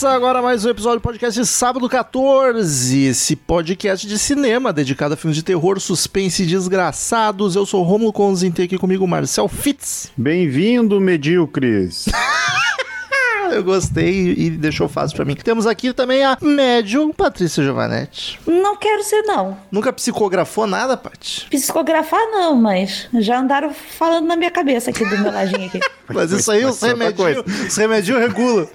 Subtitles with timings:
[0.00, 5.16] Começa agora mais um episódio do podcast Sábado 14, esse podcast de cinema dedicado a
[5.16, 7.54] filmes de terror, suspense e desgraçados.
[7.54, 10.10] Eu sou o Romulo Conzin, tem aqui comigo o Marcel Fitz.
[10.16, 12.06] Bem-vindo, medíocres.
[13.52, 15.34] Eu gostei e deixou fácil pra mim.
[15.34, 18.40] Temos aqui também a médium Patrícia Giovanetti.
[18.46, 19.58] Não quero ser, não.
[19.70, 21.46] Nunca psicografou nada, Paty?
[21.50, 25.80] Psicografar, não, mas já andaram falando na minha cabeça aqui do meu ladinho aqui.
[26.14, 28.68] Mas isso aí, os remedinhos os remedinho regula.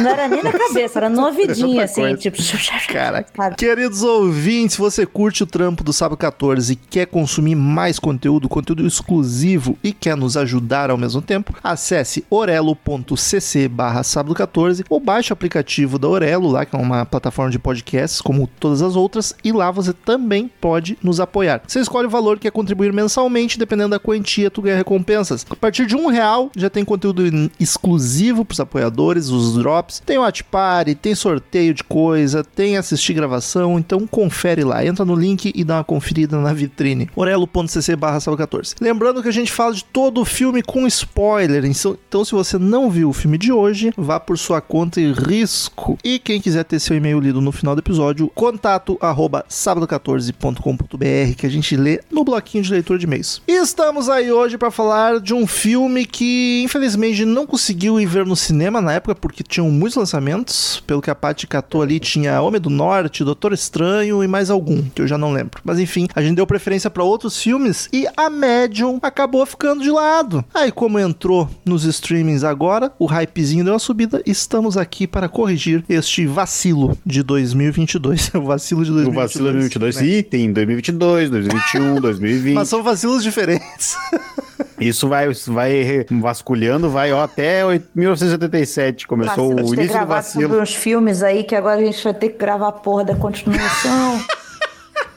[0.00, 2.16] Não era nem na cabeça, era no ouvidinho, Outra assim, coisa.
[2.16, 2.38] tipo...
[2.88, 3.24] Cara,
[3.56, 8.48] queridos ouvintes, se você curte o trampo do Sábado 14 e quer consumir mais conteúdo,
[8.48, 15.00] conteúdo exclusivo e quer nos ajudar ao mesmo tempo, acesse orelo.cc barra sábado 14 ou
[15.00, 18.96] baixe o aplicativo da Orelo lá, que é uma plataforma de podcasts como todas as
[18.96, 21.62] outras, e lá você também pode nos apoiar.
[21.66, 25.46] Você escolhe o valor que quer contribuir mensalmente, dependendo da quantia, tu ganha recompensas.
[25.48, 30.02] A partir de um real já tem conteúdo in- exclusivo para os apoiadores, os drops,
[30.04, 35.14] tem o Party, tem sorteio de coisa, tem assistir gravação, então confere lá, entra no
[35.14, 37.08] link e dá uma conferida na vitrine.
[37.14, 38.74] orelo.cc barra 14.
[38.80, 42.58] Lembrando que a gente fala de todo o filme com spoiler, então então se você
[42.58, 45.98] não viu o filme de hoje, vá por sua conta e risco.
[46.04, 51.46] E quem quiser ter seu e-mail lido no final do episódio, contato arroba sábado14.com.br que
[51.46, 53.42] a gente lê no bloquinho de leitura de e-mails.
[53.46, 58.24] E estamos aí hoje para falar de um filme que infelizmente não conseguiu ir ver
[58.24, 60.82] no cinema na época porque tinham muitos lançamentos.
[60.86, 64.82] Pelo que a Paty catou ali, tinha Homem do Norte, Doutor Estranho e mais algum,
[64.82, 65.60] que eu já não lembro.
[65.62, 69.90] Mas enfim, a gente deu preferência para outros filmes e a Medium acabou ficando de
[69.90, 70.42] lado.
[70.54, 74.22] Aí, como entrou nos streamings agora, o hypezinho deu uma subida.
[74.24, 78.30] Estamos aqui para corrigir este vacilo de 2022.
[78.34, 79.14] o vacilo de O 2022.
[79.14, 79.96] vacilo 2022.
[79.96, 80.06] né?
[80.06, 82.54] Ih, tem 2022, 2021, 2020.
[82.54, 83.94] Mas são vacilos diferentes.
[84.80, 89.06] Isso vai, isso vai vasculhando, vai ó, até oit- 1987.
[89.06, 90.42] Começou Vacilo de o início do vacilo.
[90.44, 93.14] sobre uns filmes aí que agora a gente vai ter que gravar a porra da
[93.14, 94.20] continuação.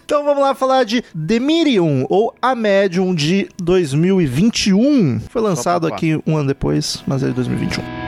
[0.06, 5.20] Então vamos lá falar de The Medium, ou A Medium de 2021.
[5.32, 8.05] Foi lançado aqui um ano depois, mas é de 2021.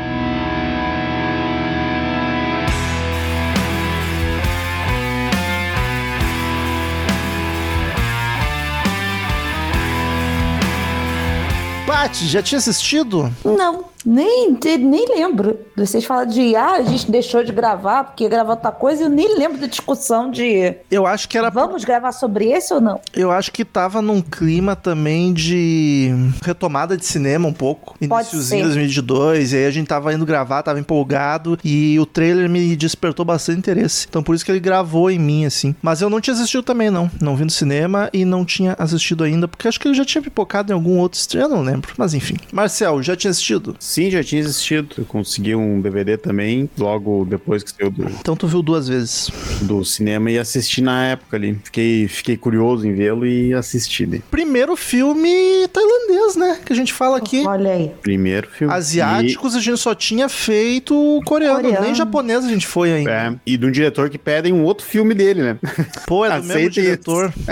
[12.14, 13.32] Já tinha assistido?
[13.44, 15.60] não, nem, nem lembro.
[15.76, 19.04] Vocês falam de, ah, a gente deixou de gravar porque gravar outra coisa.
[19.04, 22.80] Eu nem lembro da discussão de, Eu acho que era vamos gravar sobre esse ou
[22.80, 23.02] não?
[23.14, 27.96] Eu acho que tava num clima também de retomada de cinema um pouco.
[28.00, 28.58] Iniciozinho ser.
[28.58, 32.76] de 2022, e aí a gente tava indo gravar, tava empolgado, e o trailer me
[32.78, 34.08] despertou bastante interesse.
[34.10, 35.76] Então por isso que ele gravou em mim, assim.
[35.82, 37.12] Mas eu não tinha assistido também, não.
[37.20, 40.22] Não vi no cinema e não tinha assistido ainda, porque acho que ele já tinha
[40.22, 41.94] pipocado em algum outro stream, eu não lembro.
[41.98, 42.38] Mas enfim.
[42.54, 43.76] Marcel, já tinha assistido?
[43.80, 44.96] Sim, já tinha existido.
[44.98, 49.30] Eu consegui um DVD também, logo depois que saiu do, Então tu viu duas vezes.
[49.62, 51.60] do cinema e assisti na época ali.
[51.64, 54.06] Fiquei, fiquei curioso em vê-lo e assisti.
[54.06, 54.22] né?
[54.30, 56.60] Primeiro filme tailandês, né?
[56.66, 57.44] Que a gente fala aqui.
[57.46, 57.92] Olha aí.
[58.02, 58.74] Primeiro filme.
[58.74, 61.86] Asiáticos a gente só tinha feito coreano, Coreano.
[61.86, 63.12] nem japonês a gente foi E, ainda.
[63.12, 65.60] é, e de um diretor que pedem um outro filme dele, né?
[66.06, 67.34] Pô, é do mesmo diretor.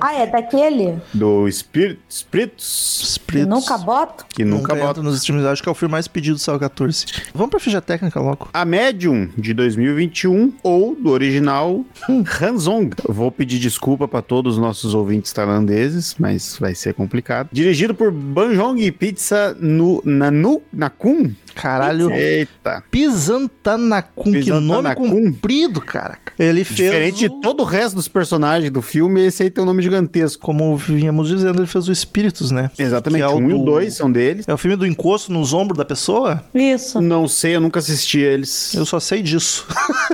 [0.00, 3.46] Ah, é daquele Do Spirit, Spirits, que Spirits.
[3.48, 4.24] nunca boto?
[4.34, 5.46] que nunca, entra nos streams.
[5.52, 7.06] Acho que é o filme mais pedido do Sal 14.
[7.34, 8.48] Vamos pra ficha técnica logo.
[8.52, 11.84] A Medium de 2021 ou do original
[12.40, 12.90] Hanzong.
[13.06, 17.48] Eu Vou pedir desculpa para todos os nossos ouvintes tailandeses, mas vai ser complicado.
[17.52, 21.32] Dirigido por Banjong Pizza no Nanu Nakun.
[21.54, 22.10] Caralho.
[22.12, 22.82] Eita.
[22.90, 24.32] Pisantanakun.
[24.32, 26.18] Que nome comprido, cara.
[26.38, 26.76] Ele fez.
[26.90, 29.82] Diferente o- de todo o resto dos personagens do filme, esse aí tem um nome
[29.82, 30.40] gigantesco.
[30.44, 32.70] Como vínhamos dizendo, ele fez o Espíritos, né?
[32.78, 33.20] Exatamente.
[33.24, 34.46] Que é o um e o do- dois são deles.
[34.48, 36.42] É o filme do encosto nos ombros da pessoa?
[36.54, 37.00] Isso.
[37.00, 38.74] Não sei, eu nunca assisti eles.
[38.74, 39.66] Eu só sei disso.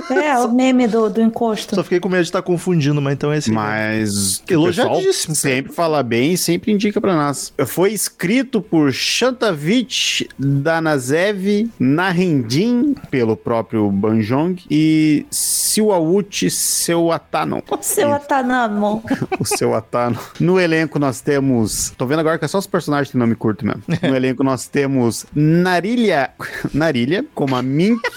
[0.09, 1.75] É, o meme do, do encosto.
[1.75, 3.51] só fiquei com medo de estar confundindo, mas então é esse.
[3.51, 7.53] Mas Elogiadíssimo, sempre fala bem e sempre indica pra nós.
[7.65, 17.63] Foi escrito por Shantavich Danazev Narendin, pelo próprio Banjong, e Siwauchi Seuatano.
[17.81, 19.03] Seu Atanamo.
[19.39, 20.19] o seu Atano.
[20.39, 21.93] No elenco nós temos.
[21.97, 23.83] Tô vendo agora que é só os personagens que tem nome curto mesmo.
[24.01, 26.31] No elenco nós temos Narilha.
[26.73, 28.01] Narilha, como a Mink.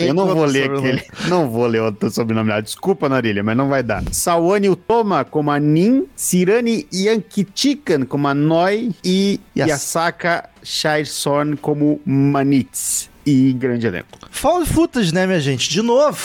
[0.00, 1.02] Eu não vou ler aquele.
[1.28, 2.50] Não vou ler outro sobrenome.
[2.62, 4.02] Desculpa, Narilha, mas não vai dar.
[4.10, 6.06] Sawane Utoma como a Nin.
[6.16, 8.90] Sirani Yankichikan como a Noi.
[9.04, 13.09] E Yas- Yasaka Shairson como Manitz.
[13.26, 14.08] E grande elenco.
[14.30, 15.68] Found footage, né, minha gente?
[15.68, 16.18] De novo.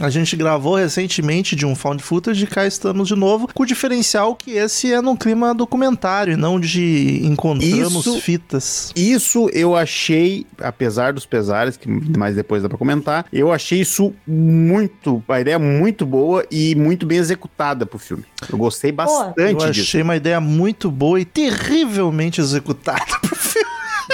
[0.00, 3.66] A gente gravou recentemente de um found footage e cá estamos de novo, com o
[3.66, 8.92] diferencial que esse é num clima documentário e não de encontramos Isso- fitas.
[8.96, 14.14] Isso eu achei, apesar dos pesares, que mais depois dá pra comentar, eu achei isso
[14.26, 18.24] muito, a ideia muito boa e muito bem executada pro filme.
[18.50, 19.80] Eu gostei Eu bastante disso.
[19.82, 23.68] achei uma ideia muito boa e terrivelmente executada pro filme.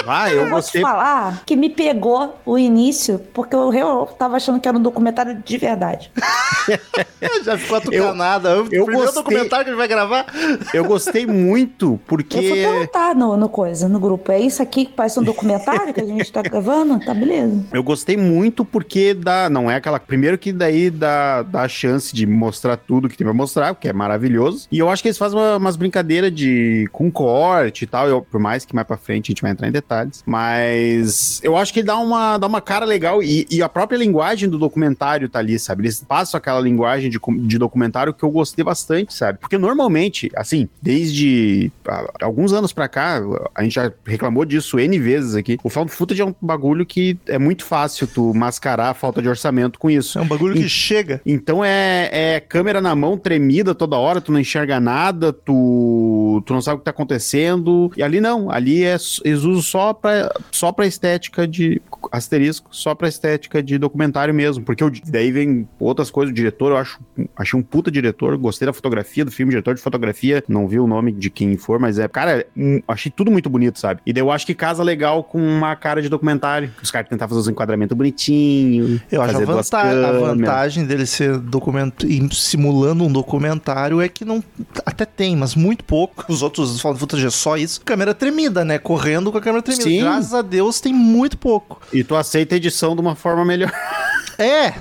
[0.07, 0.81] Ah, Eu eu vou te gostei.
[0.81, 5.41] falar que me pegou o início, porque eu, eu tava achando que era um documentário
[5.43, 6.11] de verdade.
[7.43, 8.49] Já ficou atucanada.
[8.55, 9.23] O eu primeiro gostei.
[9.23, 10.25] documentário que a gente vai gravar.
[10.73, 14.31] Eu gostei muito Eu fui porque perguntar no, no coisa, no grupo.
[14.31, 16.99] É isso aqui que parece um documentário que a gente tá gravando?
[17.03, 17.63] Tá beleza.
[17.73, 22.13] eu gostei muito porque dá, não é aquela, primeiro que daí dá, dá a chance
[22.15, 24.67] de mostrar tudo que tem pra mostrar, que é maravilhoso.
[24.71, 28.21] E eu acho que eles fazem uma- umas brincadeiras de com corte e tal, eu-
[28.21, 29.85] por mais que mais pra frente a gente vai entrar em detalhes,
[30.25, 34.49] mas eu acho que dá uma, dá uma cara legal e, e a própria linguagem
[34.49, 35.83] do documentário tá ali, sabe?
[35.83, 39.39] Eles passam aquela linguagem de, de documentário que eu gostei bastante, sabe?
[39.39, 43.21] Porque normalmente, assim, desde ah, alguns anos pra cá,
[43.53, 45.57] a gente já reclamou disso N vezes aqui.
[45.63, 49.29] O found footage é um bagulho que é muito fácil tu mascarar a falta de
[49.29, 50.17] orçamento com isso.
[50.17, 51.21] É um bagulho que chega.
[51.25, 56.53] Então é, é câmera na mão, tremida toda hora, tu não enxerga nada, tu, tu
[56.53, 57.91] não sabe o que tá acontecendo.
[57.95, 61.81] E ali não, ali é, eles usam só pra, só pra estética de.
[62.11, 64.63] asterisco, só pra estética de documentário mesmo.
[64.63, 66.99] Porque o- daí vem outras coisas, o diretor, eu acho,
[67.35, 70.87] achei um puta diretor, gostei da fotografia do filme, diretor de fotografia, não vi o
[70.87, 74.01] nome de quem for, mas é, cara, um- achei tudo muito bonito, sabe?
[74.05, 76.71] E daí eu acho que casa legal com uma cara de documentário.
[76.81, 79.01] Os caras tentar fazer os enquadramentos bonitinhos.
[79.11, 79.77] Eu acho a, vanta-
[80.07, 80.11] a
[80.47, 84.43] vantagem dele ser documento, simulando um documentário é que não.
[84.85, 86.25] Até tem, mas muito pouco.
[86.29, 87.81] Os outros found footage é só isso.
[87.81, 88.77] Câmera tremida, né?
[88.77, 89.74] Correndo com a câmera tremida.
[89.83, 89.99] Sim.
[89.99, 91.81] Graças a Deus tem muito pouco.
[91.93, 93.71] E tu aceita a edição de uma forma melhor.
[94.37, 94.73] É,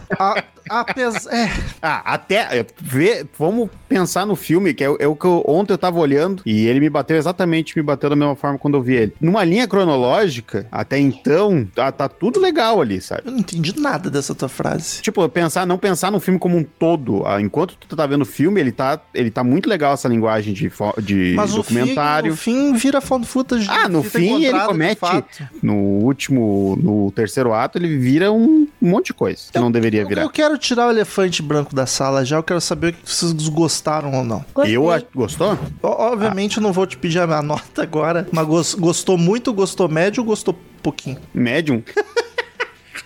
[0.68, 1.32] apesar.
[1.34, 1.50] É,
[1.82, 2.58] Ah, até.
[2.60, 5.78] é, Vê, vamos pensar no filme, que é, o- é o que eu, ontem eu
[5.78, 8.94] tava olhando, e ele me bateu exatamente, me bateu da mesma forma quando eu vi
[8.94, 9.12] ele.
[9.20, 13.22] Numa linha cronológica, até então, tá, tá tudo legal ali, sabe?
[13.26, 15.02] eu não entendi nada dessa tua frase.
[15.02, 17.22] Tipo, pensar, não pensar no filme como um todo.
[17.26, 20.52] Ah, enquanto tu tá vendo o filme, ele tá, ele tá muito legal essa linguagem
[20.54, 20.70] de,
[21.02, 22.30] de Mas documentário.
[22.30, 23.66] no fim, no fim vira found footage.
[23.68, 25.00] Ah, no fim ele comete.
[25.62, 30.08] No último, no terceiro ato, ele vira um monte de coisa que não deveria Eu,
[30.08, 30.22] virar.
[30.22, 33.32] eu quero tirar o elefante branco da sala já, eu quero saber o que vocês
[33.48, 34.44] gostaram ou não.
[34.54, 34.76] Gostei.
[34.76, 35.58] Eu, a- gostou?
[35.82, 39.88] O- Obviamente eu não vou te pedir a nota agora, mas gos- gostou muito, gostou
[39.88, 41.18] médio ou gostou pouquinho?
[41.32, 41.82] Médium?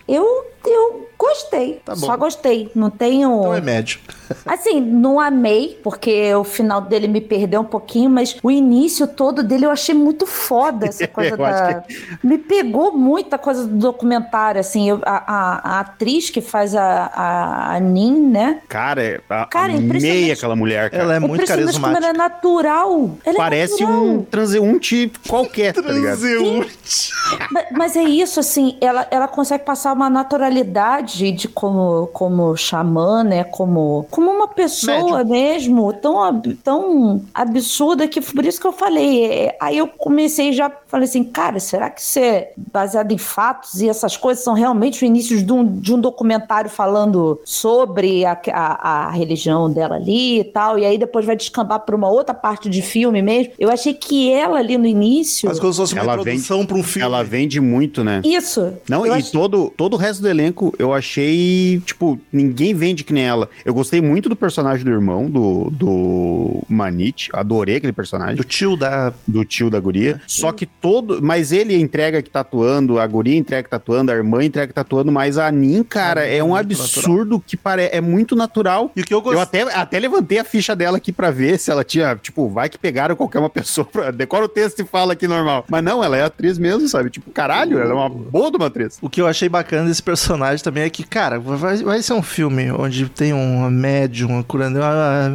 [0.07, 0.25] Eu,
[0.67, 1.81] eu gostei.
[1.85, 2.07] Tá bom.
[2.07, 2.71] Só gostei.
[2.75, 3.39] Não tenho.
[3.41, 3.99] Então é médio.
[4.47, 9.43] Assim, não amei, porque o final dele me perdeu um pouquinho, mas o início todo
[9.43, 11.83] dele eu achei muito foda essa coisa da.
[12.23, 14.89] Me pegou muito a coisa do documentário, assim.
[14.91, 18.61] eu- a, a- a atriz que faz a, a, a Nin, né?
[18.69, 20.33] Cara, é- a, Cara, amei impressionante.
[20.33, 21.03] aquela mulher, cara.
[21.03, 22.29] Ela é muito Impressionante como ela é carismática.
[22.35, 23.11] natural.
[23.25, 24.05] Ela é Parece natural.
[24.05, 26.19] um transeunte qualquer, tá ligado?
[26.21, 27.11] Transeunte.
[27.51, 33.23] Ma- Mas é isso, assim, ela, ela consegue passar uma naturalidade de como, como xamã,
[33.25, 33.45] né?
[33.45, 39.25] Como, como uma pessoa mesmo, tão, tão absurda que por isso que eu falei.
[39.25, 43.81] é, Aí eu comecei já, falei assim, cara, será que isso é baseado em fatos
[43.81, 48.39] e essas coisas são realmente o início de um, de um documentário falando sobre a,
[48.53, 52.35] a, a religião dela ali e tal, e aí depois vai descambar para uma outra
[52.35, 53.53] parte de filme mesmo.
[53.59, 55.49] Eu achei que ela ali no início.
[55.49, 57.05] Mas como se fosse uma Ela introdução pra um filme.
[57.05, 58.21] Ela vende muito, né?
[58.25, 58.73] Isso.
[58.89, 63.13] Não, e achei- todo, todo o resto do elenco eu achei, tipo, ninguém vende que
[63.13, 63.49] nem ela.
[63.65, 67.29] Eu gostei muito do personagem do irmão, do, do Manit.
[67.33, 68.37] Adorei aquele personagem.
[68.37, 69.13] Do tio da.
[69.27, 70.21] do tio da guria.
[70.27, 71.21] Só que todo.
[71.23, 74.69] Mas ele entrega que tá atuando, a guria entrega que tá atuando, a irmã entrega
[74.69, 77.89] que tá atuando, mas a Nin, cara, é é um absurdo que pare...
[77.93, 78.93] é muito natural.
[78.95, 79.63] E o que eu Eu gostei.
[79.63, 82.79] até, até levantei a ficha dela aqui pra ver se ela tinha, tipo, vai que
[82.79, 84.11] pegaram qualquer uma pessoa, pra...
[84.13, 85.65] decora o texto e fala aqui normal.
[85.69, 87.11] Mas não, ela é atriz mesmo, sabe?
[87.11, 88.99] Tipo, caralho, ela é uma boa de uma atriz.
[89.03, 92.23] O que eu achei bacana desse personagem também é que, cara, vai, vai ser um
[92.23, 94.83] filme onde tem um médium, um curandão,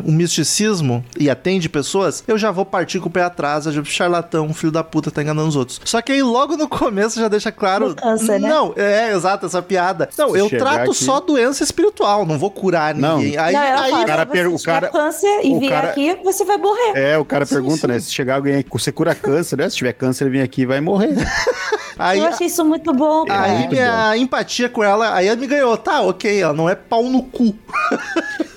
[0.05, 3.83] um misticismo e atende pessoas, eu já vou partir com o pé atrás, eu já-
[3.83, 5.82] charlatão, filho da puta, tá enganando enganando os outros.
[5.84, 7.90] Só que aí logo no começo já deixa claro.
[7.90, 8.48] No câncer, né?
[8.48, 10.10] Não, é, exato, essa piada.
[10.18, 13.18] Não, Se eu trato aqui- só doença espiritual, não vou curar Não.
[13.18, 13.38] ninguém.
[13.38, 15.60] Aí, não, aí fala, o cara se per- você o cara- tiver câncer e o
[15.60, 16.92] vier cara- aqui, você vai morrer.
[16.96, 17.88] É, o cara Sim, pergunta, sim.
[17.88, 18.00] né?
[18.00, 19.70] Se chegar alguém aqui, você cura câncer, né?
[19.70, 21.13] Se tiver câncer, ele vem aqui e vai morrer.
[21.97, 23.43] aí, eu achei isso muito bom, cara.
[23.43, 25.75] aí minha empatia com ela, aí ela me ganhou.
[25.77, 27.55] Tá, ok, ela não é pau no cu.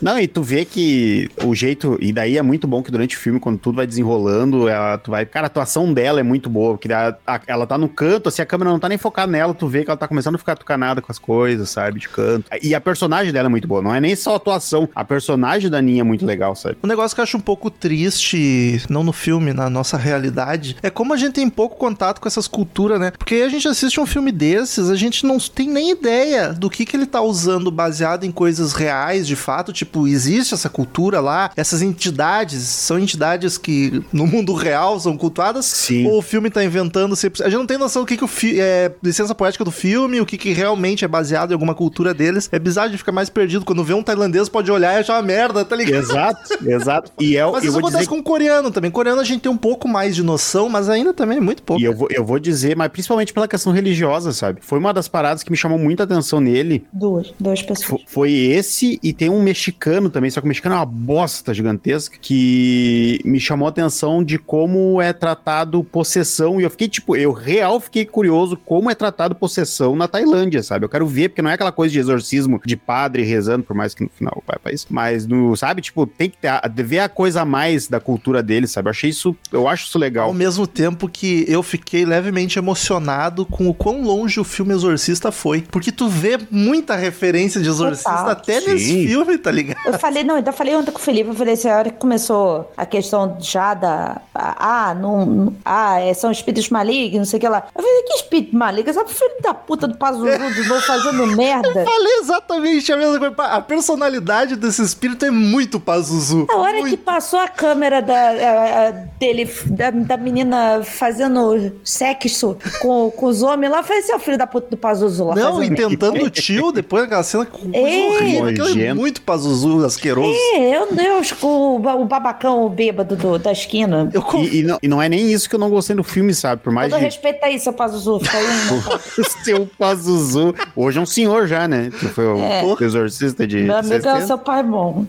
[0.01, 1.97] Não, e tu vê que o jeito.
[2.03, 5.11] E daí é muito bom que durante o filme, quando tudo vai desenrolando, ela, tu
[5.11, 5.25] vai.
[5.25, 6.75] Cara, a atuação dela é muito boa.
[6.77, 9.55] Porque a- a- ela tá no canto, assim, a câmera não tá nem focada nela,
[9.55, 11.99] tu vê que ela tá começando a ficar tucanada com as coisas, sabe?
[11.99, 12.45] De canto.
[12.63, 13.81] E a personagem dela é muito boa.
[13.81, 14.87] Não é nem só a atuação.
[14.95, 16.77] A personagem da Ninha é muito legal, sabe?
[16.85, 20.91] Um negócio que eu acho um pouco triste, não no filme, na nossa realidade, é
[20.91, 23.13] como a gente tem pouco contato com essas culturas, né?
[23.27, 26.71] Porque aí a gente assiste um filme desses, a gente não tem nem ideia do
[26.71, 29.73] que, que ele tá usando baseado em coisas reais, de fato.
[29.73, 35.67] Tipo, existe essa cultura lá, essas entidades, são entidades que no mundo real são cultuadas?
[35.67, 36.07] Sim.
[36.07, 37.17] Ou o filme tá inventando?
[37.17, 39.73] se- A gente não tem noção do que, que o fi- é licença poética do
[39.73, 42.49] filme, o que, que realmente é baseado em alguma cultura deles.
[42.53, 43.65] É bizarro de ficar mais perdido.
[43.65, 46.01] Quando vê um tailandês, pode olhar e achar uma merda, tá ligado?
[46.05, 47.11] Exato, exato.
[47.19, 48.89] E é, Mas eu isso acontece dizer com o coreano também.
[48.89, 51.83] Coreano a gente tem um pouco mais de noção, mas ainda também é muito pouco.
[51.83, 54.61] E eu vou, eu vou dizer, mas principalmente pela questão religiosa, sabe?
[54.63, 56.85] Foi uma das paradas que me chamou muita atenção nele.
[56.93, 57.85] Duas, duas pessoas.
[57.89, 61.53] Fo- Foi esse e tem um mexicano também, só que o mexicano é uma bosta
[61.55, 66.61] gigantesca, que me chamou a atenção de como é tratado possessão.
[66.61, 70.85] E eu fiquei, tipo, eu real fiquei curioso como é tratado possessão na Tailândia, sabe?
[70.85, 73.95] Eu quero ver, porque não é aquela coisa de exorcismo de padre rezando, por mais
[73.95, 74.87] que no final vai pra isso.
[74.91, 78.43] Mas, no, sabe, tipo, tem que ter, a- ver a coisa a mais da cultura
[78.43, 78.89] deles, sabe?
[78.89, 80.29] Eu achei isso, eu acho isso legal.
[80.29, 83.06] Ao mesmo tempo que eu fiquei levemente emocionado
[83.47, 85.63] com o quão longe o filme Exorcista foi.
[85.71, 88.29] Porque tu vê muita referência de Exorcista Total.
[88.31, 88.71] até Sim.
[88.73, 89.79] nesse filme, tá ligado?
[89.87, 91.99] Eu falei, não, ainda falei ontem com o Felipe, eu falei assim, a hora que
[91.99, 94.21] começou a questão já da.
[94.35, 95.55] Ah, não.
[95.65, 97.67] ah, é, são espíritos malignos, não sei o que lá.
[97.75, 98.91] Eu falei, que espírito maligno?
[98.91, 101.69] Essa filho da puta do Pazuzu de novo fazendo merda.
[101.73, 103.53] Falei exatamente a mesma coisa.
[103.53, 106.47] A personalidade desse espírito é muito Pazuzu.
[106.51, 106.99] A hora que Muito.
[106.99, 113.43] passou a câmera da, a- a- dele, da, da menina fazendo sexo com, com os
[113.43, 115.35] homens lá, eu assim, ó, filho da puta do Pazuzu lá.
[115.35, 118.07] Não, e tentando o tio depois daquela cena com coisa Ei.
[118.09, 118.47] horrível.
[118.67, 120.37] Aquilo é muito Pazuzu, asqueroso.
[120.59, 124.11] Meu Deus, com o, o babacão o bêbado do- da esquina.
[124.13, 126.05] Eu conf- E, e não, e não é nem isso que eu não gostei do
[126.05, 126.63] filme, sabe?
[126.63, 127.05] Por mais Todo de...
[127.05, 128.21] respeito aí, seu Pazuzu.
[128.21, 128.83] Fica aí, né?
[129.45, 130.55] seu Pazuzu.
[130.75, 131.91] Hoje é um senhor já, né?
[131.99, 132.63] Que foi o, É.
[132.65, 133.59] o exorcista de.
[133.63, 134.27] Meu amigo é o 60.
[134.27, 135.05] seu pai bom.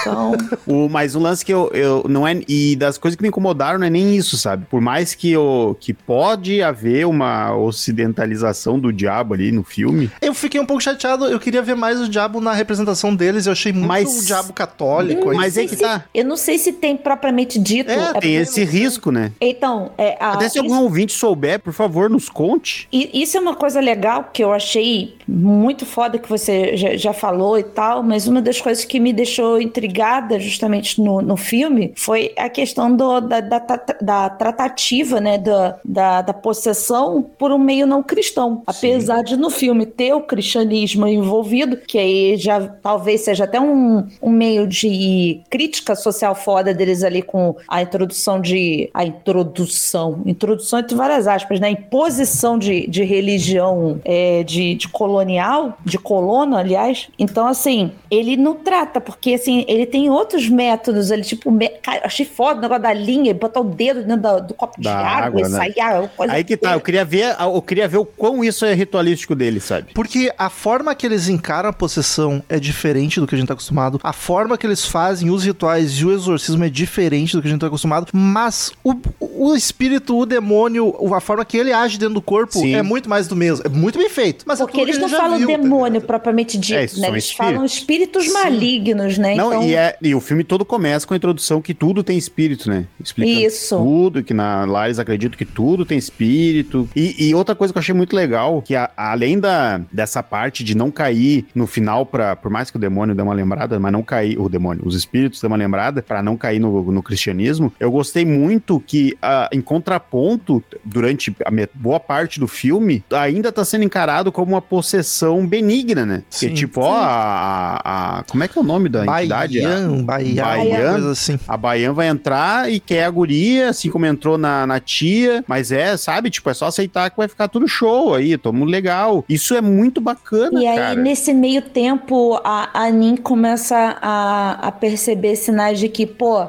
[0.00, 0.32] Então,
[0.66, 3.78] O, mas um lance que eu, eu não é e das coisas que me incomodaram
[3.78, 4.64] não é nem isso, sabe?
[4.70, 10.34] Por mais que eu que pode haver uma ocidentalização do diabo ali no filme, Eu
[10.34, 13.72] fiquei um pouco chateado, eu queria ver mais o diabo na representação deles, eu achei
[13.72, 15.30] muito Mas- o diabo católico.
[15.30, 15.36] aí.
[15.36, 16.04] Mas é que se- tá.
[16.14, 17.90] Eu não sei se tem propriamente dito.
[17.90, 19.32] é, porque- tem esse risco, né?
[19.40, 22.86] Então, é, a- Até se isso- algum ouvinte souber, por favor, nos conte.
[22.92, 27.12] E isso é uma coisa legal que eu achei muito foda que você já, já
[27.12, 31.92] falou e tal, mas uma das coisas que me deixou intrigada justamente no, no filme
[31.96, 37.52] foi a questão do- da, da, tra- da tratativa, né, da, da, da possessão por
[37.52, 38.62] um meio não cristão.
[38.66, 44.06] Apesar de no filme ter o cristianismo envolvido, que aí já talvez seja até um,
[44.20, 48.90] um meio de crítica social foda deles ali com a introdução de.
[48.94, 50.22] A introdução.
[50.26, 51.70] Introdução entre várias aspas, né?
[51.70, 57.08] Imposição de, de religião é, de, de colonial, de colono, aliás.
[57.18, 61.68] Então, assim, ele não trata, porque assim, ele tem outros métodos ali, tipo, me...
[61.68, 64.90] cara, achei foda o negócio da linha, botar o dedo dentro da- do copo Da
[64.90, 65.48] de água, água, e né?
[65.50, 66.32] sair a coisa.
[66.32, 69.60] Aí que tá, eu queria ver, eu queria ver o quão isso é ritualístico dele,
[69.60, 69.92] sabe?
[69.94, 73.52] Porque a forma que eles encaram a possessão é diferente do que a gente tá
[73.54, 74.00] acostumado.
[74.02, 77.50] A forma que eles fazem os rituais e o exorcismo é diferente do que a
[77.50, 78.06] gente tá acostumado.
[78.12, 82.74] Mas o, o espírito, o demônio, a forma que ele age dentro do corpo Sim.
[82.74, 83.64] é muito mais do mesmo.
[83.66, 84.44] É muito bem feito.
[84.46, 86.06] Mas é Porque eles não falam viu, tá demônio ligado?
[86.06, 87.08] propriamente dito, É, né?
[87.08, 88.32] Eles falam espíritos Sim.
[88.32, 89.34] malignos, né?
[89.34, 92.16] Não, então, e, é, e o filme todo começa com a introdução que tudo tem
[92.16, 92.86] espírito, né?
[93.02, 93.76] Explicando Isso.
[93.76, 96.88] tudo, que na, lá eles acreditam que tudo tem espírito.
[96.96, 100.62] E, e outra coisa que eu achei muito legal, que a- além da, dessa parte
[100.64, 103.92] de não cair no final, pra, por mais que o demônio dê uma lembrada, mas
[103.92, 107.72] não cair, o demônio, os espíritos dê uma lembrada, pra não cair no, no cristianismo,
[107.80, 113.64] eu gostei muito que, ah, em contraponto, durante a boa parte do filme, ainda tá
[113.64, 116.22] sendo encarado como uma possessão benigna, né?
[116.30, 116.48] Sim.
[116.48, 118.22] que tipo, ó, a, a, a.
[118.24, 119.60] Como é que é o nome da entidade?
[119.60, 120.92] Baian, Baian, Baian?
[120.92, 121.38] coisa assim.
[121.46, 125.72] A Baian vai entrar e quer a guria, assim como entrou na, na tia, mas
[125.72, 129.24] é, sabe, tipo, é só aceitar que vai ficar tudo show aí, tamo legal.
[129.28, 130.94] Isso é muito bacana, E aí, cara.
[131.00, 136.46] nesse meio tempo, a, a Nin começa a, a perceber sinais de que, pô,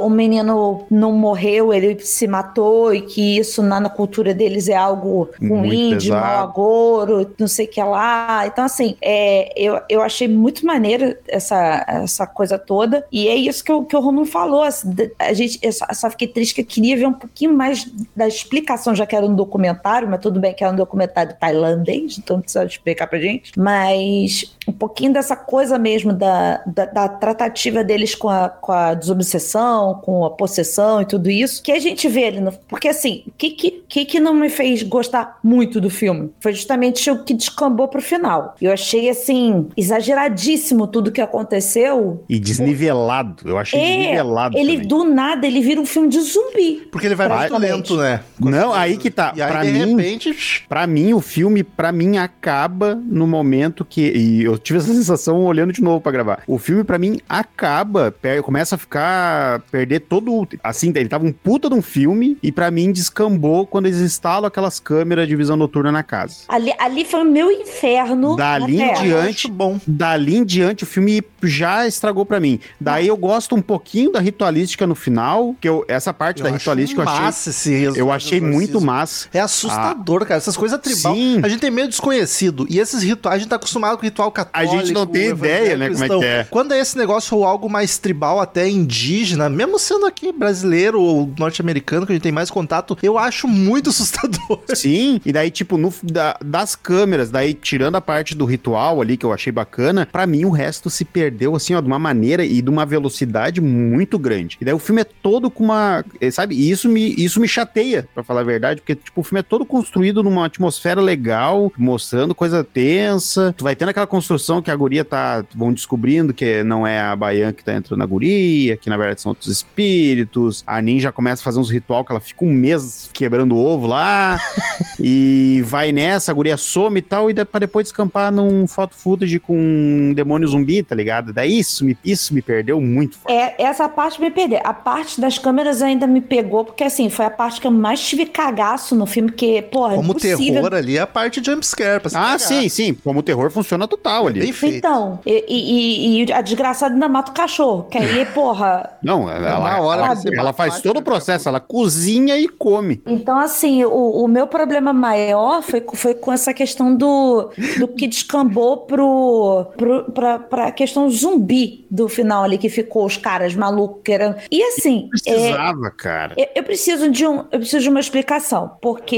[0.00, 4.76] o menino não morreu, ele se matou e que isso na, na cultura deles é
[4.76, 8.44] algo ruim, de mau agouro, não sei o que lá.
[8.46, 13.04] Então, assim, é, eu, eu achei muito maneiro essa, essa coisa toda.
[13.10, 14.62] E é isso que, o- que o Romulo falou.
[14.62, 17.86] assim, A gente, eu só, só fiquei triste que eu queria ver um pouquinho mais
[18.16, 19.34] da explicação, já que era um
[19.74, 23.52] documentário, mas tudo bem que era um documentário tailandês, então não precisa explicar pra gente.
[23.56, 28.94] Mas um pouquinho dessa coisa mesmo da, da, da tratativa deles com a, com a
[28.94, 32.40] desobsessão, com a possessão e tudo isso, que a gente vê ali.
[32.40, 36.30] No, porque assim, o que, que, que não me fez gostar muito do filme?
[36.40, 38.54] Foi justamente o que descambou pro final.
[38.60, 42.24] Eu achei assim, exageradíssimo tudo que aconteceu.
[42.28, 43.48] E desnivelado.
[43.48, 44.56] Eu achei É, desnivelado.
[44.58, 44.88] ele também.
[44.88, 46.88] do nada ele vira um filme de zumbi.
[46.90, 47.72] Porque ele vai muito Praticamente.
[47.92, 48.20] lento, né?
[48.38, 49.32] Não, aí que tá.
[49.34, 53.84] E aí, pra de mim, repente, Pra mim, o filme, pra mim, acaba no momento
[53.84, 54.00] que.
[54.14, 56.42] E eu tive essa sensação olhando de novo pra gravar.
[56.46, 59.60] O filme, pra mim, acaba, começa a ficar.
[59.70, 60.32] perder todo.
[60.32, 63.98] o- Assim, ele tava um puta de um filme, e pra mim descambou quando eles
[64.00, 66.36] instalam aquelas câmeras de visão noturna na casa.
[66.48, 68.36] Ali, ali foi o meu inferno.
[68.36, 69.78] Dali na em diante- bom.
[69.86, 72.58] Dali em diante, o filme já estragou pra mim.
[72.80, 76.54] Daí eu gosto um pouquinho da ritualística no final, que eu, essa parte da Eu
[76.54, 77.20] ritualística eu achei.
[77.24, 79.28] massa esse Eu achei muito massa.
[79.32, 80.38] É assustador, cara.
[80.38, 81.14] Essas coisas tribal.
[81.14, 81.40] Sim.
[81.42, 82.66] A gente tem meio desconhecido.
[82.68, 84.74] E esses rituais, a gente tá acostumado com ritual católico.
[84.74, 86.22] A gente não tem ideia, né, como é que cristão.
[86.22, 86.44] é.
[86.44, 91.32] Quando é esse negócio ou algo mais tribal, até indígena, mesmo sendo aqui brasileiro ou
[91.38, 94.60] norte-americano, que a gente tem mais contato, eu acho muito assustador.
[94.74, 99.16] Sim, e daí, tipo, no, da- das câmeras, daí tirando a parte do ritual ali,
[99.16, 102.44] que eu achei bacana, pra mim o resto se perdeu, assim, ó, de uma maneira
[102.44, 104.56] e de uma velocidade muito grande.
[104.60, 106.04] E daí o filme é todo com uma.
[106.20, 106.54] eh, Sabe?
[106.54, 109.42] E isso me, isso me chateia, pra falar a verdade, porque, tipo, o filme é
[109.42, 113.54] todo construído numa atmosfera legal, mostrando coisa tensa.
[113.56, 115.44] Tu vai tendo aquela construção que a guria tá.
[115.54, 119.20] vão descobrindo que não é a Baian que tá entrando na guria, que na verdade
[119.20, 120.62] são outros espíritos.
[120.66, 124.38] A ninja começa a fazer uns ritual que ela fica um mês quebrando ovo lá.
[125.00, 128.94] e vai nessa, a guria some e tal, e de, pra depois descampar num foto
[128.94, 131.32] footage com um demônio zumbi, tá ligado?
[131.32, 133.36] Daí isso me, isso me perdeu muito forte.
[133.36, 134.60] É, essa parte me perdeu.
[134.64, 138.00] A parte das câmeras ainda me pegou, porque assim, foi a parte que eu mais
[138.00, 140.54] tive cagaço no filme, porque, porra, Como impossível.
[140.54, 142.00] terror ali, é a parte jumpscare.
[142.06, 142.38] Ah, pegar.
[142.38, 142.94] sim, sim.
[142.94, 144.40] Como o terror funciona total ali.
[144.40, 144.76] Bem feito.
[144.76, 147.84] Então, e, e- e a desgraçada ainda mata o cachorro.
[147.90, 148.90] Que aí, porra.
[149.02, 153.00] Não, ela, ela, Na hora ela, ela faz todo o processo, ela cozinha e come.
[153.06, 158.06] Então, assim, o, o meu problema maior foi, foi com essa questão do, do que
[158.06, 164.00] descambou pro, pro, pra, pra questão zumbi do final ali, que ficou os caras malucos
[164.04, 164.36] querendo.
[164.50, 165.08] E assim.
[165.26, 166.34] é, Precisava, cara.
[166.36, 169.17] Eu, eu preciso de um, eu preciso de uma explicação, porque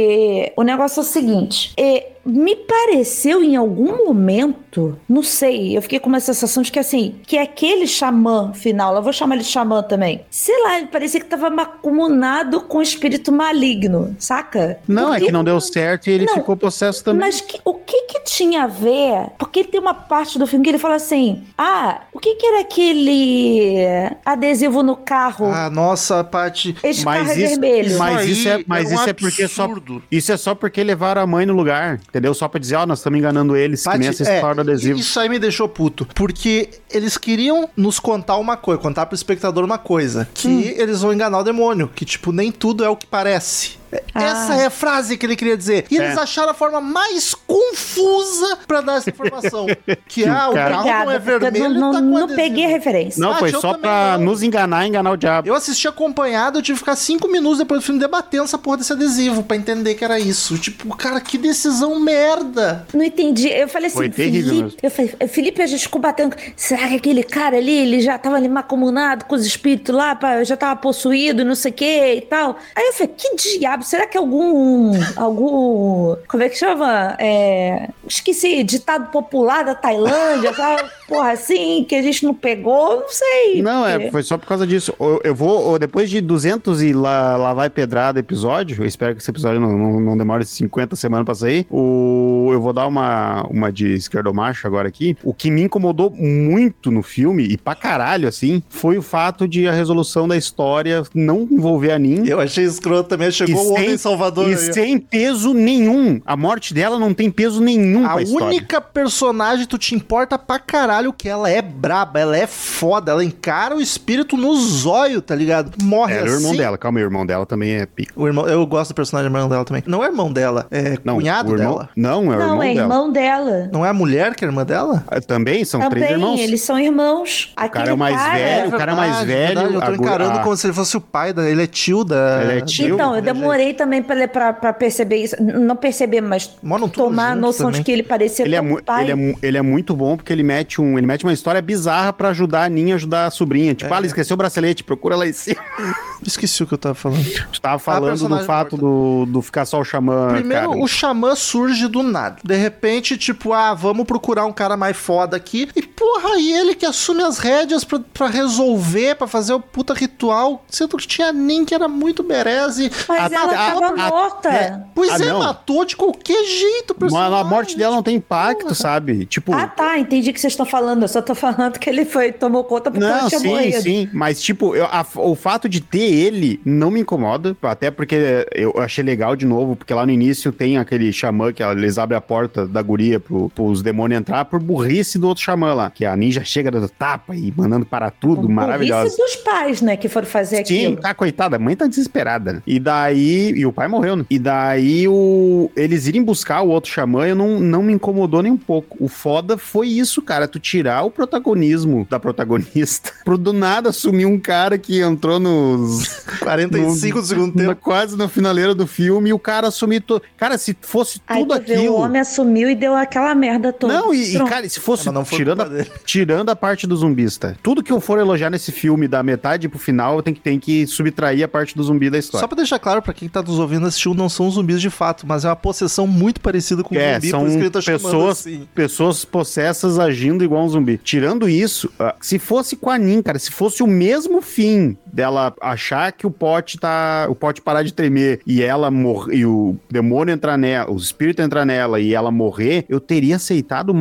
[0.56, 5.98] o negócio é o seguinte, é, me pareceu em algum momento, não sei, eu fiquei
[5.98, 9.50] com uma sensação de que assim, que aquele xamã final, eu vou chamar ele de
[9.50, 14.78] xamã também, sei lá, ele parecia que tava macumunado com espírito maligno, saca?
[14.86, 17.20] Não, é Porque- que não deu certo e ele Não, ficou possesso também.
[17.20, 19.30] Mas que- o que que tinha a ver?
[19.38, 22.60] Porque tem uma parte do filme que ele fala assim: Ah, o que que era
[22.60, 23.76] aquele
[24.24, 25.46] adesivo no carro?
[25.46, 26.76] Ah, nossa, a parte.
[26.82, 27.98] Esse carro Mas é isso, vermelho.
[27.98, 30.02] mas Isso isso é, mas é um isso é porque só absurdo.
[30.10, 32.34] isso é só porque levaram a mãe no lugar, entendeu?
[32.34, 34.60] Só pra dizer, ó, nós estamos enganando eles, que Paty, nem essa é, história do
[34.60, 34.98] adesivo.
[34.98, 36.06] Isso aí me deixou puto.
[36.14, 40.28] Porque eles queriam nos contar uma coisa, contar pro espectador uma coisa.
[40.34, 40.60] Que Hum.
[40.76, 41.88] eles vão enganar o demônio.
[41.94, 43.79] Que, tipo, nem tudo é o que parece.
[43.92, 44.22] É- Ah.
[44.24, 45.86] Essa é a frase que ele queria dizer.
[45.90, 46.20] E eles É.
[46.20, 49.66] acharam a forma mais confusa pra dar essa informação.
[50.08, 52.28] que, ah, o cara- carro não é Obrigada, porque eu vermelho, não, tá não, não
[52.36, 53.20] peguei a referência.
[53.20, 54.26] Não, Ah, foi só pra não.
[54.26, 55.48] nos enganar, enganar o diabo.
[55.48, 58.78] Eu assisti acompanhado, eu tive que ficar cinco minutos depois do filme debatendo essa porra
[58.78, 60.58] desse adesivo pra entender que era isso.
[60.58, 62.86] Tipo, cara, que decisão merda.
[62.92, 63.48] Não entendi.
[63.48, 64.78] Eu falei assim, Foi terrível Felipe, mesmo.
[64.82, 66.34] eu falei, Felipe, a gente ficou batendo.
[66.56, 70.42] Será que aquele cara ali, ele já tava ali macumunado com os espíritos lá, pá,
[70.44, 72.58] já tava possuído, não sei o que e tal?
[72.74, 73.79] Aí eu falei, que diabo?
[73.82, 74.92] Será que algum.
[75.16, 76.16] algum.
[76.28, 77.16] Como é que chama?
[77.18, 80.82] É, esqueci, ditado popular da Tailândia, sabe?
[81.08, 83.60] Porra, assim, que a gente não pegou, não sei.
[83.62, 84.94] Não, porque- é, foi só por causa disso.
[85.00, 89.14] Eu, eu vou, eu- depois de 200 e lá, lá vai pedrada episódio, eu espero
[89.14, 92.86] que esse episódio não, não, não demore 50 semanas pra sair, o, eu vou dar
[92.86, 95.16] uma, uma de esquerdomacho agora aqui.
[95.24, 99.66] O que me incomodou muito no filme, e pra caralho, assim, foi o fato de
[99.66, 102.24] a resolução da história não envolver a Nin.
[102.26, 103.30] Eu achei escroto também.
[103.32, 104.56] Chegou E homem sem- salvador E aí.
[104.72, 106.20] sem peso nenhum.
[106.24, 108.46] A morte dela não tem peso nenhum A pra história.
[108.46, 113.12] única personagem que tu te importa pra caralho que ela é braba, ela é foda,
[113.12, 115.72] ela encara o espírito no zóio, tá ligado?
[115.82, 116.34] Morre Era assim.
[116.34, 118.12] o irmão dela, calma aí, o irmão dela também é pica.
[118.16, 119.82] O irmão, eu gosto do personagem irmão dela também.
[119.86, 121.88] Não é irmão dela, é Não, cunhado irmão, dela.
[121.96, 122.80] Não, é o Não, irmão é dela.
[122.82, 123.70] irmão dela.
[123.72, 125.04] Não é a mulher que é irmã dela?
[125.08, 126.40] Ah, Também são três Também, irmãos.
[126.40, 127.52] eles são irmãos.
[127.56, 129.28] O cara é o mais velho, o cara é mais velho.
[129.54, 131.48] verdade, eu tô encarando a- como se ele fosse o pai da.
[131.48, 132.40] Ele é tio da.
[132.42, 132.94] Ele é tio.
[132.94, 135.36] Então, eu demorei também pra, pra, pra perceber isso.
[135.40, 136.50] Não perceber, mas
[136.92, 137.80] tomar a noção também.
[137.80, 139.10] de que ele parecia Ele é, com mu- o pai.
[139.10, 142.12] ele, é, ele é muito bom porque ele mete, um, ele mete uma história bizarra
[142.12, 143.74] pra ajudar a Ninha a ajudar a sobrinha.
[143.74, 143.94] Tipo, É.
[143.94, 145.60] ah, ela esqueceu o bracelete, procura lá em cima.
[146.26, 147.24] Esqueci o que eu tava falando.
[147.52, 150.28] Tu tava falando do fato do, do ficar só o xamã.
[150.34, 150.82] Primeiro, cara.
[150.82, 152.36] o xamã surge do nada.
[152.44, 155.68] De repente, tipo, ah, vamos procurar um cara mais foda aqui.
[155.74, 159.94] E porra, e ele que assume as rédeas pra, pra resolver, pra fazer o puta
[159.94, 160.64] ritual.
[160.68, 162.90] Sendo que tinha Nin que era muito bereze.
[163.08, 164.48] Mas A- ela a- tava a- morta.
[164.48, 164.80] é.
[164.94, 165.38] Pois Ah, é, não.
[165.40, 167.40] matou de qualquer jeito Mas personagem.
[167.40, 169.24] a morte dela não tem impacto, sabe?
[169.26, 169.52] Tipo.
[169.54, 169.98] Ah, tá.
[169.98, 171.02] Entendi o que vocês estão falando.
[171.02, 173.82] Eu só tô falando que ele foi, tomou conta porque ela Não, tinha sim, morrido.
[173.82, 174.08] sim.
[174.12, 177.56] Mas, tipo, eu- a- o fato de ter ele não me incomoda.
[177.62, 181.62] Até porque eu achei legal de novo, porque lá no início tem aquele xamã que
[181.62, 185.72] eles abrem a porta da guria pro, pros demônios entrar por burrice do outro xamã
[185.74, 185.90] lá.
[185.90, 189.02] Que a ninja chega dando tapa e mandando para tudo, maravilhosa.
[189.04, 190.96] burrice dos pais, né, que foram fazer Sim, aquilo.
[191.00, 192.52] tá, coitada, a mãe tá desesperada.
[192.54, 192.62] né?
[192.66, 193.39] E daí.
[193.56, 194.24] E o pai morreu, né?
[194.30, 198.52] E daí o, eles irem buscar o outro xamã, eu não, não me incomodou nem
[198.52, 198.96] um pouco.
[199.00, 200.46] O foda foi isso, cara.
[200.46, 206.24] Tu tirar o protagonismo da protagonista pro do nada assumir um cara que entrou nos.
[206.40, 207.80] 45 do segundo na- tempo.
[207.82, 210.00] quase na finaleira do filme e o cara assumir.
[210.00, 210.20] To...
[210.36, 211.94] Cara, se fosse Aí tudo tu vê, aquilo.
[211.94, 213.92] o homem assumiu e deu aquela merda toda.
[213.92, 215.68] Não, e, e, cara, se fosse tirando, a,
[216.04, 219.78] tirando a parte do zumbista, tudo que eu for elogiar nesse filme, da metade pro
[219.78, 222.40] final, eu tenho que, tenho que subtrair a parte do zumbi da história.
[222.42, 225.26] Só pra deixar claro pra quem tá nos ouvindo assistiu, não são zumbis de fato,
[225.26, 227.82] mas é uma possessão muito parecida com É, zumbi, são por isso que ele tá
[227.82, 228.68] pessoas, assim.
[228.74, 230.98] pessoas possessas agindo igual um zumbi.
[230.98, 235.54] Tirando isso, ah, se fosse com a Nin, cara, se fosse o mesmo fim dela
[235.60, 237.26] achar que o pote tá.
[237.28, 241.42] O pote parar de tremer e ela morrer, e o demônio entrar nela, o espírito
[241.42, 243.92] entrar nela e ela morrer, eu teria aceitado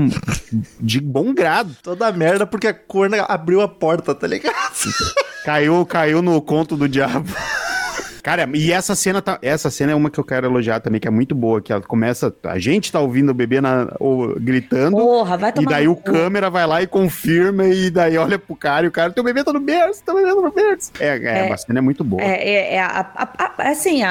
[0.80, 1.76] de bom grado.
[1.84, 4.74] Toda merda porque a corna abriu a porta, tá ligado?
[5.46, 7.30] Caiu, caiu no conto do diabo.
[8.30, 11.08] Cara, e essa cena tá, essa cena é uma que eu quero elogiar também, que
[11.08, 14.96] é muito boa, que ela começa, a gente tá ouvindo o bebê na, ou, gritando,
[14.96, 16.04] Porra, vai e tomar daí no o cu.
[16.04, 19.44] câmera vai lá e confirma, e daí olha pro cara, e o cara, teu bebê
[19.44, 20.92] tá no berço, teu bebê tá no berço.
[21.00, 21.52] É, é, É.
[21.52, 22.22] a cena é muito boa.
[22.22, 24.02] É, é, é a- a- a- assim,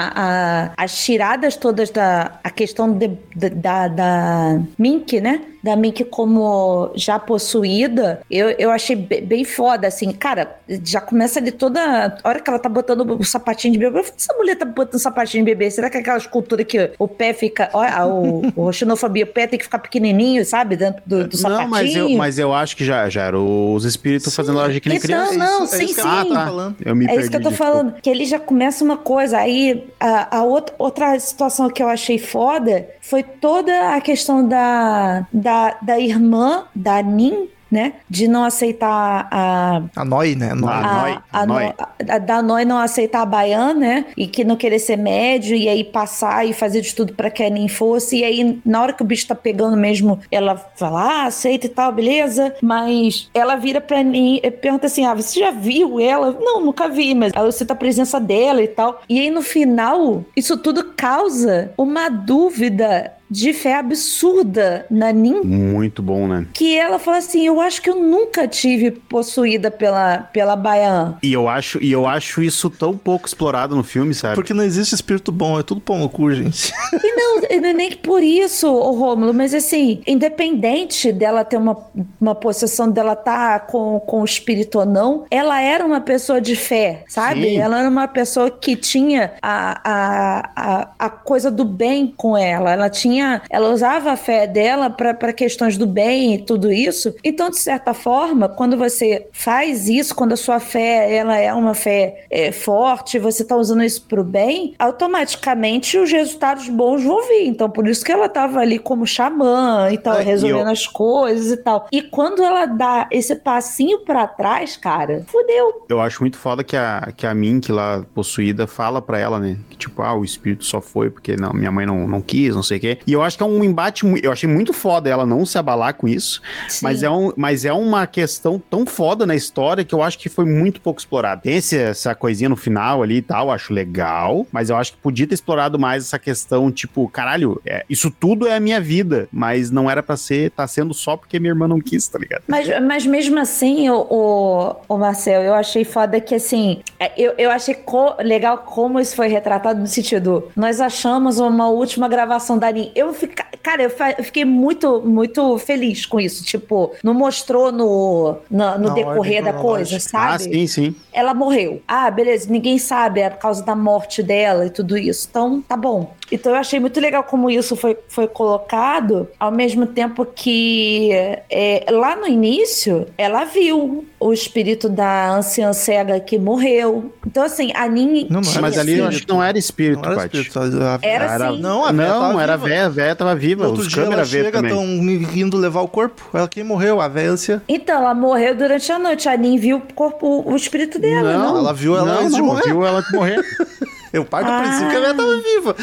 [0.77, 5.43] as tiradas todas da a questão de- da, da Mink, né?
[5.69, 11.39] Da Mink como já possuída, eu, eu achei be- bem foda, assim, cara, já começa
[11.39, 12.17] ali toda.
[12.23, 14.65] A hora que ela tá botando o sapatinho de bebê, eu falei, essa mulher tá
[14.65, 17.69] botando sapatinho de bebê, será que é aquela escultura que o pé fica.
[17.73, 20.77] Olha, o, o xenofobia, o pé tem que ficar pequenininho, sabe?
[20.77, 21.63] Dentro do, do sapatinho.
[21.65, 24.81] Não, mas eu, mas eu acho que já, já eram os espíritos fazendo ela agir
[24.81, 25.35] que nem criança.
[25.35, 26.07] não, isso- é sim, isso que sim.
[26.07, 26.73] tá Ah, tá.
[26.85, 27.21] Eu me É perdi.
[27.23, 27.73] isso que eu tô desculpa.
[27.73, 29.39] falando, que ele já começa uma coisa.
[29.39, 35.27] Aí a, a outra, outra situação que eu achei foda foi toda a questão da,
[35.33, 37.93] da, da irmã, da Nin, né?
[38.09, 39.83] De não aceitar a.
[39.95, 40.53] A Noi, né?
[40.53, 41.65] A, Noi, a, Noi.
[41.67, 41.75] No-
[42.15, 44.05] a- da Noi não aceitar a Baiana, né?
[44.17, 47.43] E que não querer ser médio, e aí passar e fazer de tudo pra que
[47.43, 48.21] a Nin fosse.
[48.21, 51.69] E aí, na hora que o bicho tá pegando mesmo, ela fala, ah, aceita e
[51.69, 52.55] tal, beleza.
[52.63, 56.35] Mas ela vira pra Nin e pergunta assim: ah, você já viu ela?
[56.41, 59.03] Não, nunca vi, mas ela cita a presença dela e tal.
[59.07, 66.03] E aí, no final, isso tudo causa uma dúvida de fé absurda na Nin Muito
[66.03, 66.47] bom, né?
[66.53, 71.19] que ela fala assim: Eu acho que eu nunca tive possuída pela, pela Baiana.
[71.23, 74.35] E eu acho, e eu acho isso tão pouco explorado no filme, sabe?
[74.35, 76.73] Porque não existe espírito bom, é tudo pão no cu, gente.
[77.09, 81.77] E não, não é nem por isso, ô Rômulo, mas assim, independente dela ter uma,
[82.21, 86.57] uma possessão dela estar com, com o espírito ou não, ela era uma pessoa de
[86.57, 87.43] fé, sabe?
[87.43, 87.59] Sim.
[87.59, 92.73] Ela era uma pessoa que tinha a, a, a, a coisa do bem com ela.
[92.73, 93.18] Ela tinha,
[93.51, 97.15] ela usava a fé dela para questões do bem e tudo isso.
[97.25, 101.75] Então, de certa forma, quando você faz isso, quando a sua fé ela é uma
[101.75, 107.27] fé é, forte, você está usando isso para o bem, automaticamente os resultados bons vão
[107.27, 107.47] vir.
[107.47, 110.73] Então, por isso que ela estava ali como xamã e tal, É, e resolvendo eu-
[110.73, 111.87] as coisas e tal.
[111.93, 115.85] E quando ela dá esse passinho para trás, cara, fudeu.
[115.89, 119.57] Eu acho muito foda que a, que a Mink lá possuída fala pra ela, né?
[119.71, 122.63] Que tipo, ah, o espírito só foi porque não, minha mãe não, não quis, não
[122.63, 122.99] sei o quê.
[123.09, 125.95] E eu acho que é um embate, eu achei muito foda ela não se abalar
[125.95, 126.43] com isso,
[126.83, 130.29] mas é, um, mas é uma questão tão foda na história que eu acho que
[130.29, 131.41] foi muito pouco explorada.
[131.41, 134.99] Tem esse, essa coisinha no final ali e tal, acho legal, mas eu acho que
[134.99, 139.27] podia ter explorado mais essa questão, tipo, caralho, é, isso tudo é a minha vida,
[139.33, 142.43] mas não era para ser, tá sendo só porque minha irmã não quis, tá ligado?
[142.47, 147.33] Mas, mas mesmo assim, o, o, o Marcel, eu achei foda que, assim, é, eu,
[147.39, 152.59] eu achei co legal como isso foi retratado no sentido, nós achamos uma última gravação
[152.59, 152.98] da Anin.
[152.99, 158.39] Eu fica, cara, eu, eu, fiquei muito, muito feliz com isso, tipo, não mostrou no,
[158.51, 160.35] no, no decorrer da coisa, sabe?
[160.35, 160.97] Ah, sim, sim.
[161.13, 161.81] Ela morreu.
[161.87, 165.29] Ah, beleza, ninguém sabe a causa da morte dela e tudo isso.
[165.31, 166.13] Então, tá bom.
[166.31, 171.11] Então eu achei muito legal como isso foi, foi colocado, ao mesmo tempo que
[171.51, 177.13] é, lá no início ela viu o espírito da anciã cega que morreu.
[177.27, 178.27] Então, assim, a Nin.
[178.29, 180.59] Não, não mas ali eu acho que não era espírito, não era, espírito,
[181.03, 181.61] era, era sim.
[181.61, 183.65] Não, a véia não era véia, a véia tava viva.
[183.65, 186.29] No outro Os dia ela chega, estão indo levar o corpo.
[186.35, 187.63] Ela quem morreu, a véia anciã.
[187.69, 189.29] Então, ela morreu durante a noite.
[189.29, 191.35] A Nin viu o corpo, o espírito dela.
[191.35, 191.59] Não, não.
[191.59, 192.65] ela viu ela não, antes de morrer.
[192.65, 193.41] viu ela morrer.
[194.13, 194.61] Eu parto do ah.
[194.61, 195.77] princípio que a Véia tava viva.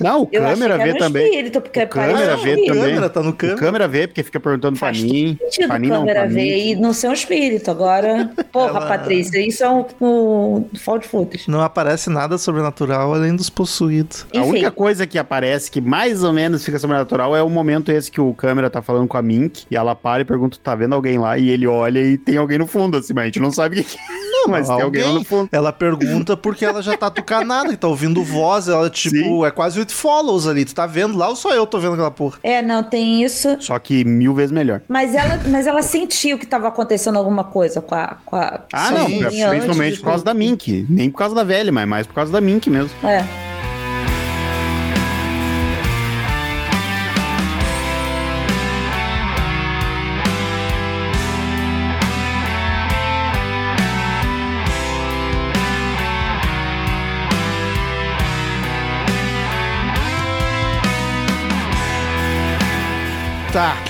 [0.00, 1.24] Não, o eu câmera vê também.
[1.24, 2.66] Espírito, porque o câmera vê também.
[2.66, 3.56] Câmera, tá no câmera.
[3.56, 5.38] O câmera vê, porque fica perguntando Faz pra mim.
[5.66, 7.70] Pra mim não, câmera vê e não ser um espírito.
[7.70, 8.86] Agora, porra, Ela...
[8.86, 11.50] Patrícia, isso é um, um fault footage.
[11.50, 14.26] Não aparece nada sobrenatural além dos possuídos.
[14.32, 14.38] Enfim.
[14.38, 18.10] A única coisa que aparece que mais ou menos fica sobrenatural é o momento esse
[18.10, 20.94] que o câmera tá falando com a Mink e ela para e pergunta, tá vendo
[20.94, 21.38] alguém lá?
[21.38, 23.84] E ele olha e tem alguém no fundo, assim, mas a gente não sabe o
[23.84, 24.00] que é.
[24.30, 25.48] Não, mas alguém, tem alguém lá no fundo.
[25.50, 27.10] Ela pergunta porque ela já tá
[27.46, 29.44] tucanada, que tá ouvindo voz, ela, tipo, Sim.
[29.44, 30.64] é quase o It Follows ali.
[30.64, 32.38] Tu tá vendo lá ou só eu tô vendo aquela porra?
[32.42, 33.56] É, não, tem isso.
[33.60, 34.82] Só que mil vezes melhor.
[34.88, 38.16] Mas ela, mas ela sentiu que tava acontecendo alguma coisa com a.
[38.24, 40.86] Com a ah, não, principalmente por causa da Mink.
[40.88, 42.90] Nem por causa da velha, mas mais por causa da Mink mesmo.
[43.06, 43.24] É.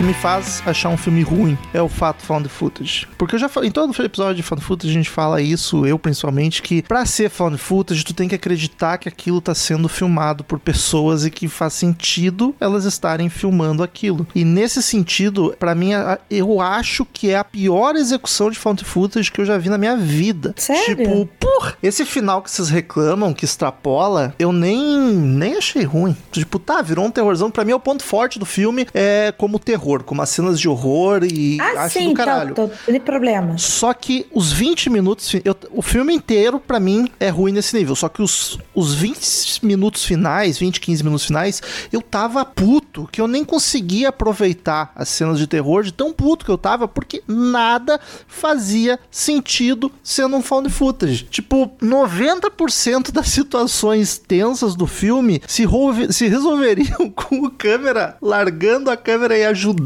[0.07, 3.09] me faz achar um filme ruim é o fato found footage.
[3.19, 5.99] Porque eu já falei, em todo episódio de found footage a gente fala isso, eu
[5.99, 10.45] principalmente, que pra ser found footage tu tem que acreditar que aquilo tá sendo filmado
[10.45, 14.25] por pessoas e que faz sentido elas estarem filmando aquilo.
[14.33, 15.91] E nesse sentido, para mim,
[16.31, 19.79] eu acho que é a pior execução de found footage que eu já vi na
[19.79, 20.55] minha vida.
[20.57, 20.97] Sério?
[20.97, 26.17] Tipo, por esse final que vocês reclamam, que extrapola, eu nem, nem achei ruim.
[26.31, 27.51] Tipo, tá, virou um terrorzão.
[27.51, 29.59] Pra mim é o ponto forte do filme, é como como
[29.97, 32.55] terror, como as cenas de horror e ah, acho sim, do caralho.
[32.55, 33.57] Tô, tô, problema.
[33.59, 37.95] Só que os 20 minutos, eu, o filme inteiro para mim é ruim nesse nível,
[37.95, 43.21] só que os, os 20 minutos finais, 20, 15 minutos finais, eu tava puto, que
[43.21, 47.23] eu nem conseguia aproveitar as cenas de terror de tão puto que eu tava, porque
[47.29, 51.25] nada fazia sentido sendo um found footage.
[51.25, 55.65] Tipo, 90% das situações tensas do filme se,
[56.11, 59.86] se resolveriam com o câmera largando a câmera e ajudando.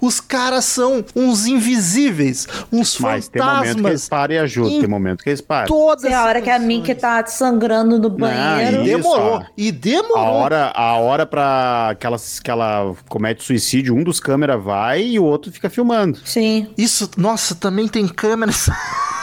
[0.00, 3.28] Os caras são uns invisíveis, uns Mas fantasmas.
[3.28, 5.68] tem momento que eles param e ajudam, tem momento que eles param.
[5.68, 8.78] Toda é a hora que a Mink tá sangrando no banheiro.
[8.78, 9.46] Não, e demorou.
[9.56, 10.16] e demorou.
[10.18, 15.02] A hora, a hora pra que ela, que ela comete suicídio, um dos câmeras vai
[15.02, 16.18] e o outro fica filmando.
[16.24, 16.68] Sim.
[16.76, 18.68] Isso, nossa, também tem câmeras.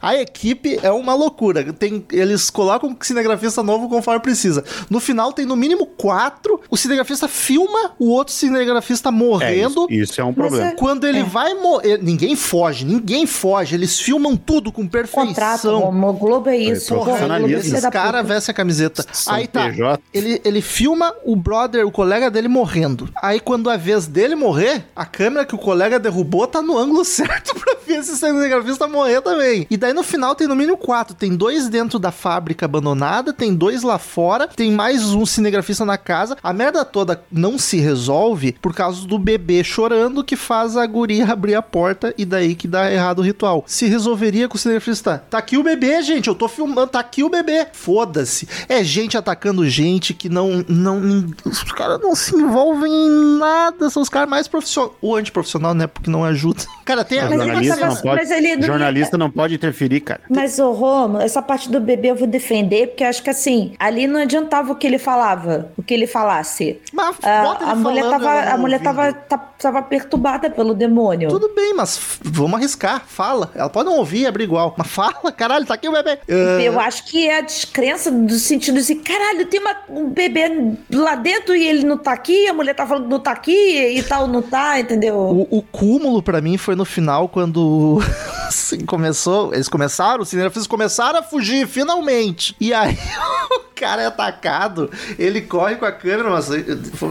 [0.00, 1.72] A equipe é uma loucura.
[1.72, 4.64] Tem, eles colocam um cinegrafista novo conforme precisa.
[4.88, 6.60] No final tem no mínimo quatro.
[6.70, 9.86] O cinegrafista filma o outro cinegrafista morrendo.
[9.90, 10.72] É isso, isso, é um problema.
[10.72, 11.24] Quando ele é.
[11.24, 11.98] vai morrer.
[12.02, 13.74] Ninguém foge, ninguém foge.
[13.74, 15.26] Eles filmam tudo com perfeição.
[15.26, 16.94] Contrato, o Globo é isso.
[16.94, 17.76] É profissionalismo.
[17.76, 19.04] Esse cara veste a camiseta.
[19.12, 19.66] São Aí tá.
[20.12, 23.08] Ele, ele filma o brother, o colega dele morrendo.
[23.22, 27.04] Aí quando a vez dele morrer, a câmera que o colega derrubou tá no ângulo
[27.06, 29.65] certo pra ver esse cinegrafista morrer também.
[29.70, 31.14] E daí no final tem no mínimo quatro.
[31.14, 35.98] Tem dois dentro da fábrica abandonada, tem dois lá fora, tem mais um cinegrafista na
[35.98, 36.36] casa.
[36.42, 41.26] A merda toda não se resolve por causa do bebê chorando que faz a guria
[41.30, 43.64] abrir a porta e daí que dá errado o ritual.
[43.66, 45.24] Se resolveria com o cinegrafista.
[45.30, 46.28] Tá aqui o bebê, gente.
[46.28, 46.88] Eu tô filmando.
[46.88, 47.66] Tá aqui o bebê.
[47.72, 48.48] Foda-se.
[48.68, 50.64] É gente atacando gente que não.
[50.68, 53.90] não os caras não se envolvem em nada.
[53.90, 54.94] São os caras mais profissionais.
[55.00, 55.86] O antiprofissional, né?
[55.86, 56.62] Porque não ajuda.
[56.84, 57.20] Cara, tem.
[57.20, 60.20] Mas, jornalista, não pode, jornalista não pode interferir, cara.
[60.28, 63.74] Mas, ô Romo, essa parte do bebê eu vou defender, porque eu acho que assim,
[63.78, 66.80] ali não adiantava o que ele falava, o que ele falasse.
[66.92, 69.55] Mas, a, a mulher tava, a mulher tava, tá tava
[69.88, 71.28] perturbada pelo demônio.
[71.28, 73.02] Tudo bem, mas vamos arriscar.
[73.06, 73.50] Fala.
[73.54, 74.74] Ela pode não ouvir, abrir igual.
[74.76, 76.18] Mas fala, caralho, tá aqui o bebê.
[76.28, 76.60] Uh...
[76.60, 81.14] Eu acho que é a descrença do sentido assim, caralho, tem uma, um bebê lá
[81.14, 84.02] dentro e ele não tá aqui, a mulher tá falando que não tá aqui e
[84.02, 85.16] tal, não tá, entendeu?
[85.16, 88.00] O, o cúmulo para mim foi no final, quando
[88.46, 92.54] assim, começou, eles começaram, os cinegrafistas começaram a fugir, finalmente.
[92.60, 92.98] E aí
[93.76, 96.48] cara é atacado, ele corre com a câmera, mas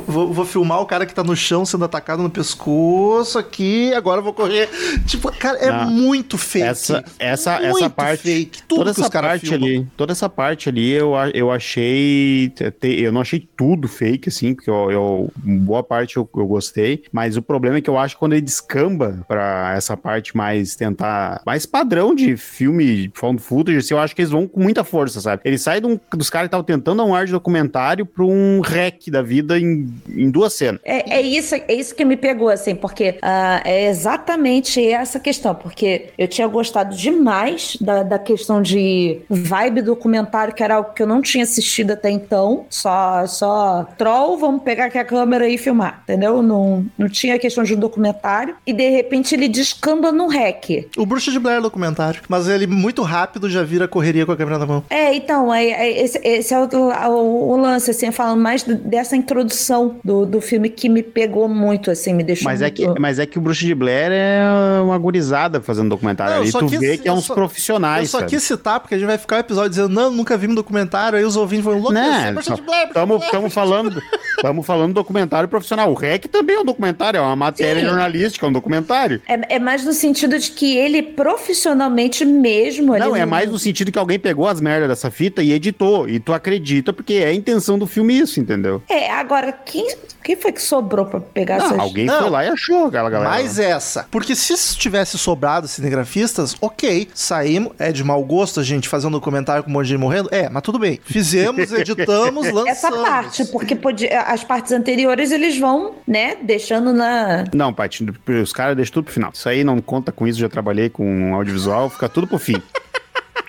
[0.07, 4.19] vou, vou, filmar o cara que tá no chão sendo atacado no pescoço aqui, agora
[4.19, 4.67] vou correr.
[5.05, 6.65] Tipo, cara, é não, muito fake.
[6.65, 8.63] Essa, essa, muito essa parte, fake.
[8.63, 9.69] Toda essa parte filmam.
[9.69, 12.51] ali, toda essa parte ali eu, eu achei,
[12.81, 17.37] eu não achei tudo fake, assim, porque eu, eu boa parte eu, eu gostei, mas
[17.37, 21.41] o problema é que eu acho que quando ele descamba pra essa parte mais tentar,
[21.45, 25.21] mais padrão de filme found footage, assim, eu acho que eles vão com muita força,
[25.21, 25.41] sabe?
[25.45, 28.23] Ele sai de um, dos caras que estavam tentando dar um ar de documentário pra
[28.23, 30.79] um rec da vida em, em duas cenas.
[30.83, 35.53] É, é, isso, é isso que me pegou, assim, porque uh, é exatamente essa questão,
[35.53, 41.01] porque eu tinha gostado demais da, da questão de vibe documentário, que era algo que
[41.01, 45.57] eu não tinha assistido até então, só, só troll, vamos pegar aqui a câmera e
[45.57, 46.41] filmar, entendeu?
[46.41, 50.87] Não, não tinha questão de um documentário, e de repente ele descamba no rec.
[50.97, 54.37] O Bruxa de Blair é documentário, mas ele muito rápido já vira correria com a
[54.37, 54.83] câmera na mão.
[54.89, 56.67] É, então, é, é esse, esse é o,
[57.09, 61.89] o, o, lance, assim, falando mais dessa introdução do, do filme que me pegou muito,
[61.89, 62.83] assim, me deixou mas muito...
[62.83, 64.43] É que, mas é que o Bruxa de Blair é
[64.83, 68.09] uma gurizada fazendo documentário não, ali, tu quis, vê que é uns só, profissionais, Eu
[68.09, 68.29] só sabe?
[68.29, 71.17] quis citar, porque a gente vai ficar o episódio dizendo, não, nunca vi um documentário,
[71.17, 72.35] aí os ouvintes vão, louco, né?
[72.37, 74.01] Estamos falando,
[74.35, 75.91] estamos falando documentário profissional.
[75.91, 77.87] O REC também é um documentário, é uma matéria Sim.
[77.87, 79.21] jornalística, é um documentário.
[79.27, 82.97] É, é, mais no sentido de que ele profissionalmente mesmo...
[82.97, 86.19] Não, é mais no sentido que alguém pegou as merdas dessa fita e editou, e
[86.19, 88.81] tu acredita porque é a intenção do filme isso, entendeu?
[88.89, 91.79] É, agora, quem, quem foi que sobrou pra pegar não, essas...
[91.79, 93.29] Alguém não, foi lá e achou aquela galera.
[93.29, 94.07] Mais essa.
[94.11, 99.11] Porque se tivesse sobrado cinegrafistas, ok, saímos, é de mau gosto a gente fazer um
[99.11, 100.29] documentário com um monte de gente morrendo?
[100.31, 100.99] É, mas tudo bem.
[101.03, 102.69] Fizemos, editamos, lançamos.
[102.69, 107.45] Essa parte, porque podia, as partes anteriores eles vão, né, deixando na...
[107.53, 108.05] Não, Paty,
[108.41, 109.31] os caras deixam tudo pro final.
[109.33, 112.61] Isso aí não conta com isso, já trabalhei com audiovisual, fica tudo pro fim.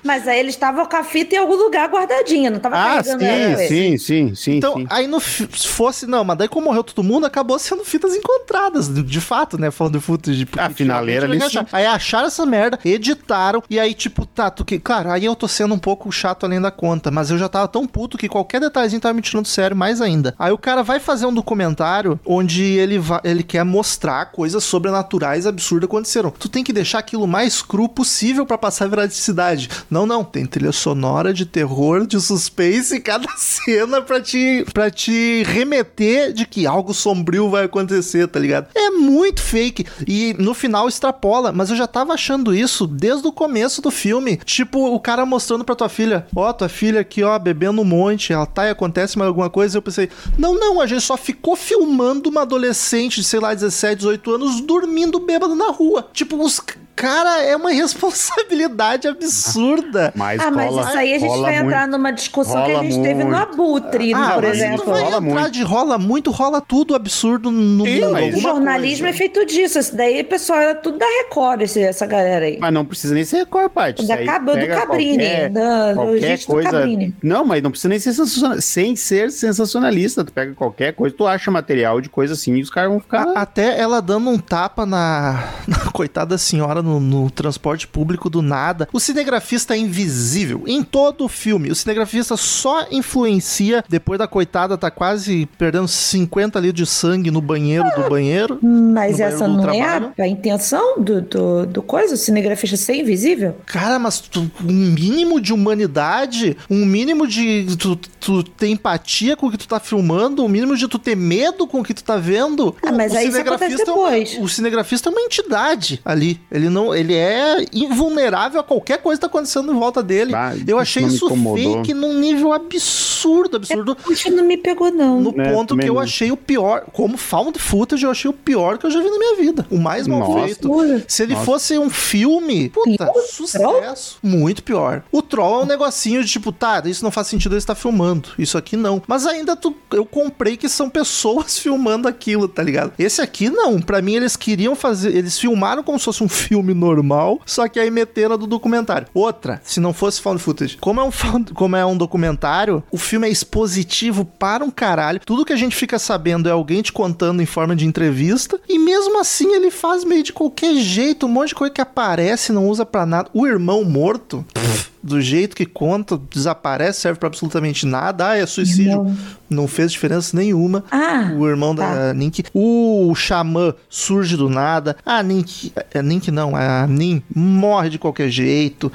[0.06, 3.24] Mas aí eles estavam com a fita em algum lugar guardadinha, não tava ah, sim,
[3.24, 3.58] ela.
[3.58, 4.56] sim, sim, sim.
[4.56, 4.86] Então, sim.
[4.88, 8.88] aí no, se fosse, não, mas daí como morreu todo mundo, acabou sendo fitas encontradas,
[8.88, 9.70] de, de fato, né?
[9.70, 10.46] Falando de footage.
[10.58, 11.38] A finaleira ali.
[11.72, 14.78] Aí acharam essa merda, editaram, e aí, tipo, tá, tu que.
[14.78, 17.66] Claro, aí eu tô sendo um pouco chato além da conta, mas eu já tava
[17.66, 20.34] tão puto que qualquer detalhezinho tava me tirando sério mais ainda.
[20.38, 25.46] Aí o cara vai fazer um documentário onde ele, vai, ele quer mostrar coisas sobrenaturais
[25.46, 26.30] absurdas aconteceram.
[26.30, 29.68] Tu tem que deixar aquilo mais cru possível para passar a veracidade.
[29.90, 34.90] Não, não, tem trilha sonora de terror, de suspense em cada cena pra te, pra
[34.90, 38.68] te remeter de que algo sombrio vai acontecer, tá ligado?
[38.74, 39.86] É muito fake.
[40.06, 44.36] E no final extrapola, mas eu já tava achando isso desde o começo do filme.
[44.38, 47.84] Tipo, o cara mostrando pra tua filha: Ó, oh, tua filha aqui, ó, bebendo um
[47.84, 49.76] monte, ela tá e acontece mais alguma coisa.
[49.76, 53.54] E eu pensei: Não, não, a gente só ficou filmando uma adolescente de, sei lá,
[53.54, 56.08] 17, 18 anos dormindo bêbado na rua.
[56.12, 56.60] Tipo, os
[56.96, 60.12] Cara, é uma responsabilidade absurda.
[60.16, 62.82] Mas ah, mas rola, isso aí a gente vai muito, entrar numa discussão que a
[62.82, 63.06] gente muito.
[63.06, 64.78] teve no Abutre, ah, por exemplo.
[64.78, 65.50] Não vai rola entrar muito.
[65.50, 68.36] de rola muito, rola tudo absurdo no Sim, mundo.
[68.36, 69.14] O jornalismo coisa.
[69.14, 69.78] é feito disso.
[69.78, 72.56] Isso daí, pessoal, é tudo da Record, essa galera aí.
[72.58, 74.06] Mas não precisa nem ser Record, parte.
[74.06, 75.16] Da Cab do Cabrini.
[75.18, 76.70] Qualquer, da, qualquer coisa.
[76.70, 77.14] Cabrini.
[77.22, 78.62] Não, mas não precisa nem ser sensacionalista.
[78.62, 80.24] Sem ser sensacionalista.
[80.24, 83.28] Tu pega qualquer coisa, tu acha material de coisa assim e os caras vão ficar.
[83.28, 88.40] A, até ela dando um tapa na, na coitada senhora no, no, transporte público do
[88.40, 88.88] nada.
[88.92, 91.70] O cinegrafista é invisível em todo o filme.
[91.70, 97.40] O cinegrafista só influencia depois da coitada tá quase perdendo 50 litros de sangue no
[97.40, 98.58] banheiro do banheiro.
[98.62, 102.14] Mas essa não é a, a, intenção do, do, do, coisa?
[102.14, 103.56] O cinegrafista ser invisível?
[103.66, 109.46] Cara, mas tu, um mínimo de humanidade, um mínimo de tu, tu ter empatia com
[109.46, 112.04] o que tu tá filmando, um mínimo de tu ter medo com o que tu
[112.04, 112.74] tá vendo.
[112.84, 114.36] Ah, mas o aí cinegrafista isso acontece depois.
[114.36, 116.40] É, o cinegrafista é uma entidade ali.
[116.50, 120.34] Ele não, ele é invulnerável a qualquer coisa que tá acontecendo em volta dele.
[120.34, 123.96] Ah, eu achei isso fake num nível absurdo, absurdo.
[124.26, 125.20] É, não me pegou, não.
[125.20, 126.84] No é, ponto que eu achei o pior.
[126.92, 129.66] Como found footage, eu achei o pior que eu já vi na minha vida.
[129.70, 130.44] O mais mal Nossa.
[130.44, 130.70] feito.
[131.08, 131.46] Se ele Nossa.
[131.46, 133.22] fosse um filme, puta, pior?
[133.26, 134.18] sucesso.
[134.22, 135.02] Muito pior.
[135.10, 138.28] O Troll é um negocinho de tipo, tá, isso não faz sentido ele estar filmando.
[138.38, 139.02] Isso aqui não.
[139.06, 142.92] Mas ainda tu, eu comprei que são pessoas filmando aquilo, tá ligado?
[142.98, 143.80] Esse aqui não.
[143.80, 145.16] Para mim, eles queriam fazer.
[145.16, 149.06] Eles filmaram como se fosse um filme filme normal, só que aí meteram do documentário.
[149.14, 152.98] Outra, se não fosse found footage, como é um, found, como é um documentário, o
[152.98, 155.20] filme é expositivo para um caralho.
[155.24, 158.78] Tudo que a gente fica sabendo é alguém te contando em forma de entrevista, e
[158.78, 162.68] mesmo assim ele faz meio de qualquer jeito, um monte de coisa que aparece, não
[162.68, 163.30] usa para nada.
[163.32, 164.44] O irmão morto.
[164.52, 168.30] Pff, do jeito que conta, desaparece, serve para absolutamente nada.
[168.30, 169.04] Ah, é suicídio.
[169.04, 169.16] Não.
[169.48, 169.68] não.
[169.68, 170.84] fez diferença nenhuma.
[170.90, 171.94] Ah, o irmão tá.
[171.94, 172.44] da Nink.
[172.52, 174.96] O xamã surge do nada.
[175.04, 175.72] A Nink.
[175.92, 178.90] É Nink não, a Nin morre de qualquer jeito.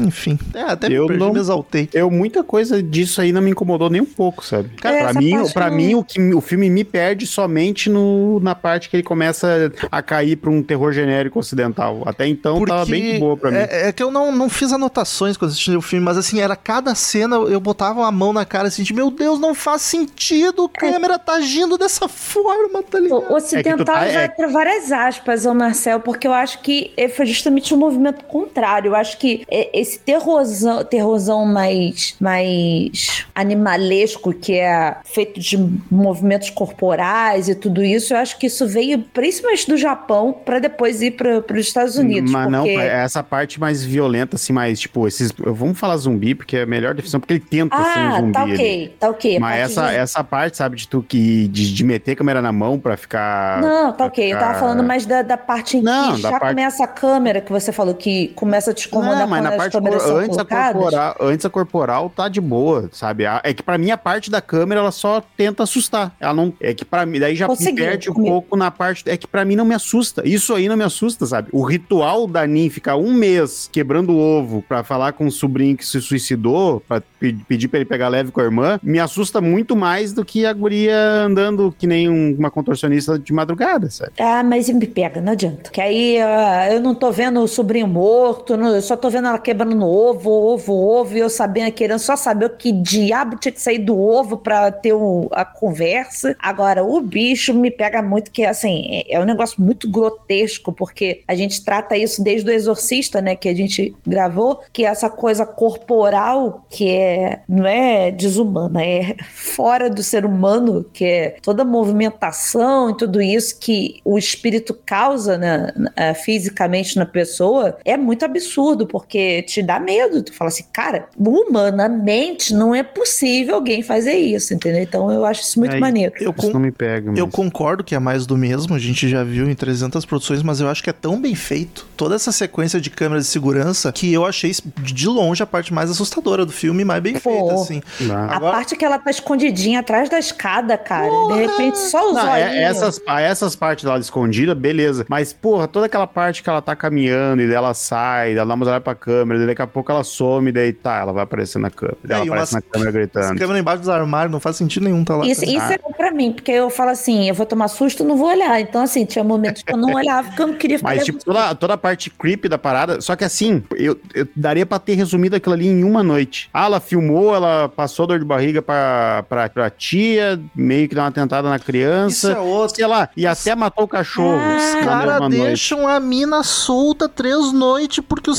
[0.00, 1.88] Enfim, é, até eu me, não, me exaltei.
[1.92, 4.70] Eu, muita coisa disso aí não me incomodou nem um pouco, sabe?
[4.80, 8.54] Cara, é, pra mim, pra mim o, que, o filme me perde somente no, na
[8.54, 12.02] parte que ele começa a cair pra um terror genérico ocidental.
[12.06, 13.58] Até então Porque tava bem de boa pra mim.
[13.58, 16.56] É, é que eu não, não fiz anotações quando assisti o filme, mas assim, era
[16.56, 20.70] cada cena eu botava a mão na cara assim, de, meu Deus, não faz sentido,
[20.74, 23.24] a câmera tá agindo dessa forma, tá ligado?
[23.30, 27.26] O ocidental é tá, vai pra várias aspas, ô Marcel, porque eu acho que foi
[27.26, 28.90] justamente o um movimento contrário.
[28.90, 35.56] Eu acho que esse terrorzão, terrorzão mais, mais animalesco, que é feito de
[35.90, 41.02] movimentos corporais e tudo isso, eu acho que isso veio principalmente do Japão para depois
[41.02, 42.30] ir para os Estados Unidos.
[42.30, 42.74] Mas porque...
[42.74, 45.32] não, é essa parte mais violenta, assim, mais tipo, esses.
[45.36, 48.32] Vamos falar zumbi, porque é a melhor definição, porque ele tenta ah, ser um zumbi.
[48.32, 48.88] Tá ok, ali.
[49.00, 49.38] tá ok.
[49.38, 49.96] Mas essa, de...
[49.96, 51.48] essa parte, sabe, de tu que.
[51.48, 53.60] De, de meter a câmera na mão para ficar.
[53.60, 54.26] Não, tá ok.
[54.26, 54.36] Ficar...
[54.36, 56.48] Eu tava falando mais da, da parte em não, que já parte...
[56.48, 59.76] começa a câmera que você falou, que começa a te incomodar não, mas na parte
[59.76, 63.24] antes, a corporal, antes a corporal tá de boa, sabe?
[63.42, 66.14] É que para mim a parte da câmera ela só tenta assustar.
[66.20, 69.04] Ela não é que para mim daí já Conseguiu, me perde um pouco na parte
[69.06, 70.22] é que para mim não me assusta.
[70.26, 71.48] Isso aí não me assusta, sabe?
[71.52, 75.76] O ritual da Nin ficar um mês quebrando o ovo para falar com o sobrinho
[75.76, 77.02] que se suicidou, para
[77.48, 80.52] pedir para ele pegar leve com a irmã, me assusta muito mais do que a
[80.52, 84.12] guria andando que nem uma contorcionista de madrugada, sabe?
[84.18, 85.70] Ah, mas me pega, não adianta.
[85.70, 89.28] Que aí uh, eu não tô vendo o sobrinho morto, não, eu só tô vendo
[89.28, 93.36] ela quebrando no ovo, ovo, ovo, e eu sabendo, querendo só saber o que diabo
[93.36, 96.36] tinha que sair do ovo para ter o, a conversa.
[96.38, 101.22] Agora, o bicho me pega muito, que assim, é, é um negócio muito grotesco, porque
[101.26, 105.10] a gente trata isso desde o Exorcista, né, que a gente gravou, que é essa
[105.10, 111.62] coisa corporal que é, não é desumana, é fora do ser humano, que é toda
[111.62, 115.72] a movimentação e tudo isso que o espírito causa né,
[116.14, 120.22] fisicamente na pessoa, é muito absurdo, porque te dá medo.
[120.22, 124.82] Tu fala assim, cara, humanamente não é possível alguém fazer isso, entendeu?
[124.82, 126.14] Então eu acho isso muito é, maneiro.
[126.20, 127.12] Eu isso não me pega.
[127.16, 130.60] Eu concordo que é mais do mesmo, a gente já viu em 300 produções, mas
[130.60, 131.86] eu acho que é tão bem feito.
[131.96, 134.52] Toda essa sequência de câmeras de segurança que eu achei
[134.82, 137.82] de longe a parte mais assustadora do filme, mais bem Pô, feita, assim.
[138.28, 141.08] A parte que ela tá escondidinha atrás da escada, cara.
[141.08, 141.34] Porra.
[141.34, 142.54] De repente, só os não, é, olhinhos.
[142.54, 145.04] É, essas, essas partes lá escondida, beleza.
[145.08, 148.64] Mas, porra, toda aquela parte que ela tá caminhando e ela sai, ela dá uma
[148.64, 151.70] olhada pra câmera, daí daqui a pouco ela some, daí tá, ela vai aparecer na
[151.70, 151.98] câmera.
[152.08, 153.38] É, ela aparece na câmera gritando.
[153.38, 155.26] câmera embaixo dos armários, não faz sentido nenhum tá lá.
[155.26, 158.16] Isso, isso é bom pra mim, porque eu falo assim, eu vou tomar susto, não
[158.16, 158.60] vou olhar.
[158.60, 160.94] Então, assim, tinha momentos que eu não olhava, porque eu não queria ficar...
[160.94, 164.66] Mas, tipo, toda, toda a parte creepy da parada, só que assim, eu, eu daria
[164.66, 166.50] pra ter resumido aquilo ali em uma noite.
[166.52, 171.04] Ah, ela filmou, ela passou dor de barriga pra, pra, pra tia, meio que dá
[171.04, 172.28] uma tentada na criança.
[172.30, 172.76] Isso é outro.
[172.76, 174.38] Sei lá, e até matou o cachorro.
[174.38, 175.96] Ah, os caras deixam noite.
[175.96, 178.38] a mina solta três noites porque os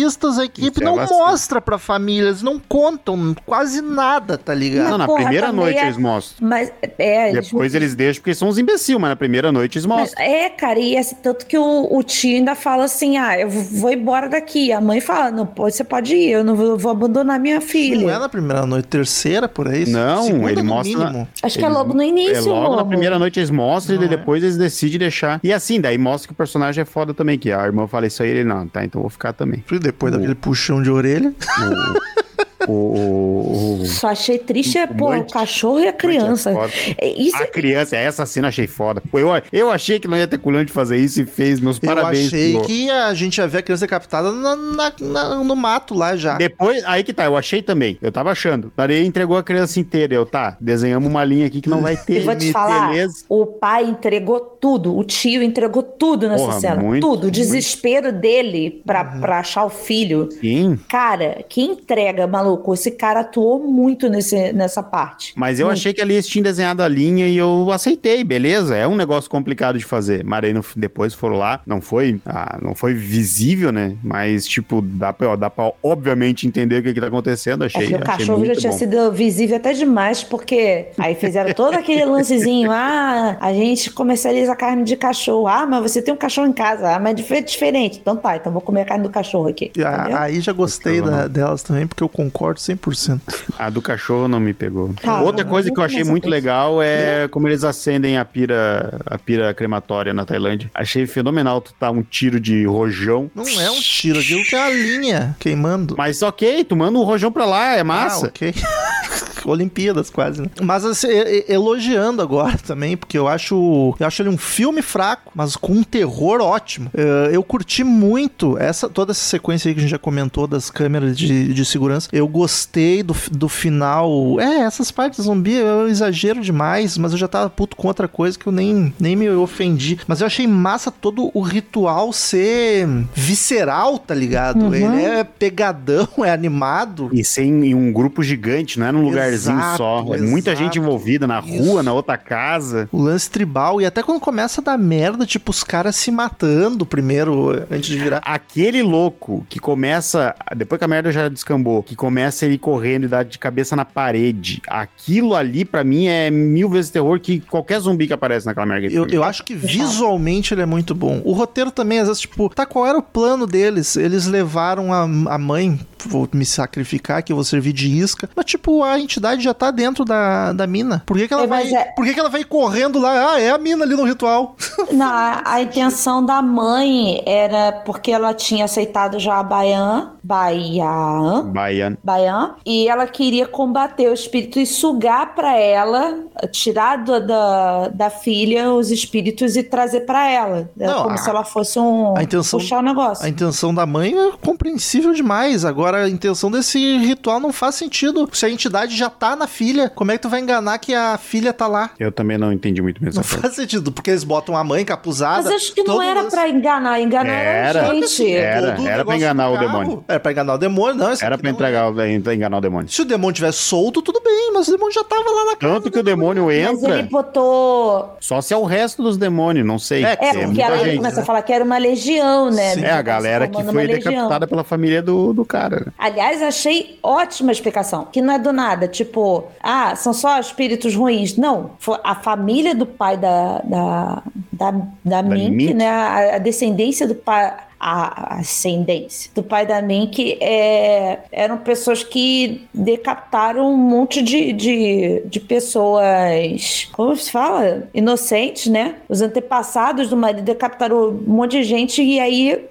[0.00, 4.90] cinegrafistas, a equipe, não mostra pra família, eles não contam quase nada, tá ligado?
[4.90, 5.84] Não, na porra, primeira noite é...
[5.84, 6.48] eles mostram.
[6.48, 10.12] Mas, é, Depois eles deixam porque são uns imbecil, mas na primeira noite eles mostram.
[10.18, 13.48] Mas, é, cara, e assim, tanto que o, o tio ainda fala assim, ah, eu
[13.48, 14.72] vou embora daqui.
[14.72, 18.00] A mãe fala, não, você pode ir, eu não vou, vou abandonar minha filha.
[18.00, 19.88] Não é na primeira noite, terceira, por aí?
[19.88, 21.10] Não, Segunda, ele mostra...
[21.10, 21.28] Mínimo.
[21.42, 24.06] Acho que é logo no início, É logo na primeira noite eles mostram não e
[24.06, 24.08] é.
[24.08, 25.40] depois eles decidem deixar.
[25.42, 28.22] E assim, daí mostra que o personagem é foda também, que a irmã fala isso
[28.22, 29.62] aí, ele não, tá, então vou ficar também.
[29.92, 30.16] Depois o...
[30.16, 31.30] daquele puxão de orelha.
[31.30, 32.20] O...
[32.68, 36.52] O, o, Só achei triste é, pô, o cachorro e a criança.
[36.98, 37.36] É isso...
[37.36, 39.02] A criança, essa cena achei foda.
[39.12, 41.58] eu, eu achei que não ia ter culhão de fazer isso e fez.
[41.60, 42.32] Meus eu parabéns.
[42.32, 42.60] Eu achei pô.
[42.62, 46.36] que a gente ia ver a criança captada na, na, na, no mato lá já.
[46.36, 47.98] Depois, aí que tá, eu achei também.
[48.02, 48.72] Eu tava achando.
[48.76, 50.14] Daí entregou a criança inteira.
[50.14, 52.18] Eu, tá, desenhamos uma linha aqui que não vai ter.
[52.18, 53.24] Eu vou te falar, beleza.
[53.28, 54.96] o pai entregou tudo.
[54.96, 56.82] O tio entregou tudo nessa Porra, cena.
[56.82, 57.26] Muito, tudo.
[57.28, 58.20] O desespero muito.
[58.20, 59.20] dele pra, uhum.
[59.20, 60.28] pra achar o filho.
[60.40, 60.78] Sim.
[60.88, 62.74] Cara, que entrega, maluco maluco.
[62.74, 65.32] Esse cara atuou muito nesse, nessa parte.
[65.36, 65.78] Mas eu Muito.
[65.78, 68.76] achei que ali eles tinham desenhado a linha e eu aceitei, beleza.
[68.76, 70.24] É um negócio complicado de fazer.
[70.24, 73.96] Mas aí depois foram lá, não foi, ah, não foi visível, né?
[74.02, 77.64] Mas, tipo, dá pra, ó, dá pra obviamente entender o que, que tá acontecendo.
[77.64, 78.78] É Achei, que o cachorro já tinha bom.
[78.78, 82.70] sido visível até demais, porque aí fizeram todo aquele lancezinho.
[82.82, 85.46] Ah, a gente comercializa carne de cachorro.
[85.46, 86.96] Ah, mas você tem um cachorro em casa.
[86.96, 87.98] Ah, mas é diferente.
[88.00, 89.70] Então tá, então vou comer a carne do cachorro aqui.
[90.18, 93.20] Aí já gostei da- delas também, porque eu concordo 100%.
[93.58, 94.92] A do cachorro não me pegou.
[95.00, 98.98] Cara, Outra coisa que eu muito achei muito legal é como eles acendem a pira,
[99.06, 100.70] a pira crematória na Tailândia.
[100.74, 103.30] Achei fenomenal tu tá um tiro de rojão.
[103.34, 105.94] Não é um tiro, aquilo que é uma linha queimando.
[105.96, 108.26] Mas ok, tu manda o rojão pra lá, é massa.
[108.26, 108.54] Ah, ok.
[109.44, 110.48] Olimpíadas quase, né?
[110.62, 111.08] Mas assim,
[111.48, 115.82] elogiando agora também, porque eu acho, eu acho ele um filme fraco, mas com um
[115.82, 116.90] terror ótimo.
[116.94, 120.70] Eh, Eu curti muito essa toda essa sequência aí que a gente já comentou das
[120.70, 122.08] câmeras de, de segurança.
[122.12, 124.38] Eu gostei do, do final.
[124.40, 128.38] É, essas partes zumbi eu exagero demais, mas eu já tava puto com outra coisa
[128.38, 129.98] que eu nem, nem me ofendi.
[130.06, 134.64] Mas eu achei massa todo o ritual ser visceral, tá ligado?
[134.66, 134.74] Uhum.
[134.74, 137.10] Ele é pegadão, é animado.
[137.12, 140.14] E sem em um grupo gigante, não é num lugarzinho Exato, só.
[140.14, 140.64] É muita exato.
[140.64, 141.62] gente envolvida na Isso.
[141.62, 142.88] rua, na outra casa.
[142.92, 146.84] O lance tribal, e até quando começa a dar merda, tipo, os caras se matando
[146.84, 148.20] primeiro, antes de virar.
[148.24, 153.08] Aquele louco que começa, depois que a merda já descambou, que começa ele correndo e
[153.08, 154.62] dá de cabeça na parede.
[154.68, 158.86] Aquilo ali, pra mim, é mil vezes terror que qualquer zumbi que aparece naquela merda.
[158.88, 161.20] Eu, eu acho que visualmente ele é muito bom.
[161.24, 163.96] O roteiro também, às vezes, tipo, tá, qual era o plano deles?
[163.96, 168.28] Eles levaram a, a mãe, vou me sacrificar, que eu vou servir de isca.
[168.34, 171.02] Mas, tipo, a entidade já tá dentro da, da mina.
[171.06, 171.74] Por que, que ela É, vai.
[171.74, 173.32] é- Por que, que ela vai correndo lá?
[173.34, 174.56] Ah, é a mina ali no ritual.
[174.92, 181.42] Não, a, a intenção da mãe era porque ela tinha aceitado já a Baian, Baian,
[181.52, 181.98] Baiano.
[182.02, 186.14] Baian, e ela queria combater o espírito e sugar pra ela,
[186.52, 190.70] tirar do- da, da filha os espíritos e trazer pra ela.
[190.78, 193.24] Era Não, como a- se ela fosse um a intenção- puxar o negócio.
[193.24, 195.64] A intenção da mãe é compreensível demais.
[195.64, 198.28] Agora, a intenção desse ritual não faz sentido.
[198.32, 201.18] Se a entidade já tá na filha, como é que tu vai enganar que a
[201.18, 201.90] filha tá lá?
[201.98, 203.20] Eu também não entendi muito mesmo.
[203.20, 203.42] Não parte.
[203.42, 205.42] faz sentido, porque eles botam a mãe capuzada.
[205.50, 207.78] Mas acho que não era lance- pra enganar, enganar Era.
[207.80, 208.32] era a gente.
[208.32, 210.04] Era, era pra enganar o demônio.
[210.08, 211.10] Era pra enganar o demônio, não.
[211.20, 212.88] Era pra não entregar, pra enganar o demônio.
[212.88, 215.74] Se o demônio tivesse solto, tudo bem, mas o demônio já tava lá na casa.
[215.74, 218.16] Tanto que o demônio Mas entra, ele botou.
[218.20, 220.04] só se é o resto dos demônios, não sei.
[220.04, 221.22] É, É, porque muita ela gente, começa né?
[221.22, 222.74] a falar que era uma legião, né?
[222.74, 222.84] Sim.
[222.84, 225.84] É, a Tá galera que foi decapitada pela família do, do cara.
[225.86, 225.92] né?
[225.98, 228.04] Aliás, achei ótima a explicação.
[228.10, 228.86] Que não é do nada.
[229.00, 231.34] Tipo, ah, são só espíritos ruins.
[231.34, 231.70] Não.
[232.04, 234.22] A família do pai da, da,
[234.52, 234.70] da,
[235.02, 235.74] da, Mink, Mink.
[235.74, 235.88] né?
[235.88, 237.56] A, a descendência do pai.
[237.82, 245.22] A ascendência do pai da Mink é, eram pessoas que decapitaram um monte de, de,
[245.24, 247.88] de pessoas, como se fala?
[247.94, 248.96] Inocentes, né?
[249.08, 252.66] Os antepassados do marido decapitaram um monte de gente e aí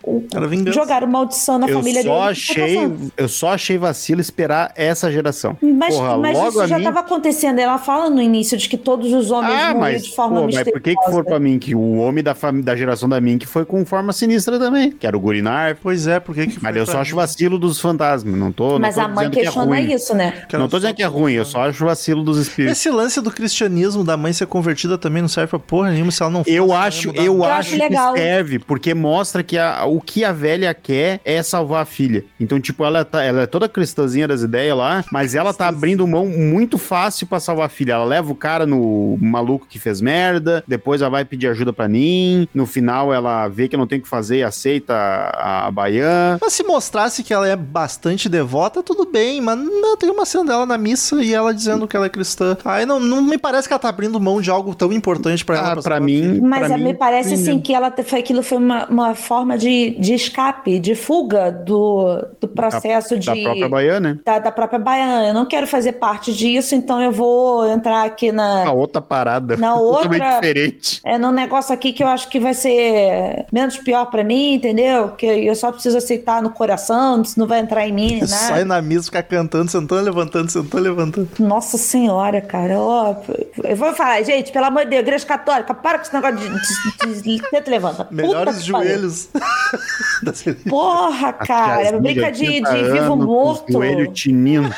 [0.71, 2.29] jogaram maldição na Eu família só dele.
[2.31, 5.57] achei, eu só achei vacilo esperar essa geração.
[5.61, 6.83] Mas, Porra, mas logo isso já mim...
[6.83, 7.59] estava acontecendo.
[7.59, 10.55] Ela fala no início de que todos os homens Ah, mas, de forma pô, mas
[10.55, 10.71] misteriosa.
[10.71, 13.65] por que que for pra mim que o homem da, da geração da Mink foi
[13.65, 14.91] com forma sinistra também?
[14.99, 15.77] Que era o Gurinar.
[15.81, 16.99] Pois é, por que que Mas eu só mim?
[16.99, 18.35] acho vacilo dos fantasmas.
[18.35, 19.93] Não tô, Mas não a tô mãe dizendo que é questiona ruim.
[19.93, 20.33] isso, né?
[20.53, 22.77] Não tô dizendo que é ruim, eu só acho vacilo dos espíritos.
[22.77, 26.21] Esse lance do cristianismo da mãe ser convertida também não serve pra porra nenhuma se
[26.21, 27.53] ela não Eu acho, eu nada.
[27.53, 28.15] acho acho que legal.
[28.15, 32.25] serve, porque mostra que a- o que a velha quer é salvar a filha.
[32.39, 36.05] Então, tipo, ela, tá, ela é toda cristãzinha das ideias lá, mas ela tá abrindo
[36.07, 37.93] mão muito fácil pra salvar a filha.
[37.93, 41.87] Ela leva o cara no maluco que fez merda, depois ela vai pedir ajuda pra
[41.87, 45.71] Nin, no final ela vê que não tem o que fazer e aceita a, a
[45.71, 46.37] Baian.
[46.41, 50.45] Mas se mostrasse que ela é bastante devota, tudo bem, mas não, tem uma cena
[50.45, 52.57] dela na missa e ela dizendo que ela é cristã.
[52.63, 55.57] Aí não, não me parece que ela tá abrindo mão de algo tão importante pra
[55.57, 55.73] ela.
[55.73, 56.39] Ah, pra mim.
[56.41, 59.15] Mas pra é, mim, me parece sim, assim que ela foi, aquilo foi uma, uma
[59.15, 63.43] forma de, de escape, de fuga do, do processo da de.
[63.43, 64.19] própria Baian, né?
[64.25, 65.27] da, da própria baiana.
[65.27, 68.65] Eu não quero fazer parte disso, então eu vou entrar aqui na.
[68.67, 69.55] A outra parada.
[69.57, 71.01] Na totalmente outra- diferente.
[71.05, 74.78] É num negócio aqui que eu acho que vai ser menos pior pra mim, entendeu?
[75.17, 78.65] Que eu só preciso aceitar no coração, isso não vai entrar em mim, Sai né?
[78.65, 81.29] na missa, ficar cantando, sentando, levantando, sentando, levantando.
[81.39, 82.79] Nossa senhora, cara.
[82.79, 83.15] Ó,
[83.63, 86.49] eu vou falar, gente, pelo amor de Deus, igreja católica, para com esse negócio de,
[86.49, 88.07] de, de, de tenta e levanta.
[88.11, 89.29] Melhores joelhos.
[90.69, 91.99] Porra, cara.
[91.99, 93.71] Brinca de, 80 de vivo morto.
[93.71, 94.73] Joelho tinindo.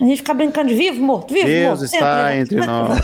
[0.00, 1.84] A gente fica brincando de vivo morto, vivo Deus morto.
[1.84, 2.98] está Senta, entre nós.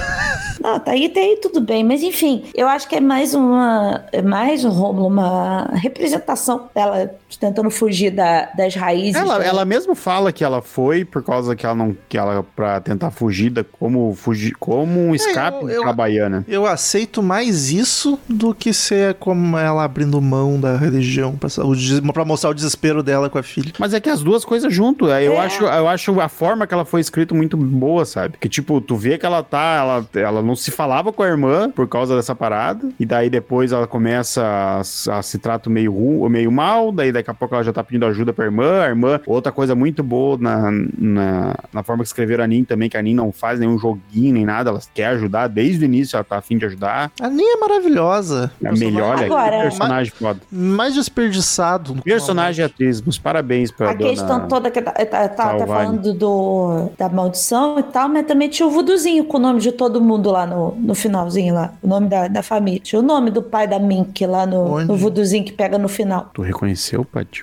[0.61, 1.83] Não, tá aí, tá aí tudo bem.
[1.85, 4.05] Mas enfim, eu acho que é mais uma.
[4.13, 9.21] É mais um Rômulo, uma representação dela tentando fugir da, das raízes.
[9.21, 9.45] Ela, dela.
[9.45, 11.97] ela mesmo fala que ela foi por causa que ela não.
[12.09, 12.45] que ela.
[12.55, 16.45] pra tentar fugir da, como, fugir, como um escape eu- eu- pra Baiana.
[16.49, 22.51] Eu aceito mais isso do que ser como ela abrindo mão da religião pra, mostrar
[22.51, 23.73] o desespero dela com a filha.
[23.79, 25.07] Mas é que as duas coisas junto.
[25.09, 25.39] Eu, É.
[25.39, 28.37] acho, eu acho a forma que ela foi escrita muito boa, sabe?
[28.39, 29.75] Que tipo, tu vê que ela tá.
[29.79, 32.89] Ela, ela não se falava com a irmã por causa dessa parada.
[32.99, 36.93] E daí depois ela começa a, a se tratar meio, ru- meio mal.
[36.93, 38.83] Daí daqui a pouco ela já tá pedindo ajuda pra irmã.
[38.83, 42.89] A irmã, outra coisa muito boa na, na, na forma que escreveram a Nin também,
[42.89, 44.71] que a Nin não faz nenhum joguinho nem nada.
[44.71, 47.11] Ela quer ajudar desde o início, ela tá afim de ajudar.
[47.21, 48.51] A Nia é maravilhosa.
[48.63, 50.41] É melhor, olha, Agora- que personagem foda.
[50.51, 51.95] Mais desperdiçado.
[52.03, 54.11] Personagem e atriz, mas parabéns pra A dona...
[54.11, 58.49] questão toda que tá, tá, tá, tá falando do, da maldição e tal, mas também
[58.49, 61.73] tinha o vuduzinho com o nome de todo mundo lá no, no finalzinho lá.
[61.83, 62.81] O nome da, da família.
[62.81, 64.87] Tinha o nome do pai da Mink lá no, Onde?
[64.89, 66.31] no vuduzinho que pega no final.
[66.35, 67.43] Tu reconheceu, Paty,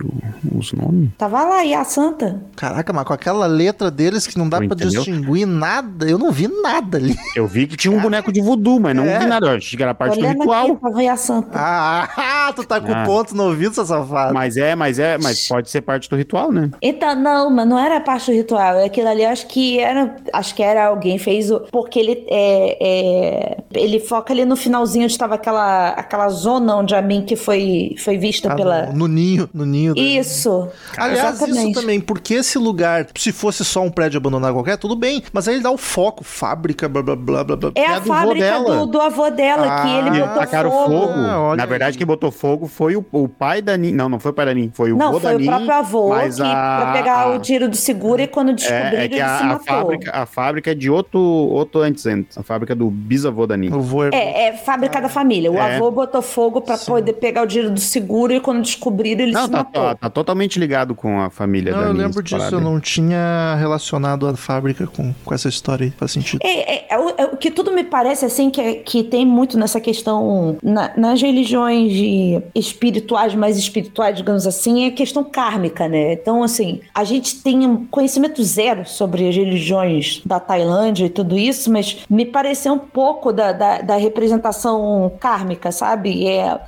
[0.55, 1.09] os nomes?
[1.17, 2.41] Tava lá, e a santa.
[2.55, 4.89] Caraca, mas com aquela letra deles que não dá entendeu?
[4.89, 7.15] distinguir nada, eu não vi nada ali.
[7.35, 9.19] Eu vi que tinha um boneco de voodoo, mas não É.
[9.19, 9.47] vi nada.
[9.47, 10.79] Eu achei que era parte do Olhando ritual.
[10.83, 11.49] aqui, a santa.
[11.57, 13.03] Ah, tu tá com Ah.
[13.05, 14.33] ponto no ouvido, seu safado.
[14.33, 16.69] Mas é, mas é, mas pode ser parte do ritual, né?
[16.81, 18.83] Então, não, mas não era parte do ritual.
[18.83, 20.15] Aquilo ali, acho que era.
[20.33, 21.61] Acho que era alguém fez o.
[21.71, 22.77] Porque ele é.
[22.83, 27.95] É- ele foca ali no finalzinho onde estava aquela, aquela zona onde a Mink foi,
[27.99, 28.85] foi vista Ah, pela.
[28.87, 29.93] no, no ninho, no ninho.
[29.93, 30.67] da- Isso.
[30.97, 31.73] Aliás, isso Exatamente.
[31.79, 35.21] também, porque esse lugar, se fosse só um prédio abandonado qualquer, tudo bem.
[35.31, 37.71] Mas aí ele dá o foco, fábrica, blá blá blá blá blá.
[37.75, 38.75] É a a fábrica dela.
[38.77, 40.91] do, do avô dela, que Ah, ele E botou tacaram fogo.
[41.01, 41.13] fogo.
[41.15, 41.97] Ah, olha Na verdade, aí.
[41.97, 43.91] quem botou fogo foi o, o pai da Nin.
[43.91, 44.71] Não, não foi o pai da Nin.
[44.73, 45.45] Foi o Não, foi da o Nin.
[45.45, 48.97] próprio avô mas que, a- pra pegar a- o tiro do seguro e quando descobriram,
[48.97, 49.65] É, é que ele se a, a matou.
[49.65, 52.37] fábrica, a fábrica é de outro, outro antes, antes.
[52.37, 53.55] A fábrica do bisavô da.
[53.57, 54.05] Eu vou.
[54.05, 55.51] É, é fábrica da família.
[55.51, 55.75] O É.
[55.75, 59.45] avô botou fogo pra poder pegar o dinheiro do seguro e quando descobriram, ele Não,
[59.45, 59.83] se tá, matou.
[59.83, 63.55] tá, tá totalmente ligado com a família Não, da eu lembro disso, eu não tinha
[63.59, 66.39] relacionado a fábrica com, com essa história aí, faz sentido.
[66.43, 69.25] É, é, é o, é o que tudo me parece assim que, é- que tem
[69.25, 75.23] muito nessa questão na- nas religiões de espirituais, mais espirituais, digamos assim, é a questão
[75.23, 76.13] kármica, né?
[76.13, 81.37] Então, assim, a gente tem um conhecimento zero sobre as religiões da Tailândia e tudo
[81.37, 82.25] isso, mas me
[82.61, 86.27] pareceu um pouco da, da, da representação kármica, sabe?
[86.27, 86.59] É,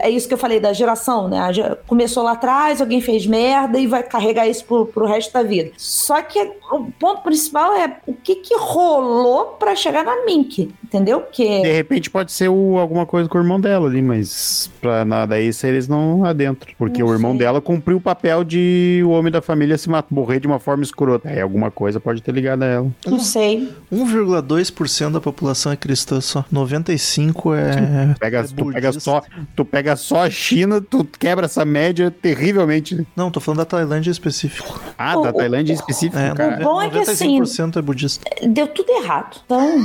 [0.00, 1.38] é isso que eu falei da geração, né?
[1.86, 5.70] Começou lá atrás, alguém fez merda e vai carregar isso pro, pro resto da vida.
[5.76, 6.38] Só que
[6.70, 11.20] o ponto principal é o que que rolou pra chegar na Mink, entendeu?
[11.30, 15.04] Que De repente pode ser o- alguma coisa com o irmão dela ali, mas pra
[15.04, 16.72] nada isso eles não adentram.
[16.76, 17.38] Porque Não o irmão sei.
[17.40, 20.82] dela cumpriu o papel de o homem da família se matar, morrer de uma forma
[20.82, 21.28] escrota.
[21.28, 22.90] Aí alguma coisa pode ter ligado a ela.
[23.06, 23.72] não sei.
[23.92, 26.44] 1,2% da população é cristã só.
[26.50, 28.14] 95 é.
[28.18, 29.22] Pega, é tu, pega só,
[29.54, 33.06] tu pega só a China, tu quebra essa média terrivelmente.
[33.14, 34.80] Não, tô falando da Tailândia em específico.
[34.96, 36.56] Ah, O- da o- Tailândia em específico, É, cara.
[36.62, 38.24] bom é que assim- 95% é budista.
[38.46, 39.36] Deu tudo errado.
[39.44, 39.78] Então,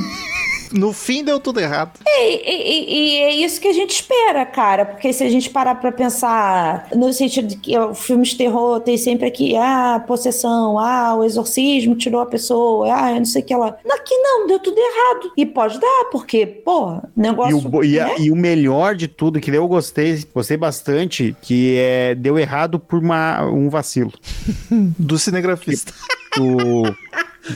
[0.74, 2.00] No fim deu tudo errado.
[2.06, 4.86] e, e- e é isso que a gente espera, cara.
[4.86, 8.80] Porque se a gente parar pra pensar no sentido de que o filme de terror
[8.80, 13.42] tem sempre aqui, ah, possessão, ah, o exorcismo tirou a pessoa, ah, eu não sei
[13.42, 13.78] o que ela.
[13.92, 15.32] Aqui não, deu tudo errado.
[15.38, 17.58] E pode dar, porque, pô, E negócio.
[17.58, 18.16] o, bo- e, a- né?
[18.20, 23.00] e o melhor de tudo, que eu gostei, gostei bastante, que é, deu errado por
[23.00, 24.12] uma, um vacilo.
[24.98, 25.94] Do cinegrafista.
[26.40, 26.84] O,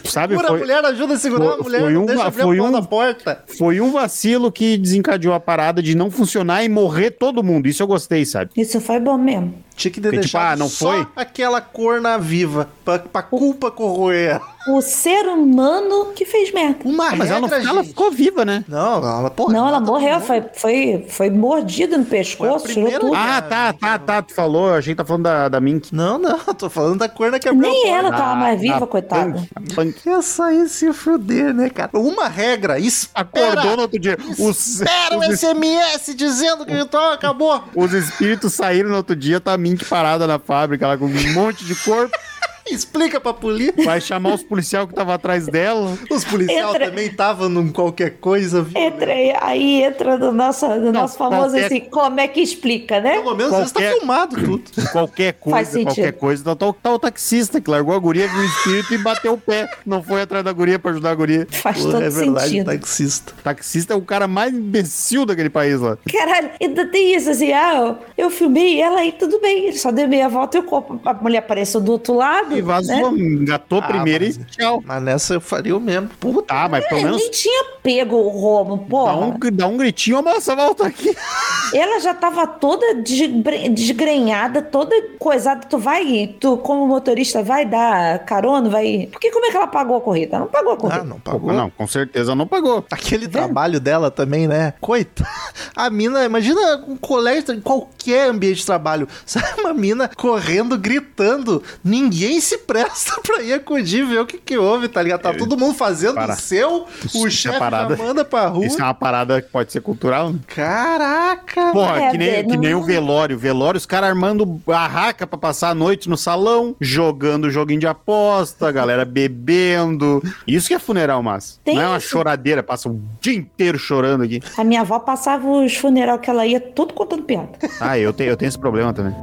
[0.05, 1.81] sabe, Segura a foi, mulher, ajuda a segurar foi- a mulher.
[1.81, 3.43] foi não um- deixa abrir foi a um- da porta.
[3.57, 7.67] foi um vacilo que desencadeou a parada de não funcionar e morrer todo mundo.
[7.67, 8.51] Isso eu gostei, sabe?
[8.57, 9.53] Isso foi bom mesmo.
[9.77, 11.07] Tinha que ter Porque, tipo, deixado ah, não só foi?
[11.15, 12.67] aquela cor na viva.
[12.83, 14.41] Pra, pra culpa corroer.
[14.69, 16.79] O ser humano que fez merda.
[16.83, 17.89] Uma Ah, mas ela, não, regra, ela gente.
[17.89, 18.65] ficou viva, né?
[18.67, 22.89] Não, ela, porra, Não, ela morreu, foi, foi, foi mordida no pescoço, Foi a tirou
[22.89, 23.13] primeira- tudo.
[23.15, 24.21] Ah, tá, tá, tá.
[24.21, 25.93] Tu falou, achei que tá falando da, da Mink.
[25.95, 28.79] Não, não, tô falando da cor na que abriu Nem a ela tava mais viva,
[28.81, 29.31] Da coitada.
[29.33, 30.09] Punk, a Punk.
[30.09, 31.91] Essa aí se fuder, né, cara?
[31.93, 33.21] Uma regra, espera.
[33.53, 34.17] Acordou no outro dia.
[34.39, 37.63] Os, Espera o SMS dizendo que então acabou.
[37.75, 41.33] os espíritos saíram no outro dia, tá a Mink parada na fábrica, lá com um
[41.33, 42.17] monte de corpo.
[42.69, 43.83] Explica pra polícia.
[43.85, 45.97] Vai chamar os policiais que estavam atrás dela.
[46.09, 48.81] Os policiais Entra- também estavam num qualquer coisa, viu?
[48.81, 52.99] Entra aí, aí entra do nosso, do nosso famoso qualquer- assim, como é que explica,
[52.99, 53.19] né?
[53.21, 54.63] Pelo menos isso tá Qualquer- filmado tudo.
[54.91, 56.43] Qualquer coisa, qualquer coisa.
[56.43, 59.37] Tá, tá, tá o taxista que largou a guria, viu o espírito e bateu o
[59.37, 59.69] pé.
[59.85, 61.47] Não foi atrás da guria pra ajudar a guria.
[61.49, 62.65] Faz Porra, todo é verdade, sentido.
[62.65, 63.33] taxista.
[63.43, 65.97] Taxista é o cara mais imbecil daquele país lá.
[66.11, 69.65] Caralho, ainda tem isso assim, ah, eu filmei ela aí, tudo bem.
[69.67, 72.56] Ele só deu meia volta e o corpo, a mulher apareceu do outro lado.
[72.57, 73.19] E vazou, né?
[73.23, 74.83] engatou Ah, primeiro mas- e tchau.
[74.85, 76.09] Mas nessa eu faria o mesmo.
[76.19, 76.47] Puta.
[76.53, 79.15] Tá, mas pelo É, menos nem tinha pego o Romo, dá porra.
[79.25, 81.15] um, dá um gritinho, a moça volta aqui.
[81.73, 85.65] Ela já tava toda desgre- desgrenhada, toda coisada.
[85.67, 89.07] Tu vai, tu como motorista, vai dar carona, vai...
[89.11, 90.35] Porque como é que ela pagou a corrida?
[90.37, 91.01] Ela não pagou a corrida.
[91.01, 91.51] Ah, não pagou.
[91.53, 92.85] Não, com certeza não pagou.
[92.91, 94.73] Aquele trabalho dela também, né?
[94.79, 95.29] Coitada.
[95.75, 99.07] A mina, imagina um colégio, em qualquer ambiente de trabalho.
[99.25, 101.61] Sabe uma mina correndo, gritando.
[101.83, 105.21] Ninguém se presta pra ir acudir, ver o que que houve, tá ligado?
[105.21, 106.33] Tá todo mundo fazendo Para.
[106.33, 107.95] o seu, Isso o é chefe já parada.
[107.95, 108.65] manda pra rua.
[108.65, 110.39] Isso é uma parada que pode ser cultural, né?
[110.47, 111.71] Caraca!
[111.71, 113.37] Porra, É, que, nem, que nem o velório.
[113.37, 118.67] Velório, os caras armando barraca pra passar a noite no salão, jogando joguinho de aposta,
[118.67, 120.21] a galera bebendo.
[120.47, 122.09] Isso que é funeral, mas Tem Não é uma isso.
[122.09, 124.41] choradeira, passa o dia inteiro chorando aqui.
[124.57, 127.49] A minha avó passava os funeral que ela ia, tudo contando piada.
[127.79, 129.13] Ah, eu tenho, eu tenho esse problema também.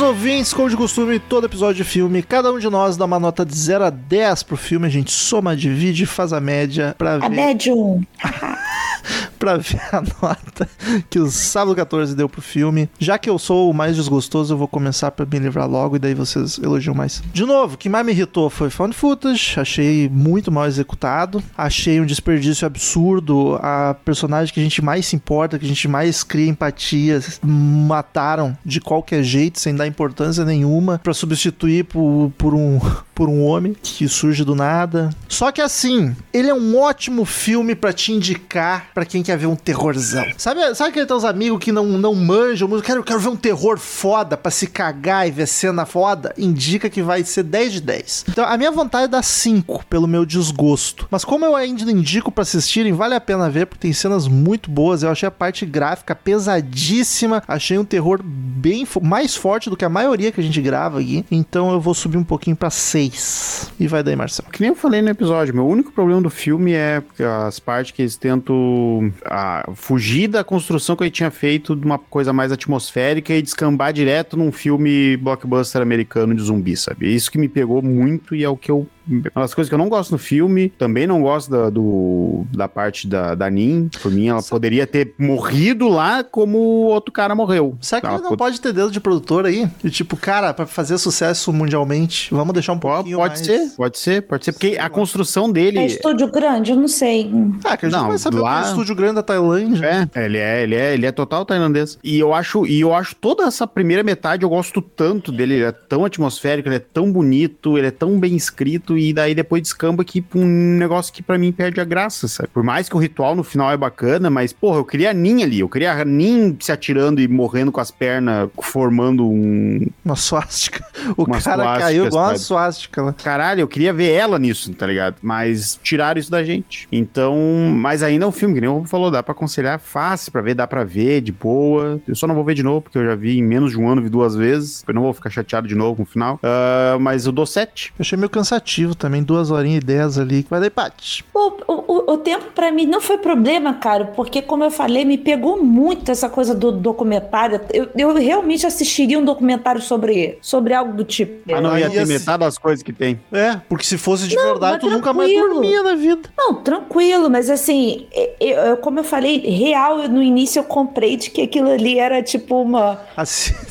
[0.00, 3.20] Queridos ouvintes, como de costume, todo episódio de filme, cada um de nós dá uma
[3.20, 6.94] nota de 0 a 10 pro filme, a gente soma, divide e faz a média
[6.96, 8.02] pra A ver, médium.
[9.40, 10.68] pra ver a nota
[11.08, 12.88] que o Sábado 14 deu pro filme.
[12.98, 15.98] Já que eu sou o mais desgostoso, eu vou começar pra me livrar logo e
[15.98, 17.22] daí vocês elogiam mais.
[17.32, 22.00] De novo, o que mais me irritou foi Found Footage, achei muito mal executado, achei
[22.00, 26.22] um desperdício absurdo, a personagem que a gente mais se importa, que a gente mais
[26.22, 32.78] cria empatia, mataram de qualquer jeito, sem dar importância nenhuma, pra substituir por, por um
[33.20, 35.10] por um homem que surge do nada.
[35.28, 39.56] Só que assim, ele é um ótimo filme pra te indicar pra quem ver um
[39.56, 40.26] terrorzão.
[40.36, 43.36] Sabe, sabe aqueles teus amigos que não, não manjam, mas eu quero, quero ver um
[43.36, 46.34] terror foda pra se cagar e ver cena foda?
[46.36, 48.24] Indica que vai ser 10 de 10.
[48.28, 51.06] Então, a minha vontade é dar 5 pelo meu desgosto.
[51.10, 54.70] Mas como eu ainda indico pra assistirem, vale a pena ver porque tem cenas muito
[54.70, 55.02] boas.
[55.02, 59.88] Eu achei a parte gráfica pesadíssima, achei um terror bem mais forte do que a
[59.88, 61.24] maioria que a gente grava aqui.
[61.30, 63.72] Então eu vou subir um pouquinho pra 6.
[63.78, 64.50] E vai daí, Marcelo.
[64.50, 67.02] Que nem eu falei no episódio, meu único problema do filme é
[67.46, 71.98] as partes que eles tentam ah, fugir da construção que ele tinha feito de uma
[71.98, 77.06] coisa mais atmosférica e descambar direto num filme blockbuster americano de zumbi, sabe?
[77.06, 78.86] É Isso que me pegou muito e é o que eu.
[79.10, 82.68] Uma das coisas que eu não gosto no filme, também não gosto da, do, da
[82.68, 83.88] parte da, da Nin.
[84.02, 87.76] Por mim, ela poderia ter morrido lá como o outro cara morreu.
[87.80, 89.68] Será que Ela ele não pod- pode ter dedo de produtor aí?
[89.84, 93.46] E tipo, cara, pra fazer sucesso mundialmente, vamos deixar um Pode, pouquinho pode mais...
[93.46, 95.78] ser, pode ser, pode ser, porque a construção dele.
[95.78, 96.70] É estúdio grande?
[96.70, 97.30] Eu não sei.
[97.64, 98.66] Ah, que a gente Não, vai saber lá- lá...
[98.66, 100.08] um estúdio grande da Tailândia.
[100.14, 101.98] É, ele é, ele é, ele é total tailandês.
[102.02, 105.64] E eu acho, e eu acho toda essa primeira metade eu gosto tanto dele, ele
[105.64, 109.62] é tão atmosférico, ele é tão bonito, ele é tão bem escrito e daí depois
[109.62, 112.48] descamba aqui pra um negócio que pra mim perde a graça, sabe?
[112.52, 115.42] Por mais que o ritual no final é bacana, mas porra, eu queria a Nin
[115.42, 120.16] ali, eu queria a Nin se atirando e morrendo com as pernas, formando um Uma
[120.16, 120.84] suástica.
[121.16, 123.12] O Umas cara suásticas, caiu igual uma suástica lá.
[123.14, 125.16] Caralho, eu queria ver ela nisso, tá ligado?
[125.22, 126.86] Mas tiraram isso da gente.
[126.92, 127.36] Então,
[127.74, 130.42] mas ainda é um filme, que nem o Robo falou, dá pra aconselhar fácil pra
[130.42, 132.00] ver, dá pra ver de boa.
[132.06, 133.88] Eu só não vou ver de novo, porque eu já vi em menos de um
[133.88, 134.84] ano, vi duas vezes.
[134.86, 136.38] Eu não vou ficar chateado de novo com o final.
[136.42, 137.92] Ah, mas eu dou sete.
[137.98, 140.46] Eu achei meio cansativo também, duas horinhas e dez ali.
[140.48, 141.24] Vai daí, Paty.
[141.32, 145.18] O, o, o tempo pra mim não foi problema, cara, porque como eu falei, me
[145.18, 147.60] pegou muito essa coisa do documentário.
[147.72, 151.52] Eu, eu realmente assistiria um documentário sobre, sobre algo do tipo.
[151.52, 153.20] Ah, não ia ter metade das coisas que tem.
[153.32, 156.28] É, porque se fosse de verdade, mas tu nunca mais dormia na vida.
[156.36, 161.16] Não, tranquilo, mas assim, eu, eu- como eu falei, real, eu- no início eu comprei
[161.16, 163.00] de que aquilo ali era tipo uma.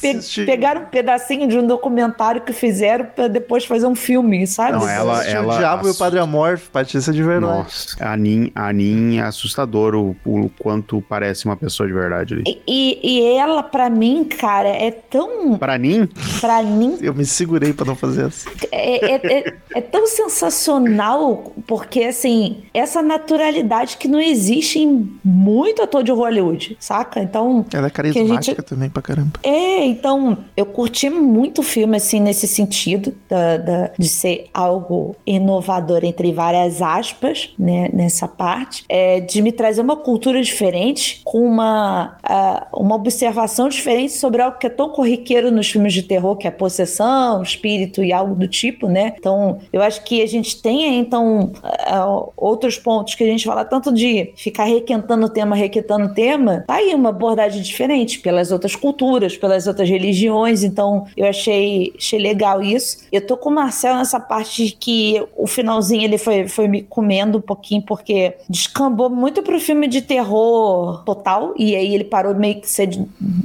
[0.02, 4.46] Pe assistir- pegaram um pedacinho de um documentário que fizeram pra depois fazer um filme,
[4.48, 4.74] sabe?
[4.74, 6.20] Não, ela- ela- O Diabo e o Padre
[6.98, 7.60] isso é de verdade.
[7.60, 12.34] Nossa, a Nin, a Nin é assustador o, o quanto parece uma pessoa de verdade
[12.34, 12.44] ali.
[12.48, 15.58] E, e- e ela, pra mim, cara, é tão.
[15.58, 16.08] Pra Nin,
[16.42, 18.48] Pra mim, Eu me segurei pra não fazer isso.
[18.72, 25.82] é, é- é- é tão sensacional, porque, assim, essa naturalidade que não existe em muito
[25.82, 27.22] ator de Hollywood, saca?
[27.22, 27.66] Então.
[27.74, 29.32] Ela é que a gente- carismática também pra caramba.
[29.44, 35.16] É, então, eu curti muito o filme, assim, nesse sentido, da, da- de ser algo
[35.26, 41.46] inovador, entre várias aspas, né, nessa parte, é, de me trazer uma cultura diferente, com
[41.46, 46.38] uma, uh, uma observação diferente sobre algo que é tão corriqueiro nos filmes de terror,
[46.38, 49.16] que é possessão, espírito e algo do tipo, né?
[49.20, 53.66] Então, eu acho que a gente tem, então, uh, outros pontos que a gente fala
[53.66, 58.50] tanto de ficar requentando o tema, requentando o tema, tá aí uma abordagem diferente pelas
[58.50, 63.00] outras culturas, pelas outras religiões, então eu achei, achei legal isso.
[63.12, 66.82] Eu tô com o Marcel nessa parte de que o finalzinho ele foi, foi me
[66.84, 72.36] comendo um pouquinho, porque descambou muito pro filme de terror total, e aí ele parou
[72.36, 72.88] meio que ser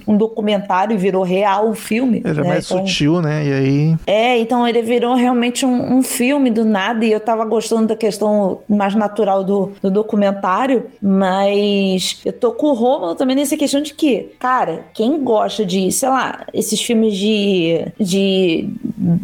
[0.07, 2.18] um documentário e virou real um filme.
[2.18, 2.40] Ele é né?
[2.42, 3.42] é mais então, sutil, né?
[3.42, 3.97] E aí.
[4.07, 7.97] É, então ele virou realmente um, um, filme do nada, e eu tava gostando da
[7.97, 13.80] questão mais natural do, do documentário, mas eu tô com o Romulo também nessa questão
[13.80, 17.86] de que, cara, quem gosta de, sei lá, esses filmes de.
[17.99, 18.68] de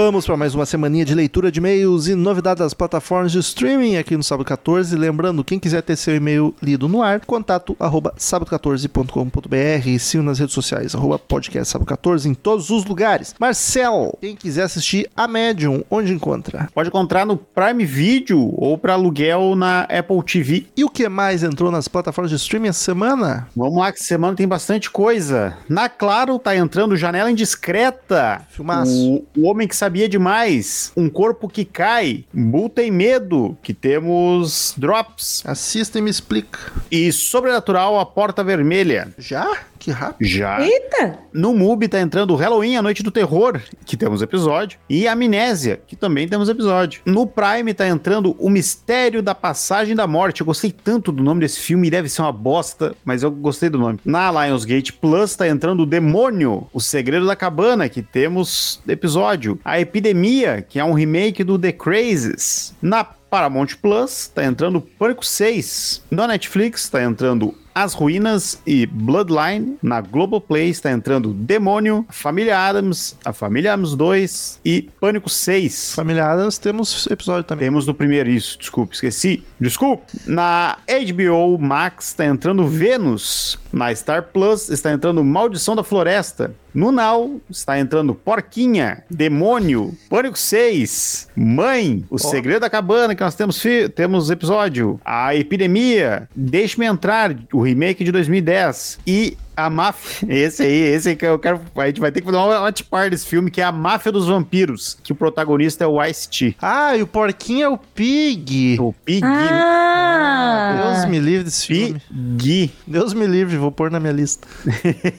[0.06, 3.97] Vamos para mais uma semaninha de leitura de e-mails e novidades das plataformas de streaming
[3.97, 4.95] aqui no Sábado 14.
[4.95, 10.38] Lembrando, quem quiser ter seu e-mail lido no ar, contato arroba sábado14.com.br e siga nas
[10.38, 13.34] redes sociais, arroba podcast sábado 14 em todos os lugares.
[13.39, 16.70] Marcel, quem quiser assistir a Medium, onde encontra?
[16.74, 20.68] Pode encontrar no Prime Video ou para aluguel na Apple TV.
[20.78, 23.47] E o que mais entrou nas plataformas de streaming essa semana?
[23.56, 25.58] Vamos lá, que semana tem bastante coisa.
[25.68, 28.45] Na Claro tá entrando Janela Indiscreta.
[28.49, 29.24] Filmaço.
[29.36, 30.91] O, o Homem que que sabia demais.
[30.98, 32.26] Um corpo que cai.
[32.34, 33.58] Bull tem medo.
[33.64, 35.41] Que temos Drops.
[35.46, 36.60] Assista e me explica.
[36.91, 39.08] E Sobrenatural, a Porta Vermelha.
[39.18, 39.58] Já?
[39.80, 40.28] Que rápido.
[40.28, 40.62] Já.
[40.62, 41.20] Eita!
[41.34, 44.80] No MUBI tá entrando Halloween, a Noite do Terror, que temos episódio.
[44.90, 47.02] E Amnésia, que também temos episódio.
[47.06, 50.42] No Prime tá entrando O Mistério da Passagem da Morte.
[50.42, 53.78] Eu gostei tanto do nome desse filme, deve ser uma bosta, mas eu gostei do
[53.78, 54.00] nome.
[54.06, 59.60] Na Lionsgate Plus tá entrando O Demônio, O Segredo da Cabana, que temos episódio.
[59.64, 62.74] A Epidemia, que é um remake do The Crazes.
[62.82, 66.04] Na Paramount Plus tá entrando Pânico 6.
[66.10, 69.78] Na Netflix tá entrando as Ruínas e Bloodline.
[69.84, 75.94] Na Globoplay está entrando Demônio, Família Adams, A Família Adams 2 e Pânico 6.
[75.94, 77.66] Família Adams temos episódio também.
[77.66, 79.44] Temos no primeiro, isso, desculpe, esqueci.
[79.60, 80.06] Desculpe.
[80.26, 83.60] Na HBO Max está entrando Vênus.
[83.74, 86.56] Na Star Plus está entrando Maldição da Floresta.
[86.76, 92.18] No Now está entrando Porquinha, Demônio, Pânico 6, Mãe, O oh.
[92.18, 93.64] Segredo da Cabana, que nós temos,
[93.96, 100.28] temos episódio, A Epidemia, Deixe-me Entrar, o remake de 2010, e a máfia.
[100.30, 101.62] Esse aí, esse aí que eu quero.
[101.76, 104.12] A gente vai ter que fazer uma watch party desse filme, que é a máfia
[104.12, 104.97] dos vampiros.
[105.03, 106.56] Que o protagonista é o Ice-T.
[106.62, 108.78] Ah, e o porquinho é o Pig.
[108.80, 109.22] O Pig.
[109.24, 112.01] Ah, Deus me livre desse filme.
[112.38, 112.72] Pig.
[112.86, 114.47] Deus me livre, vou pôr na minha lista.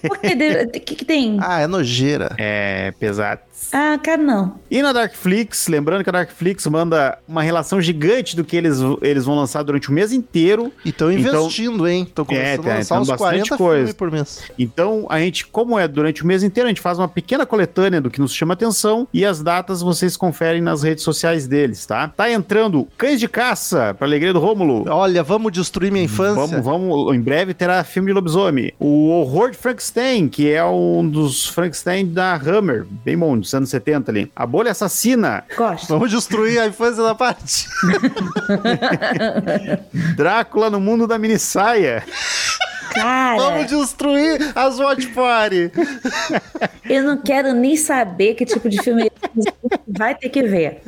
[0.06, 0.34] Por que?
[0.66, 1.38] O que, que tem?
[1.46, 2.34] Ah, é nojeira.
[2.38, 3.40] É pesado.
[3.72, 4.58] Ah, quero não.
[4.70, 9.24] E na Darkflix, lembrando que a Darkflix manda uma relação gigante do que eles, eles
[9.24, 10.72] vão lançar durante o mês inteiro.
[10.84, 12.02] E estão investindo, então, hein?
[12.04, 13.94] Estão começando é, a lançar uns 40 coisa.
[13.94, 14.25] por mês.
[14.58, 18.00] Então, a gente, como é durante o mês inteiro, a gente faz uma pequena coletânea
[18.00, 22.08] do que nos chama atenção e as datas vocês conferem nas redes sociais deles, tá?
[22.08, 24.84] Tá entrando Cães de Caça, pra alegria do Rômulo.
[24.88, 26.60] Olha, vamos destruir minha infância.
[26.60, 28.72] Vamos, vamos, em breve terá filme de lobisomem.
[28.78, 33.70] O Horror de Frankenstein, que é um dos Frankenstein da Hammer, bem bom, dos anos
[33.70, 34.30] 70 ali.
[34.34, 35.44] A Bolha Assassina.
[35.56, 35.88] Gosto.
[35.88, 37.66] Vamos destruir a infância da parte.
[40.16, 42.04] Drácula no mundo da mini saia.
[42.96, 43.36] Cara.
[43.36, 45.70] Vamos destruir as Watch Party.
[46.88, 49.10] Eu não quero nem saber que tipo de filme
[49.86, 50.80] vai ter que ver.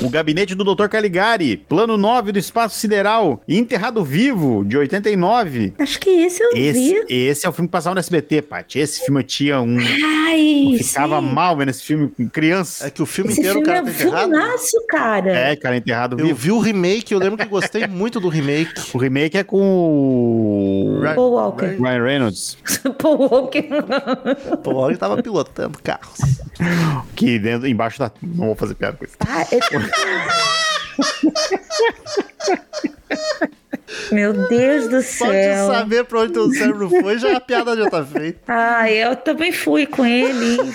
[0.00, 0.88] O Gabinete do Dr.
[0.88, 5.74] Caligari, Plano 9 do Espaço Sideral, Enterrado Vivo, de 89.
[5.78, 7.04] Acho que esse eu esse, vi.
[7.08, 8.78] Esse é o filme que passava no SBT, Paty.
[8.78, 9.76] Esse filme tinha um...
[9.78, 11.26] Ai, eu ficava sim.
[11.26, 12.86] mal vendo esse filme com criança.
[12.86, 14.30] É que o filme esse inteiro filme o cara é tá enterrado.
[14.30, 15.32] Filmaço, cara.
[15.32, 16.30] É, cara, Enterrado eu Vivo.
[16.30, 18.72] Eu vi o remake, eu lembro que gostei muito do remake.
[18.94, 21.14] O remake é com o...
[21.14, 21.76] Paul Walker.
[21.78, 22.56] Ryan Reynolds.
[22.98, 23.62] Paul Walker.
[24.62, 26.18] Paul Walker tava pilotando carros.
[27.16, 28.10] Que dentro, embaixo da...
[28.22, 29.16] Não vou fazer piada com isso.
[29.20, 29.60] Ah, eu...
[34.12, 35.26] Meu Deus do céu.
[35.26, 38.40] Pode saber pra onde teu cérebro foi, já a piada já tá feita.
[38.46, 40.58] Ah, eu também fui com ele.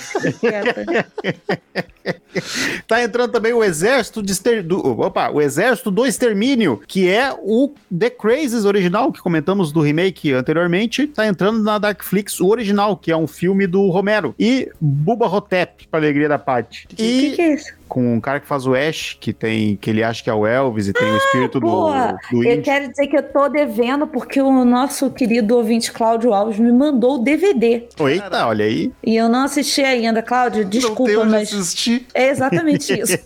[2.87, 4.63] tá entrando também o exército de exter...
[4.63, 4.79] do...
[5.01, 10.33] Opa, o exército do extermínio, que é o The Crazes original, que comentamos do remake
[10.33, 11.07] anteriormente.
[11.07, 14.33] Tá entrando na Darkflix o original, que é um filme do Romero.
[14.39, 16.87] E Buba Hotep, pra alegria da Paty.
[16.91, 17.73] O que, que é isso?
[17.87, 20.45] com um cara que faz o Ash, que tem que ele acha que é o
[20.45, 24.41] Elvis e tem o espírito do, do Eu quero dizer que eu tô devendo porque
[24.41, 27.83] o nosso querido ouvinte Cláudio Alves me mandou o DVD.
[27.99, 28.91] Eita, olha aí.
[29.05, 32.05] E eu não assisti ainda, Cláudio, desculpa, não mas assistir.
[32.13, 33.17] é exatamente isso.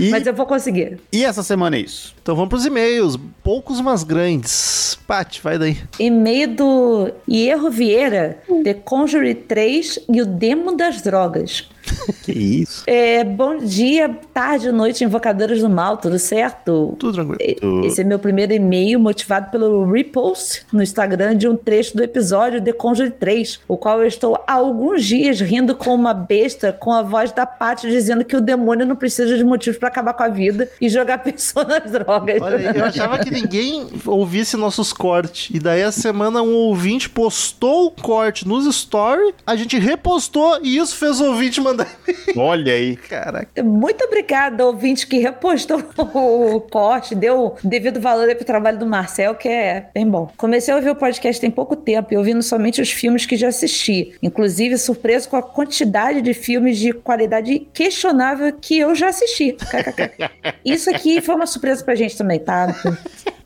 [0.00, 0.98] E, mas eu vou conseguir.
[1.12, 2.14] e essa semana é isso.
[2.22, 3.18] Então vamos pros e-mails.
[3.42, 4.98] Poucos, mas grandes.
[5.06, 5.76] Paty, vai daí.
[5.98, 11.68] E-mail do Hierro Vieira, The Conjuring 3 e o Demo das Drogas.
[12.22, 12.84] Que isso?
[12.86, 16.94] É, bom dia, tarde, noite, invocadores do mal, tudo certo?
[16.98, 17.60] Tudo tranquilo.
[17.60, 17.86] Tudo.
[17.86, 22.62] Esse é meu primeiro e-mail motivado pelo repost no Instagram de um trecho do episódio
[22.62, 26.92] The Conjuring 3, o qual eu estou há alguns dias rindo com uma besta com
[26.92, 30.22] a voz da Paty dizendo que o demônio não precisa de motivos pra acabar com
[30.22, 32.40] a vida e jogar a pessoa nas drogas.
[32.40, 35.54] Olha, eu achava que ninguém ouvisse nossos cortes.
[35.54, 40.76] E daí a semana um ouvinte postou o corte nos stories, a gente repostou e
[40.76, 41.81] isso fez o ouvinte mandar.
[42.36, 42.96] Olha aí.
[42.96, 43.62] Caraca.
[43.62, 45.82] Muito obrigada, ouvinte, que repostou
[46.14, 50.30] o corte, deu devido valor aí pro trabalho do Marcel, que é bem bom.
[50.36, 53.48] Comecei a ouvir o podcast tem pouco tempo e ouvindo somente os filmes que já
[53.48, 54.14] assisti.
[54.22, 59.56] Inclusive, surpreso com a quantidade de filmes de qualidade questionável que eu já assisti.
[60.64, 62.74] Isso aqui foi uma surpresa pra gente também, tá?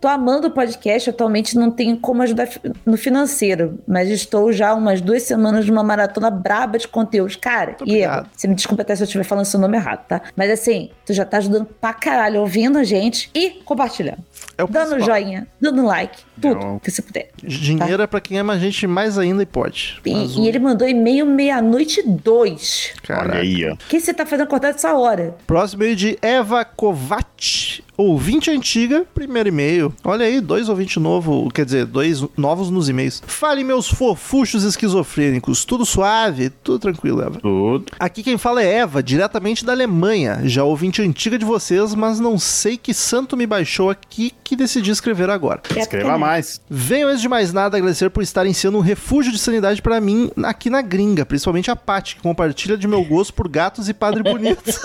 [0.01, 2.49] Tô amando o podcast, atualmente não tenho como ajudar
[2.85, 7.37] no financeiro, mas estou já umas duas semanas numa maratona braba de conteúdos.
[7.37, 8.03] Cara, e
[8.35, 10.21] você me desculpa até se eu estiver falando seu nome errado, tá?
[10.37, 14.19] Mas assim, tu já tá ajudando pra caralho, ouvindo a gente e compartilhando.
[14.59, 15.21] É o dando principal.
[15.21, 16.79] joinha, dando like, tudo Não.
[16.79, 17.31] que você puder.
[17.43, 20.01] Dinheiro é pra quem ama a gente mais ainda e pode.
[20.05, 22.93] E, e ele mandou e-mail meia-noite dois.
[23.03, 23.31] Caraca.
[23.31, 23.75] Olha aí, ó.
[23.75, 25.35] O que você tá fazendo acordar dessa hora?
[25.47, 27.83] Próximo e-mail de Eva Kovac.
[27.97, 29.91] Ouvinte antiga, primeiro e-mail.
[30.05, 33.23] Olha aí, dois ouvintes novos, quer dizer, dois novos nos e-mails.
[33.27, 35.65] Fale, meus fofuchos esquizofrênicos.
[35.65, 36.51] Tudo suave?
[36.51, 37.41] Tudo tranquilo, Eva.
[37.41, 37.87] Tudo.
[37.99, 40.43] Aqui quem fala é Eva, diretamente da Alemanha.
[40.45, 44.91] Já ouvinte antiga de vocês, mas não sei que santo me baixou aqui que decidi
[44.91, 45.63] escrever agora.
[45.75, 46.61] Escreva mais.
[46.69, 50.31] Venho antes de mais nada agradecer por estarem sendo um refúgio de sanidade pra mim
[50.45, 54.23] aqui na gringa, principalmente a Paty, que compartilha de meu gosto por gatos e padre
[54.23, 54.63] bonito.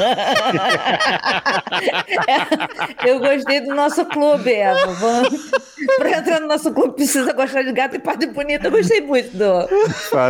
[3.05, 4.93] Eu gostei do nosso clube, Eva.
[4.93, 5.51] Vamos...
[5.97, 8.67] pra entrar no nosso clube precisa gostar de gato e parte bonita.
[8.67, 9.67] Eu gostei muito do.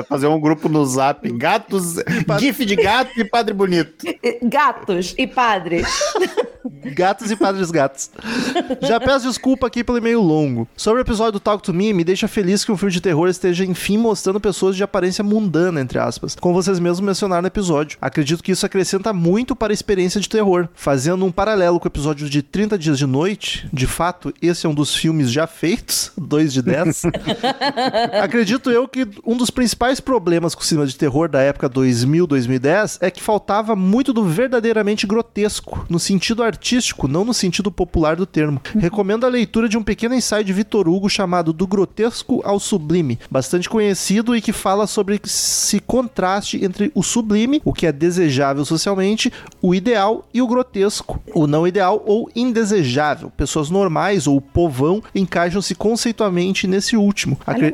[0.07, 1.29] Fazer um grupo no zap.
[1.31, 1.95] Gatos,
[2.39, 4.05] gif de gato e padre bonito.
[4.43, 5.87] Gatos e padres.
[6.83, 8.11] Gatos e padres gatos.
[8.81, 10.67] Já peço desculpa aqui pelo e-mail longo.
[10.75, 13.27] Sobre o episódio do Talk to Me, me deixa feliz que um filme de terror
[13.27, 17.97] esteja enfim mostrando pessoas de aparência mundana, entre aspas, como vocês mesmos mencionaram no episódio.
[18.01, 20.67] Acredito que isso acrescenta muito para a experiência de terror.
[20.73, 24.69] Fazendo um paralelo com o episódio de 30 Dias de Noite, de fato, esse é
[24.69, 27.03] um dos filmes já feitos, 2 de 10.
[28.21, 32.97] Acredito eu que um dos principais problemas com o cinema de terror da época 2000-2010
[33.01, 38.25] é que faltava muito do verdadeiramente grotesco, no sentido artístico, não no sentido popular do
[38.25, 38.61] termo.
[38.77, 43.19] Recomendo a leitura de um pequeno ensaio de Vitor Hugo chamado Do Grotesco ao Sublime,
[43.29, 48.65] bastante conhecido e que fala sobre esse contraste entre o sublime, o que é desejável
[48.65, 49.31] socialmente,
[49.61, 53.31] o ideal e o grotesco, o não ideal ou indesejável.
[53.31, 57.39] Pessoas normais ou povão encaixam-se conceitualmente nesse último.
[57.45, 57.73] Acre-.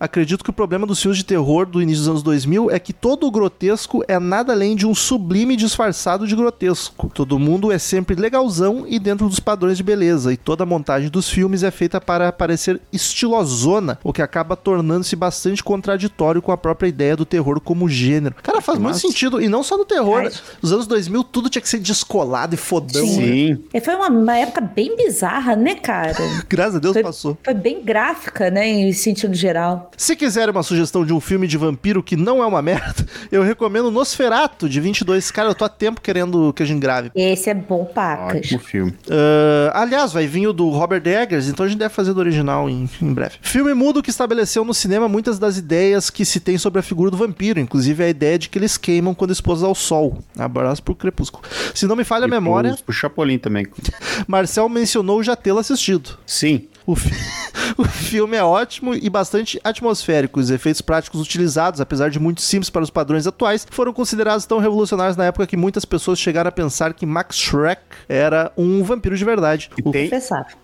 [0.00, 2.92] Acredito que o problema dos filmes de terror do início dos anos 2000 é que
[2.92, 7.10] todo o grotesco é nada além de um sublime disfarçado de grotesco.
[7.14, 11.08] Todo mundo é sempre legalzão e dentro dos padrões de beleza, e toda a montagem
[11.08, 16.56] dos filmes é feita para parecer estilosona, o que acaba tornando-se bastante contraditório com a
[16.56, 18.34] própria ideia do terror como gênero.
[18.42, 19.00] Cara, faz muito Massa.
[19.08, 20.22] sentido, e não só no terror.
[20.22, 20.42] Faz.
[20.62, 23.06] Nos anos 2000 tudo tinha que ser descolado e fodão.
[23.06, 23.52] Sim.
[23.54, 23.58] né?
[23.74, 26.14] E foi uma, uma época bem bizarra, né, cara?
[26.48, 27.38] Graças a Deus Foi, passou.
[27.42, 29.90] foi bem gráfica, né, em sentido geral.
[29.96, 33.42] Se quiser uma sugestão de um filme de vampiro que não é uma merda, eu
[33.42, 35.30] recomendo Nosferato, de 22.
[35.30, 37.10] Cara, eu tô há tempo querendo que a gente grave.
[37.14, 37.84] Esse é bom,
[38.16, 38.36] pacas.
[38.40, 38.94] Ótimo filme.
[39.10, 42.68] Ah, aliás, vai vir o do Robert Eggers, então a gente deve fazer do original
[42.68, 43.34] em, em breve.
[43.42, 47.10] Filme mudo que estabeleceu no cinema muitas das ideias que se tem sobre a figura
[47.10, 50.18] do vampiro, inclusive a ideia de que eles queimam quando expostos ao sol.
[50.38, 51.42] Abraço pro crepúsculo.
[51.74, 53.66] Se não me falha a E memória, pro- Pro Chapolin também.
[54.28, 56.18] Marcel mencionou já tê-lo assistido.
[56.26, 56.68] Sim.
[56.86, 57.14] O, fi-
[57.78, 60.38] o filme é ótimo e bastante atmosférico.
[60.40, 64.58] Os efeitos práticos utilizados, apesar de muito simples para os padrões atuais, foram considerados tão
[64.58, 69.16] revolucionários na época que muitas pessoas chegaram a pensar que Max Shrek era um vampiro
[69.16, 69.70] de verdade.
[69.78, 70.10] E tem,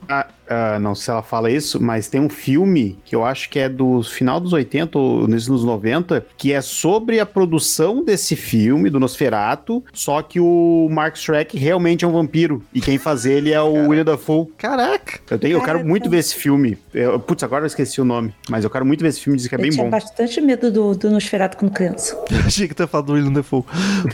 [0.08, 3.48] ah, ah, não sei se ela fala isso, mas tem um filme que eu acho
[3.48, 8.36] que é do final dos 80 ou nos 90, que é sobre a produção desse
[8.36, 12.62] filme, do Nosferatu, só que o Mark Shrek realmente é um vampiro.
[12.74, 13.88] E quem faz ele é o Caraca.
[13.88, 14.46] William Dafoe.
[14.58, 15.20] Caraca!
[15.30, 16.76] Eu, tenho, eu quero muito ver esse filme.
[16.92, 19.46] Eu, putz, agora eu esqueci o nome, mas eu quero muito ver esse filme, diz
[19.46, 19.84] que é eu bem bom.
[19.84, 22.16] Eu tinha bastante medo do, do Nosferatu quando criança.
[22.46, 23.64] Achei que tu ia falar do William Dafoe.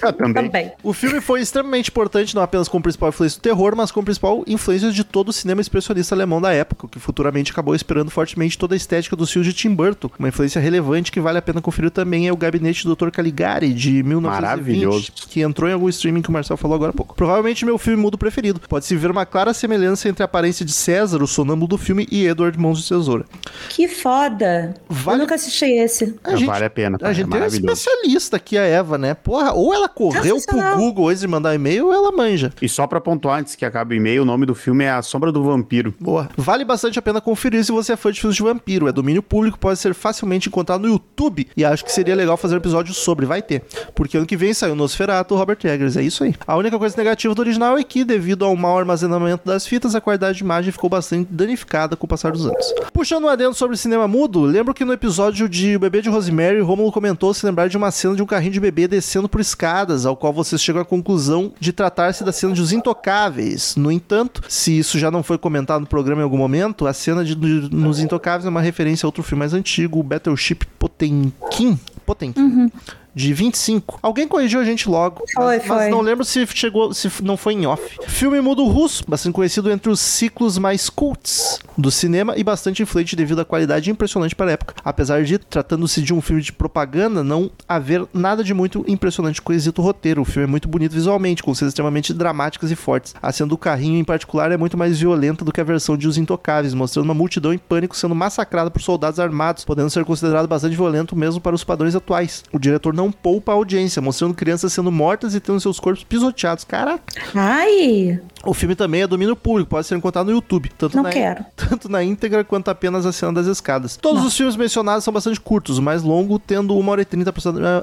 [0.03, 0.45] Eu também.
[0.45, 0.73] também.
[0.83, 4.45] O filme foi extremamente importante, não apenas como principal influência do terror, mas como principal
[4.47, 8.75] influência de todo o cinema expressionista alemão da época, que futuramente acabou inspirando fortemente toda
[8.75, 10.11] a estética dos filmes de Tim Burton.
[10.19, 13.11] Uma influência relevante que vale a pena conferir também é o Gabinete do Dr.
[13.11, 17.15] Caligari, de 1920, que entrou em algum streaming que o Marcel falou agora há pouco.
[17.15, 18.61] Provavelmente meu filme mudo preferido.
[18.69, 22.27] Pode-se ver uma clara semelhança entre a aparência de César, o sonâmbulo do filme, e
[22.27, 23.25] Edward Mãos de Tesoura.
[23.69, 24.75] Que foda!
[24.89, 25.19] Vale...
[25.19, 26.15] Eu nunca assisti esse.
[26.23, 26.99] A gente, vale a pena.
[27.01, 29.15] A gente é tem uma especialista aqui, a Eva, né?
[29.15, 32.53] Porra, ou ela correu pro Google antes de mandar e-mail, ou ela manja.
[32.61, 35.03] E só pra pontuar, antes que acabe o e-mail, o nome do filme é A
[35.03, 35.95] Sombra do Vampiro.
[36.01, 36.29] Boa.
[36.37, 38.89] Vale bastante a pena conferir se você é fã de filmes de vampiro.
[38.89, 41.47] É domínio público, pode ser facilmente encontrado no YouTube.
[41.57, 43.27] E acho que seria legal fazer um episódio sobre.
[43.27, 43.63] Vai ter.
[43.95, 45.97] Porque ano que vem saiu Nosferatu, Robert Eggers.
[45.97, 46.35] É isso aí.
[46.47, 50.01] A única coisa negativa do original é que, devido ao mau armazenamento das fitas, a
[50.01, 52.75] qualidade de imagem ficou bastante danificada com o passar dos anos.
[52.93, 56.61] Puxando um adendo sobre cinema mudo, lembro que no episódio de O Bebê de Rosemary,
[56.61, 60.07] Romulo comentou se lembrar de uma cena de um carrinho de bebê descendo por escadas,
[60.07, 63.77] ao qual vocês chegam à conclusão de tratar-se da cena de Os Intocáveis.
[63.77, 67.25] No entanto, se isso já não foi comentado no programa em algum momento, a cena
[67.25, 71.79] de, de Nos Intocáveis é uma referência a outro filme mais antigo, o Battleship Potemkin.
[72.05, 72.41] Potemkin.
[72.41, 72.71] Uhum
[73.17, 73.99] de 25.
[74.03, 75.25] Alguém corrigiu a gente logo.
[75.33, 75.77] Foi, mas, foi.
[75.77, 77.99] mas não lembro se chegou, se não foi em off.
[78.07, 83.17] Filme mudo russo, bastante conhecido entre os ciclos mais cults do cinema e bastante influente
[83.17, 84.75] devido à qualidade impressionante para a época.
[84.85, 89.51] Apesar de, tratando-se de um filme de propaganda, não haver nada de muito impressionante com
[89.51, 90.21] o quesito roteiro.
[90.21, 93.15] O filme é muito bonito visualmente, com cenas extremamente dramáticas e fortes.
[93.23, 96.07] A cena do carrinho, em particular, é muito mais violenta do que a versão de
[96.07, 100.47] Os Intocáveis, mostrando uma multidão em pânico sendo massacrada por soldados armados, podendo ser considerado
[100.47, 102.45] bastante violento mesmo para os padrões atuais.
[102.53, 106.05] O diretor não não poupa a audiência, mostrando crianças sendo mortas e tendo seus corpos
[106.05, 106.65] pisoteados.
[106.65, 107.03] Caraca.
[107.35, 108.21] Ai!
[108.47, 110.71] O filme também é domínio público, pode ser encontrado no YouTube.
[110.77, 111.45] Tanto não na, quero.
[111.57, 113.97] Tanto na íntegra quanto apenas a cena das escadas.
[113.97, 114.29] Todos não.
[114.29, 117.35] os filmes mencionados são bastante curtos, o mais longo tendo 1 hora e 30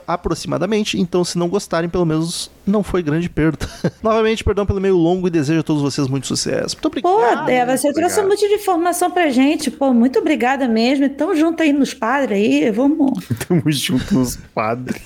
[0.08, 3.68] aproximadamente, então se não gostarem, pelo menos não foi grande perda.
[4.02, 6.76] Novamente, perdão pelo meio longo e desejo a todos vocês muito sucesso.
[6.76, 7.40] Muito obrigado.
[7.40, 9.70] Pô, Deva, você trouxe muito de informação pra gente.
[9.70, 11.10] Pô, muito obrigada mesmo.
[11.10, 13.12] Tamo junto aí nos padres aí, vamos.
[13.48, 15.02] Tamo junto nos padres.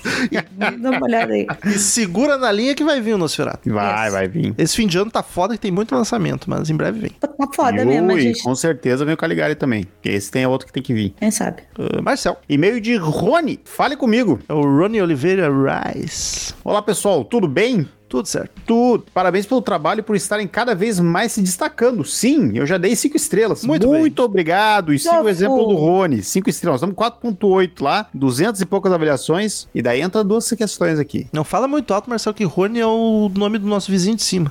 [0.52, 1.46] Dá uma olhada aí.
[1.66, 3.72] E segura na linha que vai vir o Nosferatu.
[3.72, 4.12] Vai, yes.
[4.12, 4.54] vai vir.
[4.56, 7.10] Esse fim de ano tá foda foda que tem muito lançamento, mas em breve vem.
[7.10, 8.42] Tá foda mesmo, a gente...
[8.42, 9.86] com certeza vem o Caligari também.
[10.04, 11.14] Esse tem outro que tem que vir.
[11.18, 11.62] Quem sabe?
[11.78, 12.36] Uh, Marcel.
[12.48, 13.60] E-mail de Rony.
[13.64, 14.38] Fale comigo.
[14.48, 16.52] É o Rony Oliveira Rice.
[16.62, 17.24] Olá, pessoal.
[17.24, 17.88] Tudo bem?
[18.08, 18.50] Tudo certo.
[18.66, 19.04] Tudo.
[19.12, 22.02] Parabéns pelo trabalho e por estarem cada vez mais se destacando.
[22.04, 23.64] Sim, eu já dei cinco estrelas.
[23.64, 24.94] Muito, Muito obrigado.
[24.94, 26.22] E siga o exemplo do Rony.
[26.22, 26.80] Cinco estrelas.
[26.80, 29.68] Estamos 4.8 lá, 200 e poucas avaliações.
[29.74, 31.26] E daí entra duas questões aqui.
[31.32, 34.50] Não fala muito alto, Marcelo, que Rony é o nome do nosso vizinho de cima.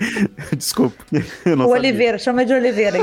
[0.56, 1.04] Desculpa.
[1.46, 2.98] o Oliveira, chama de Oliveira.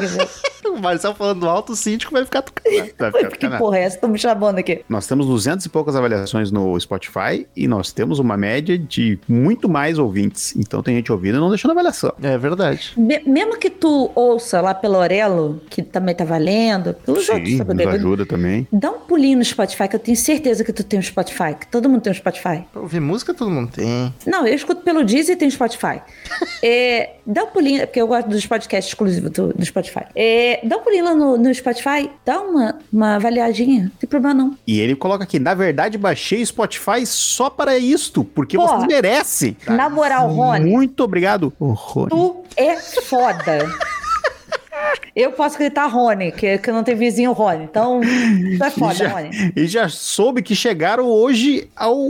[0.65, 2.73] o Marcel falando alto, o síndico vai ficar tocando.
[2.97, 3.95] Vai ficar que porra é essa?
[3.95, 4.83] Estão me chamando aqui.
[4.87, 9.67] Nós temos 200 e poucas avaliações no Spotify e nós temos uma média de muito
[9.67, 10.55] mais ouvintes.
[10.55, 12.13] Então tem gente ouvindo e não deixando avaliação.
[12.21, 12.93] É verdade.
[12.97, 17.57] Me mesmo que tu ouça lá pelo Orelo, que também tá valendo, pelos Sim, outros,
[17.57, 18.67] tá nos ajuda também.
[18.71, 21.67] Dá um pulinho no Spotify, que eu tenho certeza que tu tem um Spotify, que
[21.67, 22.63] todo mundo tem um Spotify.
[22.71, 24.13] Pra ouvir música todo mundo tem.
[24.25, 26.01] Não, eu escuto pelo Deezer e tenho Spotify.
[26.61, 26.82] é,
[27.25, 30.05] dá um pulinho, porque eu gosto dos podcasts exclusivos do, do Spotify.
[30.15, 34.33] É, dá um pulinho lá no, no Spotify, dá uma, uma avaliadinha, não tem problema
[34.33, 34.57] não.
[34.65, 38.87] E ele coloca aqui, na verdade, baixei o Spotify só para isto, porque Pô, você
[38.87, 39.57] merece.
[39.67, 40.69] Na moral, Rony.
[40.69, 42.09] Muito obrigado, Rony.
[42.09, 43.67] Tu é foda.
[45.15, 47.65] Eu posso gritar Rony, que, que não tem vizinho Rony.
[47.65, 49.53] Então, isso é foda, já, Rony.
[49.55, 52.07] E já soube que chegaram hoje ao,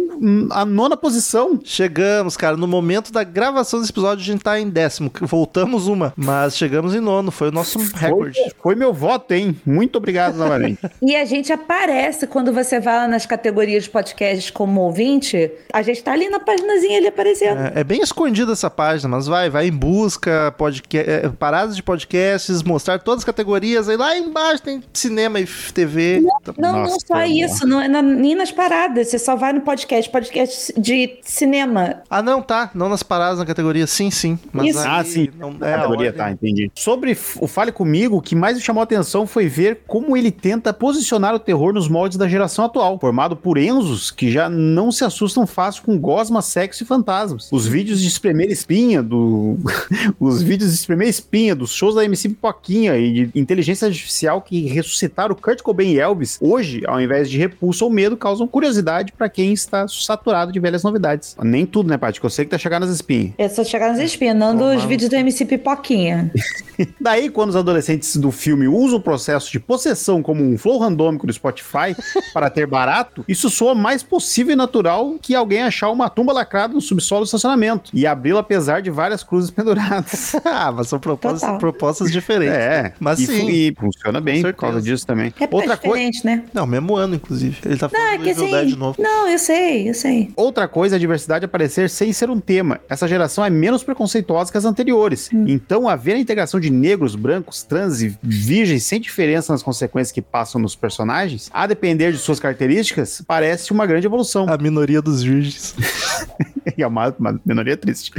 [0.52, 1.60] à nona posição.
[1.64, 2.56] Chegamos, cara.
[2.56, 5.12] No momento da gravação desse episódio, a gente tá em décimo.
[5.22, 7.30] Voltamos uma, mas chegamos em nono.
[7.30, 8.40] Foi o nosso recorde.
[8.40, 9.56] Foi, foi meu voto, hein?
[9.66, 10.80] Muito obrigado novamente.
[11.02, 15.52] e a gente aparece quando você vai lá nas categorias de podcast como ouvinte.
[15.74, 17.60] A gente tá ali na paginazinha ali aparecendo.
[17.60, 21.84] É, é bem escondida essa página, mas vai, vai em busca, podcast, é, paradas de
[21.84, 23.90] podcasts, mostrar todas as categorias.
[23.90, 26.22] Aí lá embaixo tem cinema e TV.
[26.58, 29.08] Não, não, não só isso, não é na- nem nas paradas.
[29.10, 32.02] Você só vai no podcast, podcast de cinema.
[32.10, 32.72] Ah, não, tá.
[32.74, 33.88] Não nas paradas na categoria.
[33.88, 34.38] Sim, sim.
[34.52, 34.80] Mas Isso.
[34.80, 35.30] aí Ah, sim.
[35.38, 36.72] Não, é, categoria, tá, entendi.
[36.76, 40.32] Sobre o Fale Comigo, o que mais me chamou a atenção foi ver como ele
[40.32, 44.92] tenta posicionar o terror nos moldes da geração atual, formado por Enzos que já não
[44.92, 47.50] se assustam fácil com gosma, sexo e fantasmas.
[47.52, 49.58] Os vídeos de espremer espinha do...
[50.20, 54.68] Os vídeos de espremer espinha dos shows da MC Pipoquinha e de inteligência artificial que
[54.68, 59.30] ressuscitaram Kurt Cobain e Elvis, hoje, ao invés de repulsa ou medo, causam curiosidade pra
[59.30, 61.36] quem está saturado de velhas novidades.
[61.42, 62.20] Nem tudo, né, Paty?
[62.20, 63.34] Que eu sei que tá chegando nas espinhas.
[63.38, 66.32] É só chegar nas espinhas, não Tomar dos vídeos do MC Pipoquinha.
[67.00, 71.28] Daí, quando os adolescentes do filme usam o processo de possessão como um flow randômico
[71.28, 71.96] do Spotify
[72.34, 76.74] para ter barato, isso soa mais possível e natural que alguém achar uma tumba lacrada
[76.74, 80.36] no subsolo do estacionamento e abri-la apesar de várias cruzes penduradas.
[80.46, 82.56] ah, mas são propostas, propostas diferentes.
[82.56, 83.50] É, Mas e, sim.
[83.50, 85.34] e funciona bem por causa disso também.
[85.40, 85.78] É Outra coisa.
[85.78, 86.44] diferente, né?
[86.54, 87.58] Não, mesmo ano, inclusive.
[87.66, 88.66] Ele tá falando Não, é que assim.
[88.68, 89.02] de novo.
[89.02, 90.32] Não, eu sei, eu sei.
[90.36, 92.80] Outra coisa é a diversidade aparecer sem ser um tema.
[92.90, 95.30] Essa geração é menos preconceituosa que as anteriores.
[95.32, 100.22] Então, haver a integração de negros, brancos, trans e virgens sem diferença nas consequências que
[100.22, 104.46] passam nos personagens, a depender de suas características, parece uma grande evolução.
[104.50, 105.76] A minoria dos virgens.
[106.78, 108.12] E é uma, uma minoria triste.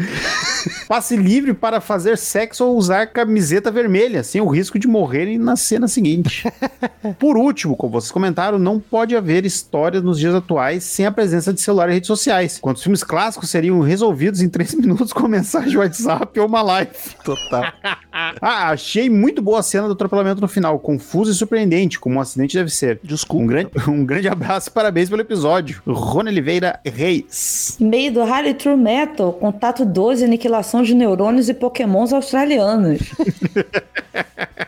[0.87, 5.57] Passe livre para fazer sexo ou usar camiseta vermelha, sem o risco de morrerem na
[5.57, 6.45] cena seguinte.
[7.19, 11.53] Por último, como vocês comentaram, não pode haver histórias nos dias atuais sem a presença
[11.53, 12.59] de celular e redes sociais.
[12.61, 16.63] Quando os filmes clássicos seriam resolvidos em três minutos com mensagem de WhatsApp ou uma
[16.63, 16.91] live.
[17.25, 17.65] Total.
[18.41, 22.21] Ah, achei muito boa a cena do atropelamento no final, confusa e surpreendente, como um
[22.21, 23.01] acidente deve ser.
[23.03, 23.43] Desculpa.
[23.43, 25.83] Um grande, um grande abraço e parabéns pelo episódio.
[25.85, 27.77] Rony Oliveira Reis.
[27.81, 33.01] Meio do Rally True Metal, contato 12, aniquilação de neurônios e pokémons australianos.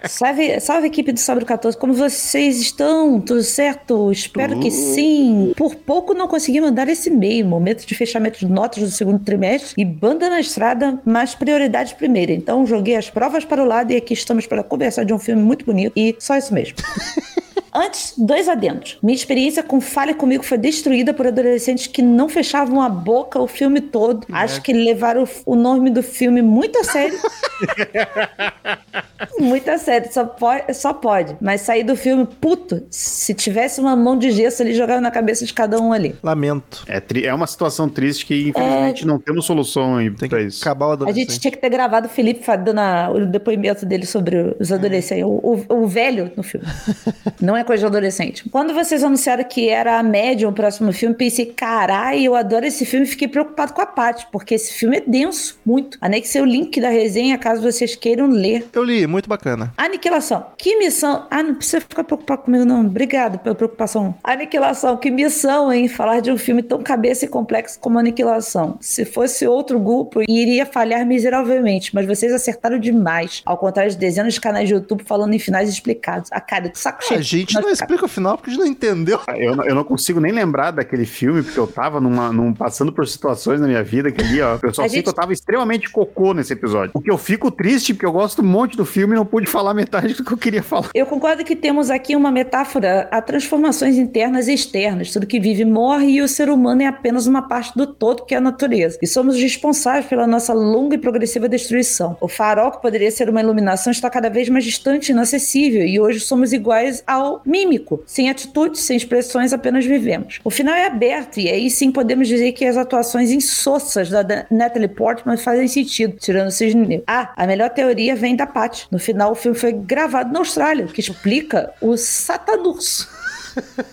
[0.09, 3.21] Salve, salve equipe do Sabre 14, como vocês estão?
[3.21, 4.11] Tudo certo?
[4.11, 5.53] Espero que sim.
[5.57, 7.47] Por pouco não consegui mandar esse e-mail.
[7.47, 12.33] Momento de fechamento de notas do segundo trimestre e banda na estrada, mas prioridade primeiro.
[12.33, 15.43] Então joguei as provas para o lado e aqui estamos para conversar de um filme
[15.43, 16.77] muito bonito e só isso mesmo.
[17.77, 18.97] Antes, dois adendos.
[19.03, 23.47] Minha experiência com Fale Comigo foi destruída por adolescentes que não fechavam a boca o
[23.47, 24.27] filme todo.
[24.33, 27.19] Acho que levaram o nome do filme muito a sério.
[29.39, 31.37] muito a sério, só pode, só pode.
[31.41, 35.45] Mas sair do filme, puto, se tivesse uma mão de gesso ali, jogava na cabeça
[35.45, 36.15] de cada um ali.
[36.23, 36.85] Lamento.
[36.87, 40.45] É, tri- é uma situação triste que, infelizmente, não temos solução aí Tem pra que
[40.47, 40.63] isso.
[40.63, 41.31] acabar o A adolescente.
[41.31, 45.25] gente tinha que ter gravado o Felipe dando a- o depoimento dele sobre os adolescentes,
[45.25, 45.29] o,
[45.69, 46.67] o- o velho no filme.
[47.41, 48.49] Não é coisa de adolescente.
[48.51, 52.85] Quando vocês anunciaram que era a média o próximo filme, pensei, caralho, eu adoro esse
[52.87, 55.99] filme e fiquei preocupado com a Paty, porque esse filme é denso, muito.
[56.01, 58.67] Anexei o link da resenha caso vocês queiram ler.
[58.73, 59.73] Eu li, muito bacana.
[59.77, 60.47] Aniquilação.
[60.57, 61.27] Que missão.
[61.31, 62.81] Ah, não precisa ficar preocupado comigo, não.
[62.87, 64.15] Obrigado pela preocupação.
[64.23, 64.97] Aniquilação.
[64.97, 65.89] Que missão, hein?
[65.89, 68.77] Falar de um filme tão cabeça e complexo como Aniquilação.
[68.81, 73.43] Se fosse outro grupo, iria falhar miseravelmente, mas vocês acertaram demais.
[73.45, 76.31] Ao contrário de dezenas de canais de YouTube falando em finais explicados.
[76.33, 77.21] A cara do saco cheio.
[77.21, 79.21] A gente não explica o final porque a gente não entendeu.
[79.37, 82.93] Eu, não- eu não consigo nem lembrar daquele filme, porque eu tava numa, num, passando
[82.93, 84.59] por situações na minha vida que ali, ó.
[84.63, 86.91] Eu só A sei gente- que eu tava extremamente cocô nesse episódio.
[86.95, 89.47] O que eu fico triste, porque eu gosto um monte do filme e não pude
[89.47, 90.91] falar metade do que eu queria falar.
[90.95, 95.13] Eu concordo que temos aqui uma metáfora a transformações internas e externas.
[95.13, 98.35] Tudo que vive morre e o ser humano é apenas uma parte do todo que
[98.35, 98.99] é a natureza.
[99.03, 102.17] E somos responsáveis pela nossa longa e progressiva destruição.
[102.21, 105.85] O farol, que poderia ser uma iluminação, está cada vez mais distante e inacessível.
[105.85, 108.03] E hoje somos iguais ao mímico.
[108.07, 110.41] Sem atitudes, sem expressões, apenas vivemos.
[110.45, 114.89] O final é aberto e aí sim podemos dizer que as atuações insossas da Natalie
[114.89, 117.05] Portman fazem sentido, tirando o cisne negro.
[117.07, 118.86] Ah, a melhor teoria vem da Paty.
[118.91, 123.09] No final, o filme foi gravado na Austrália, o que explica o Satanus.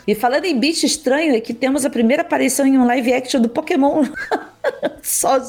[0.06, 3.40] E falando em bicho estranho, é que temos a primeira aparição em um live action
[3.40, 4.04] do Pokémon.
[5.02, 5.40] Só.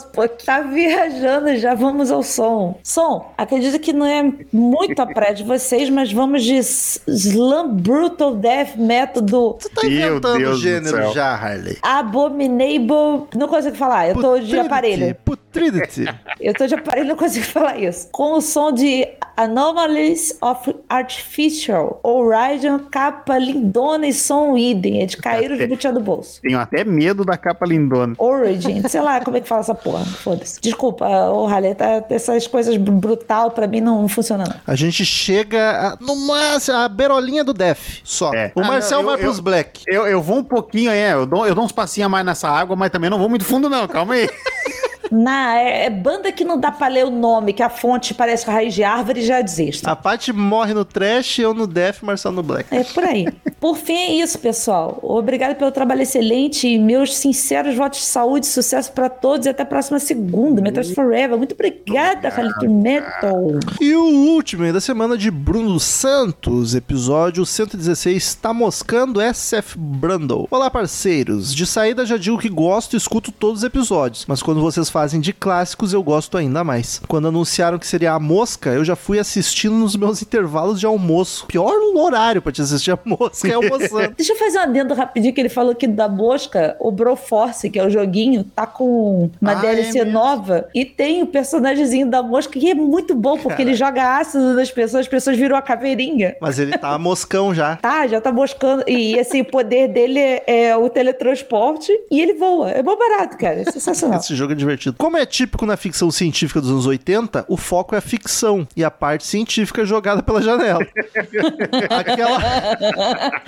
[0.44, 2.78] Tá viajando, já vamos ao som.
[2.82, 8.34] Som, acredito que não é muito a praia de vocês, mas vamos de Slam Brutal
[8.34, 11.78] Death Metal do Tu tá Meu inventando Deus gênero já, Harley.
[11.82, 13.28] Abominable.
[13.36, 15.14] Não consigo falar, eu tô de aparelho.
[15.24, 16.04] Putridity.
[16.40, 18.08] Eu tô de aparelho, não consigo falar isso.
[18.10, 25.02] Com o som de Anomalies of Artificial, Horizon, capa lindona e som idem.
[25.02, 26.40] É de cair os butiá do bolso.
[26.40, 28.14] Tenho até medo da capa lindona.
[28.18, 30.05] Origin, sei lá como é que fala essa porra.
[30.05, 30.60] Foda-se.
[30.60, 34.56] Desculpa, ô Halle, tá, essas coisas br- brutal pra mim não funciona não.
[34.66, 38.01] A gente chega a, no máximo, a beirolinha do Def.
[38.02, 38.32] Só.
[38.35, 38.51] É.
[38.55, 39.82] O Ah, Marcel não, eu- vai pros eu- Black.
[39.86, 42.48] Eu, eu vou um pouquinho, é, eu dou, eu dou uns passinhos a mais nessa
[42.48, 43.86] água, mas também não vou muito fundo, não.
[43.86, 44.28] Calma aí.
[45.10, 48.47] Na, é, é, banda que não dá pra ler o nome, que a fonte parece
[48.47, 49.86] raiz de árvore, já desisto.
[49.89, 52.74] A Paty morre no trash, eu no death, Marcelo no black.
[52.74, 53.26] É por aí.
[53.60, 54.98] Por fim, é isso, pessoal.
[55.02, 59.48] Obrigado pelo trabalho excelente e meus sinceros votos de saúde e sucesso para todos e
[59.48, 60.60] até a próxima segunda.
[60.60, 61.36] Metal Forever.
[61.36, 63.59] Muito obrigada, Calito Metal.
[63.81, 70.48] E o último da semana de Bruno Santos, episódio 116, Tá Moscando SF Brundle.
[70.51, 71.55] Olá, parceiros.
[71.55, 75.20] De saída já digo que gosto e escuto todos os episódios, mas quando vocês fazem
[75.20, 77.02] de clássicos eu gosto ainda mais.
[77.08, 81.46] Quando anunciaram que seria a Mosca, eu já fui assistindo nos meus intervalos de almoço.
[81.46, 84.14] Pior horário pra te assistir a Mosca é almoçando.
[84.16, 87.78] Deixa eu fazer um adendo rapidinho que ele falou que da Mosca, o Broforce, que
[87.78, 92.22] é o joguinho, tá com uma ah, DLC é nova e tem o personagemzinho da
[92.22, 95.62] Mosca que é muito bom porque ele joga ácido nas pessoas, as pessoas viram a
[95.62, 96.36] caveirinha.
[96.40, 97.78] Mas ele tá moscão já.
[97.84, 98.82] Tá, já tá moscando.
[98.88, 102.70] E assim, o poder dele é, é o teletransporte e ele voa.
[102.70, 103.60] É bom barato, cara.
[103.60, 104.18] É sensacional.
[104.18, 104.84] Esse jogo é divertido.
[104.93, 108.85] Como é típico na ficção científica dos anos 80, o foco é a ficção e
[108.85, 110.81] a parte científica é jogada pela janela.
[111.90, 113.43] Aquela.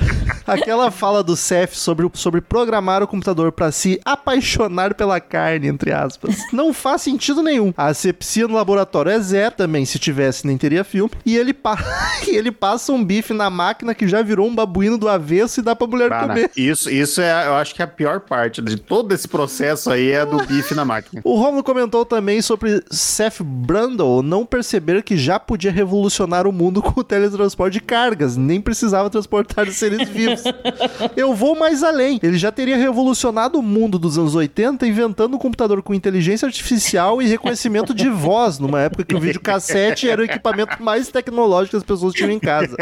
[0.47, 5.93] Aquela fala do Seth sobre, sobre programar o computador para se apaixonar pela carne, entre
[5.93, 7.75] aspas, não faz sentido nenhum.
[7.77, 11.11] A asepsia no laboratório é zero também, se tivesse nem teria filme.
[11.25, 11.77] E ele, pa...
[12.27, 15.75] ele passa um bife na máquina que já virou um babuíno do avesso e dá
[15.75, 16.51] pra mulher Cara, comer.
[16.57, 20.13] Isso, isso é, eu acho que é a pior parte de todo esse processo aí
[20.13, 21.15] é do bife na máquina.
[21.24, 26.80] O Romulo comentou também sobre Seth Brundle não perceber que já podia revolucionar o mundo
[26.82, 30.43] com o teletransporte de cargas, nem precisava transportar seres vivos.
[31.16, 32.18] Eu vou mais além.
[32.22, 37.20] Ele já teria revolucionado o mundo dos anos 80 inventando um computador com inteligência artificial
[37.20, 41.76] e reconhecimento de voz, numa época que o videocassete era o equipamento mais tecnológico que
[41.76, 42.76] as pessoas tinham em casa.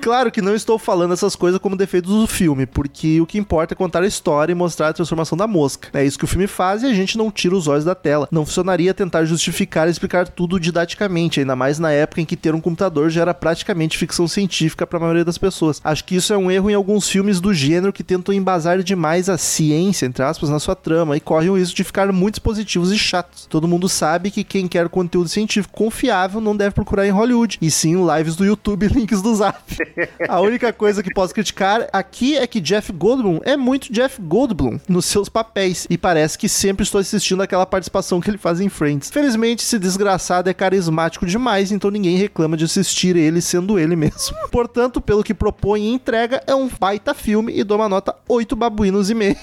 [0.00, 3.74] claro que não estou falando essas coisas como defeitos do filme, porque o que importa
[3.74, 5.88] é contar a história e mostrar a transformação da mosca.
[5.92, 8.28] É isso que o filme faz e a gente não tira os olhos da tela.
[8.30, 12.54] Não funcionaria tentar justificar e explicar tudo didaticamente, ainda mais na época em que ter
[12.54, 15.80] um computador já era praticamente ficção científica para a maioria das pessoas.
[15.84, 19.28] Acho que isso é um erro em alguns filmes do gênero que tentam embasar demais
[19.28, 22.90] a ciência, entre aspas, na sua trama e correm o risco de ficar muito positivos
[22.90, 23.46] e chatos.
[23.46, 27.70] Todo mundo sabe que quem quer conteúdo científico confiável não deve procurar em Hollywood, e
[27.70, 29.62] sim lives do YouTube e links do Zap.
[30.28, 34.78] A única coisa que posso criticar aqui é que Jeff Goldblum é muito Jeff Goldblum
[34.88, 35.41] nos seus papéis,
[35.88, 39.10] e parece que sempre estou assistindo aquela participação que ele faz em Friends.
[39.10, 44.36] Felizmente, esse desgraçado é carismático demais, então ninguém reclama de assistir ele sendo ele mesmo.
[44.50, 48.54] Portanto, pelo que propõe e entrega, é um baita filme e dou uma nota 8
[48.56, 49.36] babuínos e meio.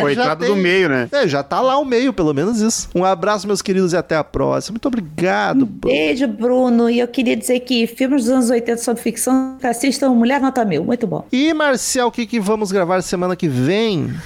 [0.00, 1.08] Coitado do meio, né?
[1.12, 2.88] É, já tá lá o meio, pelo menos isso.
[2.94, 4.74] Um abraço, meus queridos, e até a próxima.
[4.74, 5.94] Muito obrigado, Bruno.
[5.94, 6.90] Beijo, Bruno.
[6.90, 10.84] E eu queria dizer que filmes dos anos 80 sobre ficção, assistam Mulher Nota Mil.
[10.84, 11.26] Muito bom.
[11.32, 13.53] E, Marcial, o que, que vamos gravar semana que vem?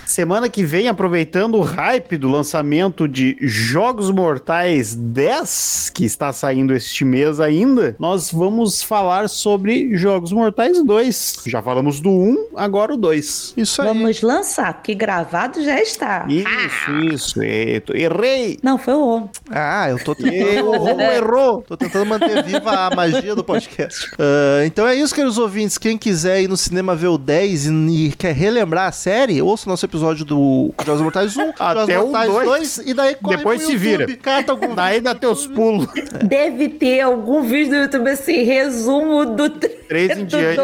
[0.07, 6.73] Semana que vem, aproveitando o hype do lançamento de Jogos Mortais 10, que está saindo
[6.73, 11.43] este mês ainda, nós vamos falar sobre Jogos Mortais 2.
[11.47, 13.55] Já falamos do 1, agora o 2.
[13.57, 13.89] Isso aí.
[13.89, 16.27] Vamos lançar, porque gravado já está.
[16.29, 17.05] Isso, ah.
[17.15, 17.43] isso.
[17.43, 18.59] Errei.
[18.63, 20.71] Não, foi o Ah, eu tô tentando.
[20.71, 21.63] o Romo errou.
[21.63, 24.07] Tô tentando manter viva a magia do podcast.
[24.15, 25.79] Uh, então é isso, queridos ouvintes.
[25.79, 29.69] Quem quiser ir no cinema ver o 10 e, e quer relembrar a série, ouça
[29.69, 33.63] o nosso episódio do Jogos Mortais 1, Até Jogos Mortais 2, 2 e daí Depois
[33.63, 34.07] se vira.
[34.17, 35.89] Cata algum Daí dá teus pulos.
[36.25, 40.59] Deve ter algum vídeo do YouTube assim, resumo do 3 em diante.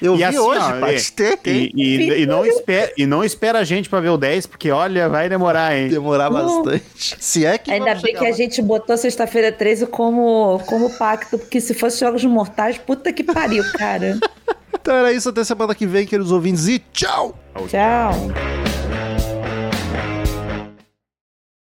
[0.00, 0.96] Eu e vi assim, hoje, ó, é,
[1.44, 4.70] e, e, e, não espera, e não espera a gente pra ver o 10, porque
[4.70, 5.88] olha, vai demorar, hein?
[5.88, 6.82] Demorar bastante.
[6.96, 8.28] Se é que Ainda bem que lá.
[8.28, 13.22] a gente botou sexta-feira 13 como, como pacto, porque se fosse Jogos Mortais, puta que
[13.22, 14.18] pariu, cara.
[14.74, 17.34] então era isso, até semana que vem, queridos ouvintes, e tchau!
[17.68, 18.12] Tchau!